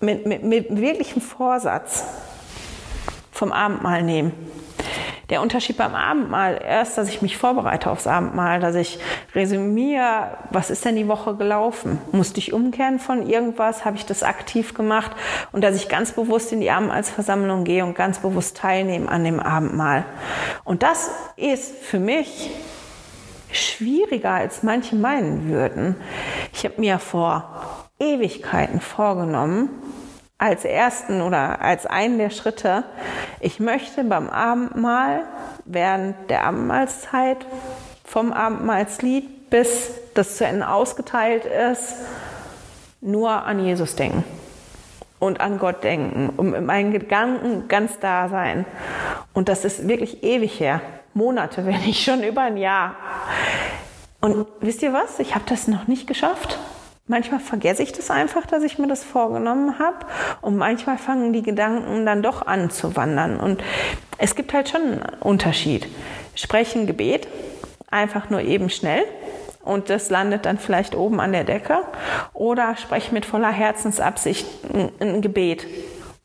mit, 0.00 0.26
mit, 0.26 0.42
mit 0.44 0.80
wirklichem 0.80 1.20
Vorsatz 1.20 2.04
vom 3.32 3.52
Abendmahl 3.52 4.02
nehme? 4.02 4.32
Der 5.30 5.42
Unterschied 5.42 5.76
beim 5.76 5.96
Abendmahl 5.96 6.60
ist, 6.82 6.96
dass 6.96 7.08
ich 7.08 7.20
mich 7.20 7.36
vorbereite 7.36 7.90
aufs 7.90 8.06
Abendmahl, 8.06 8.60
dass 8.60 8.76
ich 8.76 9.00
resümiere, 9.34 10.38
was 10.50 10.70
ist 10.70 10.84
denn 10.84 10.94
die 10.94 11.08
Woche 11.08 11.34
gelaufen? 11.34 11.98
Musste 12.12 12.38
ich 12.38 12.52
umkehren 12.52 13.00
von 13.00 13.28
irgendwas? 13.28 13.84
Habe 13.84 13.96
ich 13.96 14.06
das 14.06 14.22
aktiv 14.22 14.74
gemacht? 14.74 15.10
Und 15.50 15.64
dass 15.64 15.74
ich 15.74 15.88
ganz 15.88 16.12
bewusst 16.12 16.52
in 16.52 16.60
die 16.60 16.70
Abendmahlsversammlung 16.70 17.64
gehe 17.64 17.84
und 17.84 17.96
ganz 17.96 18.20
bewusst 18.20 18.56
teilnehme 18.58 19.08
an 19.08 19.24
dem 19.24 19.40
Abendmahl. 19.40 20.04
Und 20.62 20.84
das 20.84 21.10
ist 21.34 21.74
für 21.74 21.98
mich 21.98 22.50
schwieriger, 23.50 24.30
als 24.30 24.62
manche 24.62 24.94
meinen 24.94 25.48
würden. 25.48 25.96
Ich 26.52 26.64
habe 26.64 26.80
mir 26.80 27.00
vor 27.00 27.85
Ewigkeiten 27.98 28.80
vorgenommen, 28.80 29.70
als 30.38 30.64
ersten 30.64 31.22
oder 31.22 31.62
als 31.62 31.86
einen 31.86 32.18
der 32.18 32.30
Schritte, 32.30 32.84
ich 33.40 33.58
möchte 33.58 34.04
beim 34.04 34.28
Abendmahl 34.28 35.24
während 35.64 36.30
der 36.30 36.44
Abendmahlzeit 36.44 37.38
vom 38.04 38.32
Abendmahlslied 38.32 39.50
bis 39.50 39.92
das 40.14 40.36
zu 40.36 40.44
Ende 40.44 40.68
ausgeteilt 40.68 41.44
ist, 41.44 41.94
nur 43.00 43.30
an 43.30 43.64
Jesus 43.64 43.94
denken 43.94 44.24
und 45.18 45.40
an 45.40 45.58
Gott 45.58 45.84
denken 45.84 46.30
und 46.36 46.50
mit 46.50 46.62
meinen 46.62 46.92
Gedanken 46.92 47.68
ganz 47.68 47.98
da 48.00 48.28
sein. 48.28 48.66
Und 49.32 49.48
das 49.48 49.64
ist 49.64 49.88
wirklich 49.88 50.22
ewig 50.22 50.58
her. 50.60 50.80
Monate, 51.14 51.64
wenn 51.66 51.80
nicht 51.80 52.04
schon 52.04 52.22
über 52.22 52.42
ein 52.42 52.56
Jahr. 52.56 52.96
Und 54.20 54.46
wisst 54.60 54.82
ihr 54.82 54.92
was? 54.92 55.18
Ich 55.18 55.34
habe 55.34 55.44
das 55.48 55.68
noch 55.68 55.86
nicht 55.86 56.06
geschafft. 56.06 56.58
Manchmal 57.08 57.38
vergesse 57.38 57.84
ich 57.84 57.92
das 57.92 58.10
einfach, 58.10 58.46
dass 58.46 58.64
ich 58.64 58.78
mir 58.78 58.88
das 58.88 59.04
vorgenommen 59.04 59.78
habe. 59.78 60.06
Und 60.40 60.56
manchmal 60.56 60.98
fangen 60.98 61.32
die 61.32 61.42
Gedanken 61.42 62.04
dann 62.04 62.22
doch 62.22 62.46
an 62.46 62.70
zu 62.70 62.96
wandern. 62.96 63.38
Und 63.38 63.62
es 64.18 64.34
gibt 64.34 64.52
halt 64.52 64.68
schon 64.68 64.82
einen 64.82 65.02
Unterschied. 65.20 65.86
Sprechen 66.34 66.86
Gebet, 66.86 67.28
einfach 67.90 68.28
nur 68.28 68.40
eben 68.40 68.70
schnell. 68.70 69.04
Und 69.62 69.88
das 69.88 70.10
landet 70.10 70.46
dann 70.46 70.58
vielleicht 70.58 70.96
oben 70.96 71.20
an 71.20 71.32
der 71.32 71.44
Decke. 71.44 71.78
Oder 72.34 72.76
spreche 72.76 73.14
mit 73.14 73.24
voller 73.24 73.52
Herzensabsicht 73.52 74.46
ein 75.00 75.22
Gebet. 75.22 75.64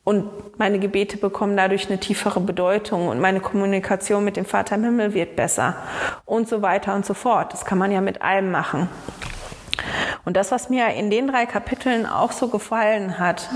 Und 0.04 0.58
meine 0.58 0.80
Gebete 0.80 1.16
bekommen 1.16 1.56
dadurch 1.56 1.88
eine 1.88 1.98
tiefere 1.98 2.40
Bedeutung 2.40 3.06
und 3.06 3.20
meine 3.20 3.38
Kommunikation 3.38 4.24
mit 4.24 4.36
dem 4.36 4.44
Vater 4.44 4.74
im 4.74 4.84
Himmel 4.84 5.14
wird 5.14 5.36
besser 5.36 5.76
und 6.24 6.48
so 6.48 6.60
weiter 6.60 6.96
und 6.96 7.06
so 7.06 7.14
fort. 7.14 7.52
Das 7.52 7.64
kann 7.64 7.78
man 7.78 7.92
ja 7.92 8.00
mit 8.00 8.20
allem 8.20 8.50
machen. 8.50 8.88
Und 10.24 10.36
das, 10.36 10.50
was 10.52 10.68
mir 10.68 10.88
in 10.88 11.10
den 11.10 11.28
drei 11.28 11.46
Kapiteln 11.46 12.06
auch 12.06 12.32
so 12.32 12.48
gefallen 12.48 13.18
hat, 13.18 13.48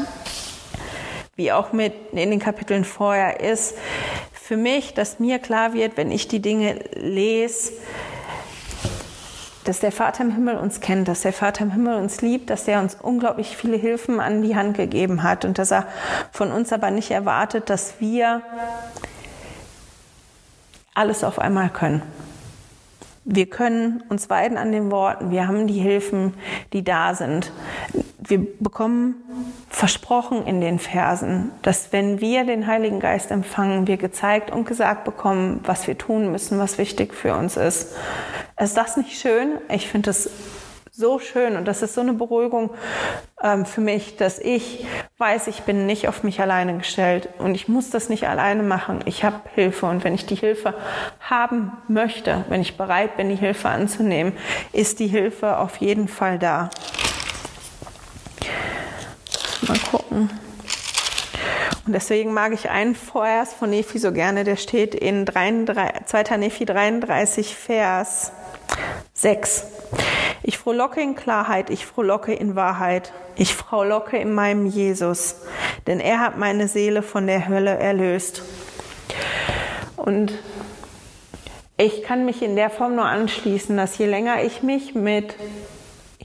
wie 1.37 1.53
auch 1.53 1.73
mit 1.73 1.93
in 2.13 2.31
den 2.31 2.41
Kapiteln 2.41 2.85
vorher, 2.85 3.41
ist 3.41 3.75
für 4.33 4.57
mich, 4.57 4.95
dass 4.95 5.19
mir 5.19 5.39
klar 5.39 5.75
wird, 5.75 5.97
wenn 5.97 6.11
ich 6.11 6.29
die 6.29 6.41
Dinge 6.41 6.81
lese, 6.95 7.73
dass 9.65 9.81
der 9.81 9.93
Vater 9.93 10.23
im 10.23 10.31
Himmel 10.31 10.57
uns 10.57 10.81
kennt, 10.81 11.09
dass 11.09 11.23
der 11.23 11.33
Vater 11.33 11.65
im 11.65 11.73
Himmel 11.73 11.97
uns 11.97 12.23
liebt, 12.23 12.51
dass 12.51 12.69
er 12.69 12.81
uns 12.81 12.97
unglaublich 13.01 13.57
viele 13.57 13.77
Hilfen 13.77 14.21
an 14.21 14.43
die 14.43 14.55
Hand 14.55 14.77
gegeben 14.77 15.23
hat 15.25 15.45
und 15.45 15.59
dass 15.59 15.73
er 15.73 15.87
von 16.31 16.53
uns 16.53 16.73
aber 16.73 16.91
nicht 16.91 17.11
erwartet, 17.11 17.69
dass 17.69 17.95
wir 17.99 18.43
alles 20.95 21.25
auf 21.25 21.39
einmal 21.39 21.69
können. 21.69 22.03
Wir 23.29 23.47
können 23.47 24.05
uns 24.09 24.31
weiden 24.31 24.57
an 24.57 24.71
den 24.71 24.93
Worten. 24.93 25.33
Wir 25.33 25.49
haben 25.49 25.67
die 25.67 25.81
Hilfen, 25.81 26.35
die 26.73 26.85
da 26.85 27.13
sind. 27.13 27.51
Wir 28.21 28.47
bekommen 28.61 29.17
versprochen 29.69 30.47
in 30.47 30.61
den 30.61 30.79
Versen, 30.79 31.51
dass 31.63 31.93
wenn 31.93 32.21
wir 32.21 32.45
den 32.45 32.69
Heiligen 32.69 33.01
Geist 33.01 33.33
empfangen, 33.33 33.89
wir 33.89 33.97
gezeigt 33.97 34.53
und 34.53 34.65
gesagt 34.65 35.05
bekommen, 35.05 35.61
was 35.65 35.89
wir 35.89 35.99
tun 35.99 36.31
müssen, 36.31 36.61
was 36.61 36.79
wichtig 36.79 37.15
für 37.15 37.35
uns 37.35 37.57
ist. 37.57 37.97
Ist 38.61 38.77
das 38.77 38.97
nicht 38.97 39.19
schön? 39.19 39.59
Ich 39.71 39.89
finde 39.89 40.11
das 40.11 40.31
so 40.97 41.19
schön 41.19 41.57
und 41.57 41.67
das 41.67 41.83
ist 41.83 41.95
so 41.95 42.01
eine 42.01 42.15
Beruhigung 42.15 42.71
ähm, 43.43 43.67
für 43.67 43.83
mich, 43.83 44.17
dass 44.17 44.39
ich 44.39 44.87
weiß, 45.19 45.47
ich 45.49 45.61
bin 45.63 45.85
nicht 45.85 46.09
auf 46.09 46.23
mich 46.23 46.41
alleine 46.41 46.79
gestellt 46.79 47.29
und 47.37 47.55
ich 47.55 47.69
muss 47.69 47.91
das 47.91 48.09
nicht 48.09 48.27
alleine 48.27 48.63
machen. 48.63 49.01
Ich 49.05 49.23
habe 49.23 49.43
Hilfe 49.55 49.85
und 49.87 50.05
wenn 50.05 50.15
ich 50.15 50.25
die 50.25 50.37
Hilfe 50.37 50.73
haben 51.21 51.73
möchte, 51.87 52.47
wenn 52.49 52.63
ich 52.63 52.79
bereit 52.79 53.19
bin, 53.19 53.29
die 53.29 53.35
Hilfe 53.35 53.69
anzunehmen, 53.69 54.33
ist 54.73 54.99
die 54.99 55.07
Hilfe 55.07 55.59
auf 55.59 55.77
jeden 55.77 56.09
Fall 56.09 56.39
da. 56.39 56.71
Mal 59.69 59.79
gucken. 59.91 60.31
Und 61.87 61.93
deswegen 61.93 62.33
mag 62.33 62.55
ich 62.55 62.71
einen 62.71 62.95
vorerst 62.95 63.53
von 63.53 63.69
Nephi 63.69 63.99
so 63.99 64.13
gerne, 64.13 64.45
der 64.45 64.57
steht 64.57 64.95
in 64.95 65.27
33, 65.27 66.07
2. 66.07 66.37
Nephi 66.39 66.65
33, 66.65 67.55
Vers 67.55 68.33
6. 69.15 69.65
Ich 70.43 70.59
frohlocke 70.59 71.01
in 71.01 71.15
Klarheit, 71.15 71.71
ich 71.71 71.87
frohlocke 71.87 72.33
in 72.33 72.55
Wahrheit, 72.55 73.13
ich 73.35 73.55
frohlocke 73.55 74.17
in 74.17 74.33
meinem 74.33 74.67
Jesus, 74.67 75.37
denn 75.87 76.01
er 76.01 76.21
hat 76.21 76.39
meine 76.39 76.69
Seele 76.69 77.03
von 77.03 77.27
der 77.27 77.49
Hölle 77.49 77.79
erlöst. 77.79 78.43
Und 79.97 80.33
ich 81.79 82.03
kann 82.03 82.25
mich 82.25 82.43
in 82.43 82.57
der 82.57 82.71
Form 82.71 82.95
nur 82.95 83.07
anschließen, 83.07 83.77
dass 83.77 83.99
je 83.99 84.07
länger 84.07 84.43
ich 84.43 84.63
mich 84.63 84.95
mit 84.95 85.35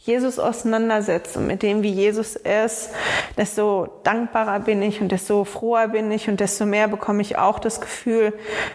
Jesus 0.03 0.39
auseinandersetze 0.39 1.37
und 1.37 1.47
mit 1.47 1.61
dem, 1.61 1.83
wie 1.83 1.91
Jesus 1.91 2.35
ist, 2.35 2.89
desto 3.37 3.87
dankbarer 4.03 4.59
bin 4.59 4.81
ich 4.81 4.99
und 4.99 5.11
desto 5.11 5.43
froher 5.43 5.89
bin 5.89 6.11
ich 6.11 6.27
und 6.27 6.39
desto 6.39 6.65
mehr 6.65 6.87
bekomme 6.87 7.21
ich 7.21 7.37
auch 7.37 7.59
das 7.59 7.81
Gefühl, 7.81 8.33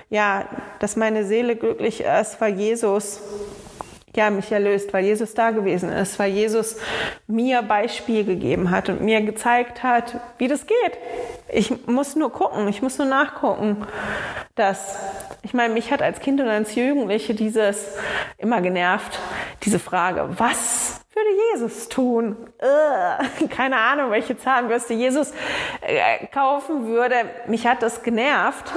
ja, 0.09 0.45
dass 0.79 0.95
meine 0.95 1.25
Seele 1.25 1.57
glücklich 1.57 2.03
ist, 2.03 2.41
weil 2.41 2.55
Jesus 2.55 3.21
ja, 4.17 4.31
mich 4.31 4.51
erlöst, 4.51 4.93
weil 4.93 5.05
Jesus 5.05 5.35
da 5.35 5.51
gewesen 5.51 5.91
ist, 5.91 6.19
weil 6.19 6.33
Jesus 6.33 6.77
mir 7.27 7.62
Beispiel 7.62 8.25
gegeben 8.25 8.71
hat 8.71 8.89
und 8.89 9.03
mir 9.03 9.21
gezeigt 9.21 9.83
hat, 9.83 10.17
wie 10.39 10.49
das 10.49 10.67
geht. 10.67 10.99
Ich 11.49 11.87
muss 11.87 12.17
nur 12.17 12.33
gucken, 12.33 12.67
ich 12.69 12.83
muss 12.83 12.99
nur 12.99 13.07
nachgucken, 13.07 13.87
dass, 14.55 14.99
ich 15.43 15.55
meine, 15.55 15.73
mich 15.75 15.93
hat 15.93 16.03
als 16.03 16.21
Kind 16.21 16.41
und 16.41 16.49
als 16.49 16.75
Jugendliche 16.75 17.35
dieses 17.35 17.97
immer 18.39 18.61
genervt, 18.61 19.19
diese 19.62 19.79
Frage, 19.79 20.29
was 20.39 21.01
würde 21.14 21.31
Jesus 21.53 21.89
tun? 21.89 22.37
Äh, 22.59 23.47
keine 23.49 23.77
Ahnung, 23.77 24.11
welche 24.11 24.37
Zahnbürste 24.39 24.95
Jesus 24.95 25.33
äh, 25.81 26.27
kaufen 26.27 26.87
würde. 26.87 27.14
Mich 27.47 27.67
hat 27.67 27.83
das 27.83 28.03
genervt. 28.03 28.73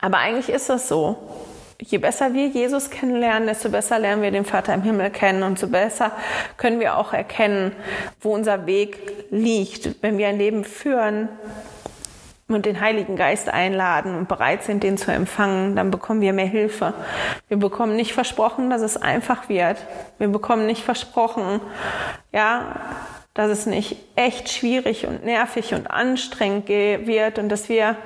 Aber 0.00 0.18
eigentlich 0.18 0.48
ist 0.48 0.68
das 0.68 0.88
so 0.88 1.37
je 1.80 1.98
besser 1.98 2.34
wir 2.34 2.48
Jesus 2.48 2.90
kennenlernen, 2.90 3.46
desto 3.46 3.70
besser 3.70 3.98
lernen 3.98 4.22
wir 4.22 4.30
den 4.30 4.44
Vater 4.44 4.74
im 4.74 4.82
Himmel 4.82 5.10
kennen 5.10 5.42
und 5.42 5.58
so 5.58 5.68
besser 5.68 6.12
können 6.56 6.80
wir 6.80 6.96
auch 6.96 7.12
erkennen, 7.12 7.72
wo 8.20 8.34
unser 8.34 8.66
Weg 8.66 8.98
liegt. 9.30 10.02
Wenn 10.02 10.18
wir 10.18 10.28
ein 10.28 10.38
Leben 10.38 10.64
führen 10.64 11.28
und 12.48 12.66
den 12.66 12.80
Heiligen 12.80 13.14
Geist 13.14 13.48
einladen 13.48 14.16
und 14.16 14.26
bereit 14.26 14.64
sind, 14.64 14.82
den 14.82 14.96
zu 14.96 15.12
empfangen, 15.12 15.76
dann 15.76 15.90
bekommen 15.90 16.20
wir 16.20 16.32
mehr 16.32 16.46
Hilfe. 16.46 16.94
Wir 17.46 17.58
bekommen 17.58 17.94
nicht 17.94 18.12
versprochen, 18.12 18.70
dass 18.70 18.82
es 18.82 18.96
einfach 18.96 19.48
wird. 19.48 19.76
Wir 20.18 20.28
bekommen 20.28 20.66
nicht 20.66 20.82
versprochen, 20.82 21.60
ja, 22.32 22.76
dass 23.34 23.50
es 23.50 23.66
nicht 23.66 23.96
echt 24.16 24.48
schwierig 24.48 25.06
und 25.06 25.24
nervig 25.24 25.74
und 25.74 25.90
anstrengend 25.90 26.68
wird 26.68 27.38
und 27.38 27.50
dass 27.50 27.68
wir 27.68 27.96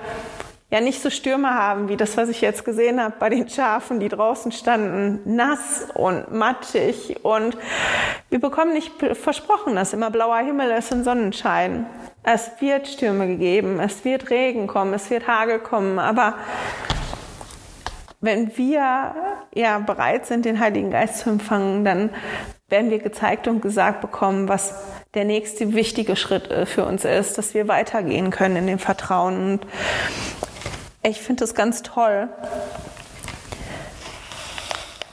ja 0.73 0.81
nicht 0.81 1.03
so 1.03 1.11
Stürme 1.11 1.55
haben 1.55 1.91
wie 1.91 1.99
das, 1.99 2.17
was 2.17 2.31
ich 2.31 2.41
jetzt 2.41 2.65
gesehen 2.65 3.01
habe 3.01 3.15
bei 3.19 3.29
den 3.29 3.47
Schafen, 3.47 4.01
die 4.01 4.09
draußen 4.09 4.53
standen, 4.53 5.21
nass 5.27 5.87
und 5.95 6.33
matschig. 6.33 7.23
Und 7.23 7.59
wir 8.31 8.41
bekommen 8.41 8.73
nicht 8.73 8.91
versprochen, 9.13 9.77
dass 9.77 9.93
immer 9.93 10.11
blauer 10.11 10.39
Himmel 10.39 10.71
ist 10.71 10.91
und 10.91 11.05
Sonnenschein. 11.05 11.87
Es 12.23 12.53
wird 12.61 12.89
Stürme 12.89 13.27
gegeben, 13.27 13.81
es 13.81 14.03
wird 14.07 14.31
Regen 14.31 14.67
kommen, 14.67 14.95
es 14.95 15.11
wird 15.11 15.29
Hagel 15.29 15.59
kommen, 15.59 15.99
aber 15.99 16.37
wenn 18.23 18.57
wir 18.57 19.15
ja 19.55 19.79
bereit 19.81 20.27
sind, 20.27 20.47
den 20.47 20.59
Heiligen 20.59 20.91
Geist 20.91 21.19
zu 21.19 21.31
empfangen, 21.31 21.85
dann 21.85 22.11
werden 22.69 22.91
wir 22.91 23.01
gezeigt 23.01 23.47
und 23.47 23.61
gesagt 23.61 24.01
bekommen, 24.01 24.49
was 24.49 24.75
der 25.13 25.25
nächste 25.25 25.75
wichtige 25.75 26.17
Schritt 26.17 26.51
äh, 26.51 26.65
für 26.65 26.87
uns 26.87 27.05
ist, 27.05 27.37
dass 27.37 27.53
wir 27.53 27.69
weitergehen 27.69 28.31
können 28.31 28.57
in 28.57 28.67
dem 28.67 28.79
Vertrauen. 28.79 29.53
Und 29.53 29.67
ich 31.03 31.21
finde 31.21 31.45
es 31.45 31.55
ganz 31.55 31.83
toll, 31.83 32.29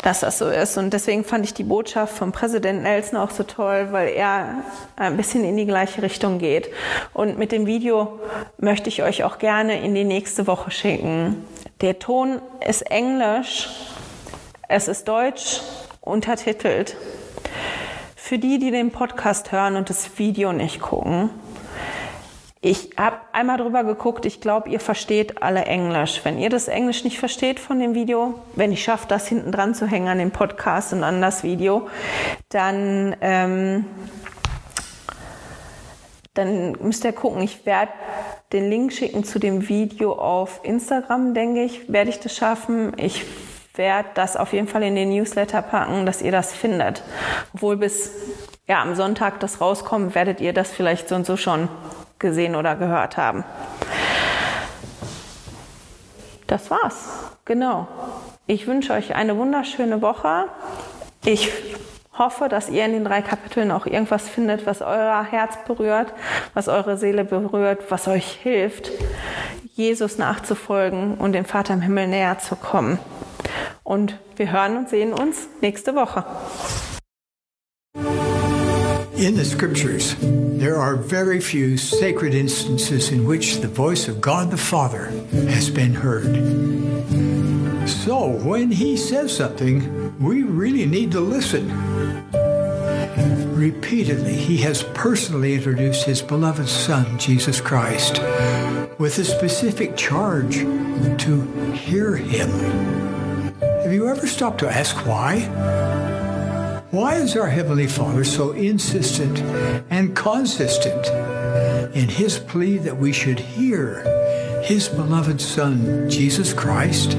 dass 0.01 0.21
das 0.21 0.37
so 0.37 0.47
ist. 0.47 0.77
Und 0.77 0.91
deswegen 0.91 1.23
fand 1.23 1.45
ich 1.45 1.53
die 1.53 1.63
Botschaft 1.63 2.15
vom 2.15 2.31
Präsident 2.31 2.83
Nelson 2.83 3.17
auch 3.17 3.31
so 3.31 3.43
toll, 3.43 3.87
weil 3.91 4.09
er 4.09 4.63
ein 4.95 5.17
bisschen 5.17 5.43
in 5.43 5.57
die 5.57 5.65
gleiche 5.65 6.01
Richtung 6.01 6.39
geht. 6.39 6.69
Und 7.13 7.37
mit 7.37 7.51
dem 7.51 7.65
Video 7.65 8.19
möchte 8.57 8.89
ich 8.89 9.03
euch 9.03 9.23
auch 9.23 9.39
gerne 9.39 9.83
in 9.83 9.95
die 9.95 10.05
nächste 10.05 10.47
Woche 10.47 10.71
schicken. 10.71 11.43
Der 11.81 11.99
Ton 11.99 12.41
ist 12.67 12.83
Englisch. 12.83 13.69
Es 14.67 14.87
ist 14.87 15.07
deutsch 15.07 15.61
untertitelt. 16.01 16.95
Für 18.15 18.37
die, 18.37 18.59
die 18.59 18.69
den 18.69 18.91
Podcast 18.91 19.51
hören 19.51 19.75
und 19.75 19.89
das 19.89 20.19
Video 20.19 20.53
nicht 20.53 20.81
gucken, 20.81 21.31
ich 22.61 22.89
habe 22.97 23.17
einmal 23.31 23.57
drüber 23.57 23.85
geguckt, 23.85 24.25
ich 24.25 24.41
glaube, 24.41 24.69
ihr 24.69 24.81
versteht 24.81 25.41
alle 25.41 25.63
Englisch. 25.63 26.19
Wenn 26.23 26.37
ihr 26.37 26.49
das 26.49 26.67
Englisch 26.67 27.05
nicht 27.05 27.17
versteht 27.17 27.57
von 27.57 27.79
dem 27.79 27.95
Video, 27.95 28.35
wenn 28.55 28.73
ich 28.73 28.83
schaffe, 28.83 29.05
das 29.07 29.27
hinten 29.29 29.53
dran 29.53 29.73
zu 29.73 29.87
hängen 29.87 30.09
an 30.09 30.17
den 30.17 30.31
Podcast 30.31 30.91
und 30.91 31.03
an 31.03 31.21
das 31.21 31.43
Video, 31.43 31.87
dann, 32.49 33.15
ähm, 33.21 33.85
dann 36.33 36.73
müsst 36.81 37.05
ihr 37.05 37.13
gucken. 37.13 37.41
Ich 37.43 37.65
werde 37.65 37.93
den 38.51 38.69
Link 38.69 38.91
schicken 38.91 39.23
zu 39.23 39.39
dem 39.39 39.69
Video 39.69 40.13
auf 40.13 40.59
Instagram, 40.63 41.33
denke 41.33 41.63
ich, 41.63 41.91
werde 41.91 42.09
ich 42.09 42.19
das 42.19 42.35
schaffen. 42.35 42.91
Ich 42.97 43.23
werde 43.75 44.09
das 44.15 44.35
auf 44.35 44.51
jeden 44.51 44.67
Fall 44.67 44.83
in 44.83 44.95
den 44.95 45.11
Newsletter 45.11 45.61
packen, 45.61 46.05
dass 46.05 46.21
ihr 46.21 46.33
das 46.33 46.53
findet. 46.53 47.03
Obwohl 47.53 47.77
bis 47.77 48.11
ja, 48.67 48.81
am 48.81 48.95
Sonntag 48.95 49.39
das 49.39 49.61
rauskommt, 49.61 50.13
werdet 50.13 50.41
ihr 50.41 50.51
das 50.51 50.69
vielleicht 50.69 51.07
so 51.07 51.15
und 51.15 51.25
so 51.25 51.37
schon 51.37 51.69
gesehen 52.19 52.55
oder 52.55 52.75
gehört 52.75 53.17
haben. 53.17 53.43
Das 56.47 56.69
war's. 56.71 57.31
Genau. 57.45 57.87
Ich 58.47 58.67
wünsche 58.67 58.93
euch 58.93 59.15
eine 59.15 59.37
wunderschöne 59.37 60.01
Woche. 60.01 60.45
Ich 61.23 61.51
hoffe, 62.17 62.49
dass 62.49 62.69
ihr 62.69 62.85
in 62.85 62.91
den 62.91 63.05
drei 63.05 63.21
Kapiteln 63.21 63.71
auch 63.71 63.85
irgendwas 63.85 64.27
findet, 64.27 64.65
was 64.65 64.81
euer 64.81 65.23
Herz 65.23 65.57
berührt, 65.65 66.13
was 66.53 66.67
eure 66.67 66.97
Seele 66.97 67.23
berührt, 67.23 67.89
was 67.89 68.07
euch 68.07 68.25
hilft, 68.25 68.91
Jesus 69.73 70.17
nachzufolgen 70.17 71.15
und 71.15 71.33
dem 71.33 71.45
Vater 71.45 71.73
im 71.73 71.81
Himmel 71.81 72.07
näher 72.07 72.39
zu 72.39 72.55
kommen. 72.55 72.99
Und 73.83 74.19
wir 74.35 74.51
hören 74.51 74.77
und 74.77 74.89
sehen 74.89 75.13
uns 75.13 75.47
nächste 75.61 75.95
Woche. 75.95 76.25
In 79.19 79.35
the 79.35 79.43
scriptures, 79.43 80.15
there 80.21 80.77
are 80.77 80.95
very 80.95 81.41
few 81.41 81.77
sacred 81.77 82.33
instances 82.33 83.11
in 83.11 83.25
which 83.25 83.57
the 83.57 83.67
voice 83.67 84.07
of 84.07 84.21
God 84.21 84.49
the 84.49 84.55
Father 84.55 85.07
has 85.49 85.69
been 85.69 85.93
heard. 85.93 86.37
So, 87.85 88.29
when 88.29 88.71
he 88.71 88.95
says 88.95 89.35
something, 89.35 90.17
we 90.19 90.43
really 90.43 90.85
need 90.85 91.11
to 91.11 91.19
listen. 91.19 91.67
Repeatedly, 93.53 94.35
he 94.35 94.55
has 94.59 94.83
personally 94.93 95.53
introduced 95.53 96.05
his 96.05 96.21
beloved 96.21 96.69
Son, 96.69 97.19
Jesus 97.19 97.59
Christ, 97.59 98.19
with 98.99 99.19
a 99.19 99.25
specific 99.25 99.97
charge 99.97 100.59
to 100.59 101.41
hear 101.73 102.15
him. 102.15 102.49
Have 103.83 103.91
you 103.91 104.07
ever 104.07 104.25
stopped 104.25 104.59
to 104.59 104.69
ask 104.69 104.95
why? 105.05 106.18
Why 106.91 107.17
is 107.17 107.37
our 107.37 107.45
Heavenly 107.47 107.85
Father 107.85 108.23
so 108.23 108.51
insistent 108.53 109.39
and 109.91 110.15
consistent 110.15 111.05
in 111.95 112.09
his 112.09 112.39
plea 112.39 112.79
that 112.79 112.97
we 112.97 113.13
should 113.13 113.39
hear 113.39 114.01
his 114.63 114.87
beloved 114.87 115.39
Son, 115.39 116.09
Jesus 116.09 116.51
Christ? 116.51 117.11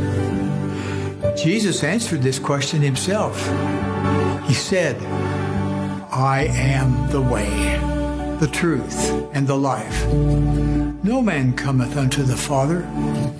Jesus 1.36 1.84
answered 1.84 2.22
this 2.22 2.40
question 2.40 2.82
himself. 2.82 3.38
He 4.48 4.54
said, 4.54 4.96
I 6.10 6.48
am 6.50 7.08
the 7.12 7.22
way, 7.22 7.78
the 8.40 8.50
truth, 8.52 9.10
and 9.32 9.46
the 9.46 9.56
life. 9.56 10.04
No 11.04 11.22
man 11.22 11.52
cometh 11.52 11.96
unto 11.96 12.24
the 12.24 12.36
Father 12.36 12.80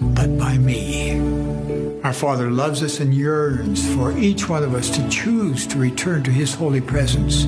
but 0.01 0.39
by 0.39 0.59
me. 0.59 1.90
Our 2.03 2.15
Father 2.15 2.51
loves 2.51 2.83
us 2.83 2.99
and 2.99 3.13
yearns 3.13 3.87
for 3.95 4.17
each 4.17 4.49
one 4.49 4.63
of 4.63 4.75
us 4.75 4.89
to 4.89 5.07
choose 5.11 5.67
to 5.67 5.79
return 5.79 6.23
to 6.23 6.31
His 6.31 6.55
holy 6.55 6.81
presence. 6.81 7.47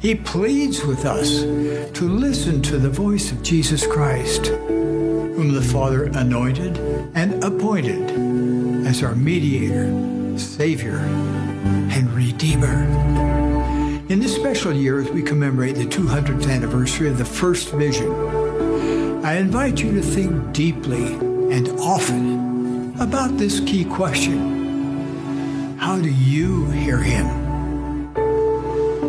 He 0.00 0.14
pleads 0.14 0.84
with 0.84 1.04
us 1.04 1.40
to 1.40 2.08
listen 2.08 2.62
to 2.62 2.78
the 2.78 2.88
voice 2.88 3.32
of 3.32 3.42
Jesus 3.42 3.84
Christ, 3.84 4.46
whom 4.46 5.52
the 5.52 5.62
Father 5.62 6.04
anointed 6.04 6.78
and 7.16 7.42
appointed 7.42 8.86
as 8.86 9.02
our 9.02 9.16
mediator, 9.16 10.38
Savior, 10.38 10.98
and 10.98 12.08
Redeemer. 12.12 12.84
In 14.08 14.20
this 14.20 14.36
special 14.36 14.72
year, 14.72 15.00
as 15.00 15.10
we 15.10 15.22
commemorate 15.22 15.74
the 15.74 15.86
200th 15.86 16.48
anniversary 16.48 17.08
of 17.08 17.18
the 17.18 17.24
first 17.24 17.70
vision, 17.70 18.12
I 19.24 19.38
invite 19.38 19.82
you 19.82 19.92
to 19.94 20.02
think 20.02 20.52
deeply 20.52 21.14
and 21.50 21.68
often 21.80 22.45
about 22.98 23.36
this 23.36 23.60
key 23.60 23.84
question 23.84 25.76
How 25.78 25.98
do 26.00 26.10
you 26.10 26.66
hear 26.70 26.98
Him? 26.98 27.26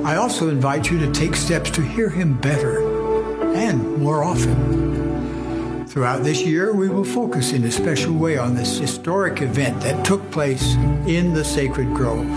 I 0.05 0.17
also 0.17 0.49
invite 0.49 0.91
you 0.91 0.99
to 0.99 1.11
take 1.11 1.35
steps 1.35 1.71
to 1.71 1.81
hear 1.81 2.09
Him 2.09 2.38
better 2.38 2.85
and 3.55 3.97
more 3.97 4.23
often. 4.23 5.85
Throughout 5.88 6.23
this 6.23 6.41
year, 6.41 6.73
we 6.73 6.89
will 6.89 7.05
focus 7.05 7.53
in 7.53 7.63
a 7.63 7.71
special 7.71 8.13
way 8.13 8.38
on 8.38 8.55
this 8.55 8.77
historic 8.77 9.41
event 9.41 9.81
that 9.81 10.05
took 10.05 10.29
place 10.31 10.75
in 11.07 11.33
the 11.33 11.43
sacred 11.43 11.93
grove. 11.93 12.27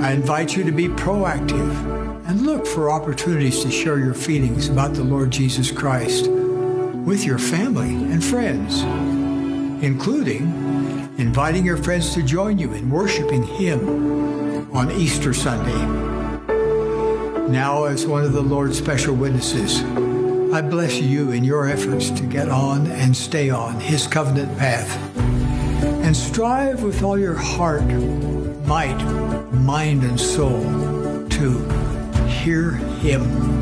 I 0.00 0.12
invite 0.12 0.56
you 0.56 0.64
to 0.64 0.72
be 0.72 0.88
proactive 0.88 2.28
and 2.28 2.46
look 2.46 2.66
for 2.66 2.90
opportunities 2.90 3.62
to 3.62 3.70
share 3.70 3.98
your 3.98 4.14
feelings 4.14 4.68
about 4.68 4.94
the 4.94 5.04
Lord 5.04 5.30
Jesus 5.30 5.70
Christ 5.70 6.28
with 6.28 7.24
your 7.24 7.38
family 7.38 7.94
and 8.12 8.24
friends 8.24 8.82
including 9.82 10.46
inviting 11.18 11.66
your 11.66 11.76
friends 11.76 12.14
to 12.14 12.22
join 12.22 12.58
you 12.58 12.72
in 12.72 12.88
worshiping 12.88 13.42
Him 13.42 14.74
on 14.74 14.90
Easter 14.92 15.34
Sunday. 15.34 15.84
Now, 17.48 17.84
as 17.84 18.06
one 18.06 18.24
of 18.24 18.32
the 18.32 18.40
Lord's 18.40 18.78
special 18.78 19.14
witnesses, 19.14 19.82
I 20.54 20.62
bless 20.62 21.00
you 21.00 21.32
in 21.32 21.44
your 21.44 21.68
efforts 21.68 22.10
to 22.10 22.22
get 22.22 22.48
on 22.48 22.86
and 22.86 23.14
stay 23.14 23.50
on 23.50 23.80
His 23.80 24.06
covenant 24.06 24.56
path. 24.56 24.96
And 25.82 26.16
strive 26.16 26.82
with 26.82 27.02
all 27.02 27.18
your 27.18 27.34
heart, 27.34 27.84
might, 28.66 29.02
mind, 29.52 30.04
and 30.04 30.18
soul 30.18 30.62
to 31.28 32.26
hear 32.28 32.70
Him 32.70 33.61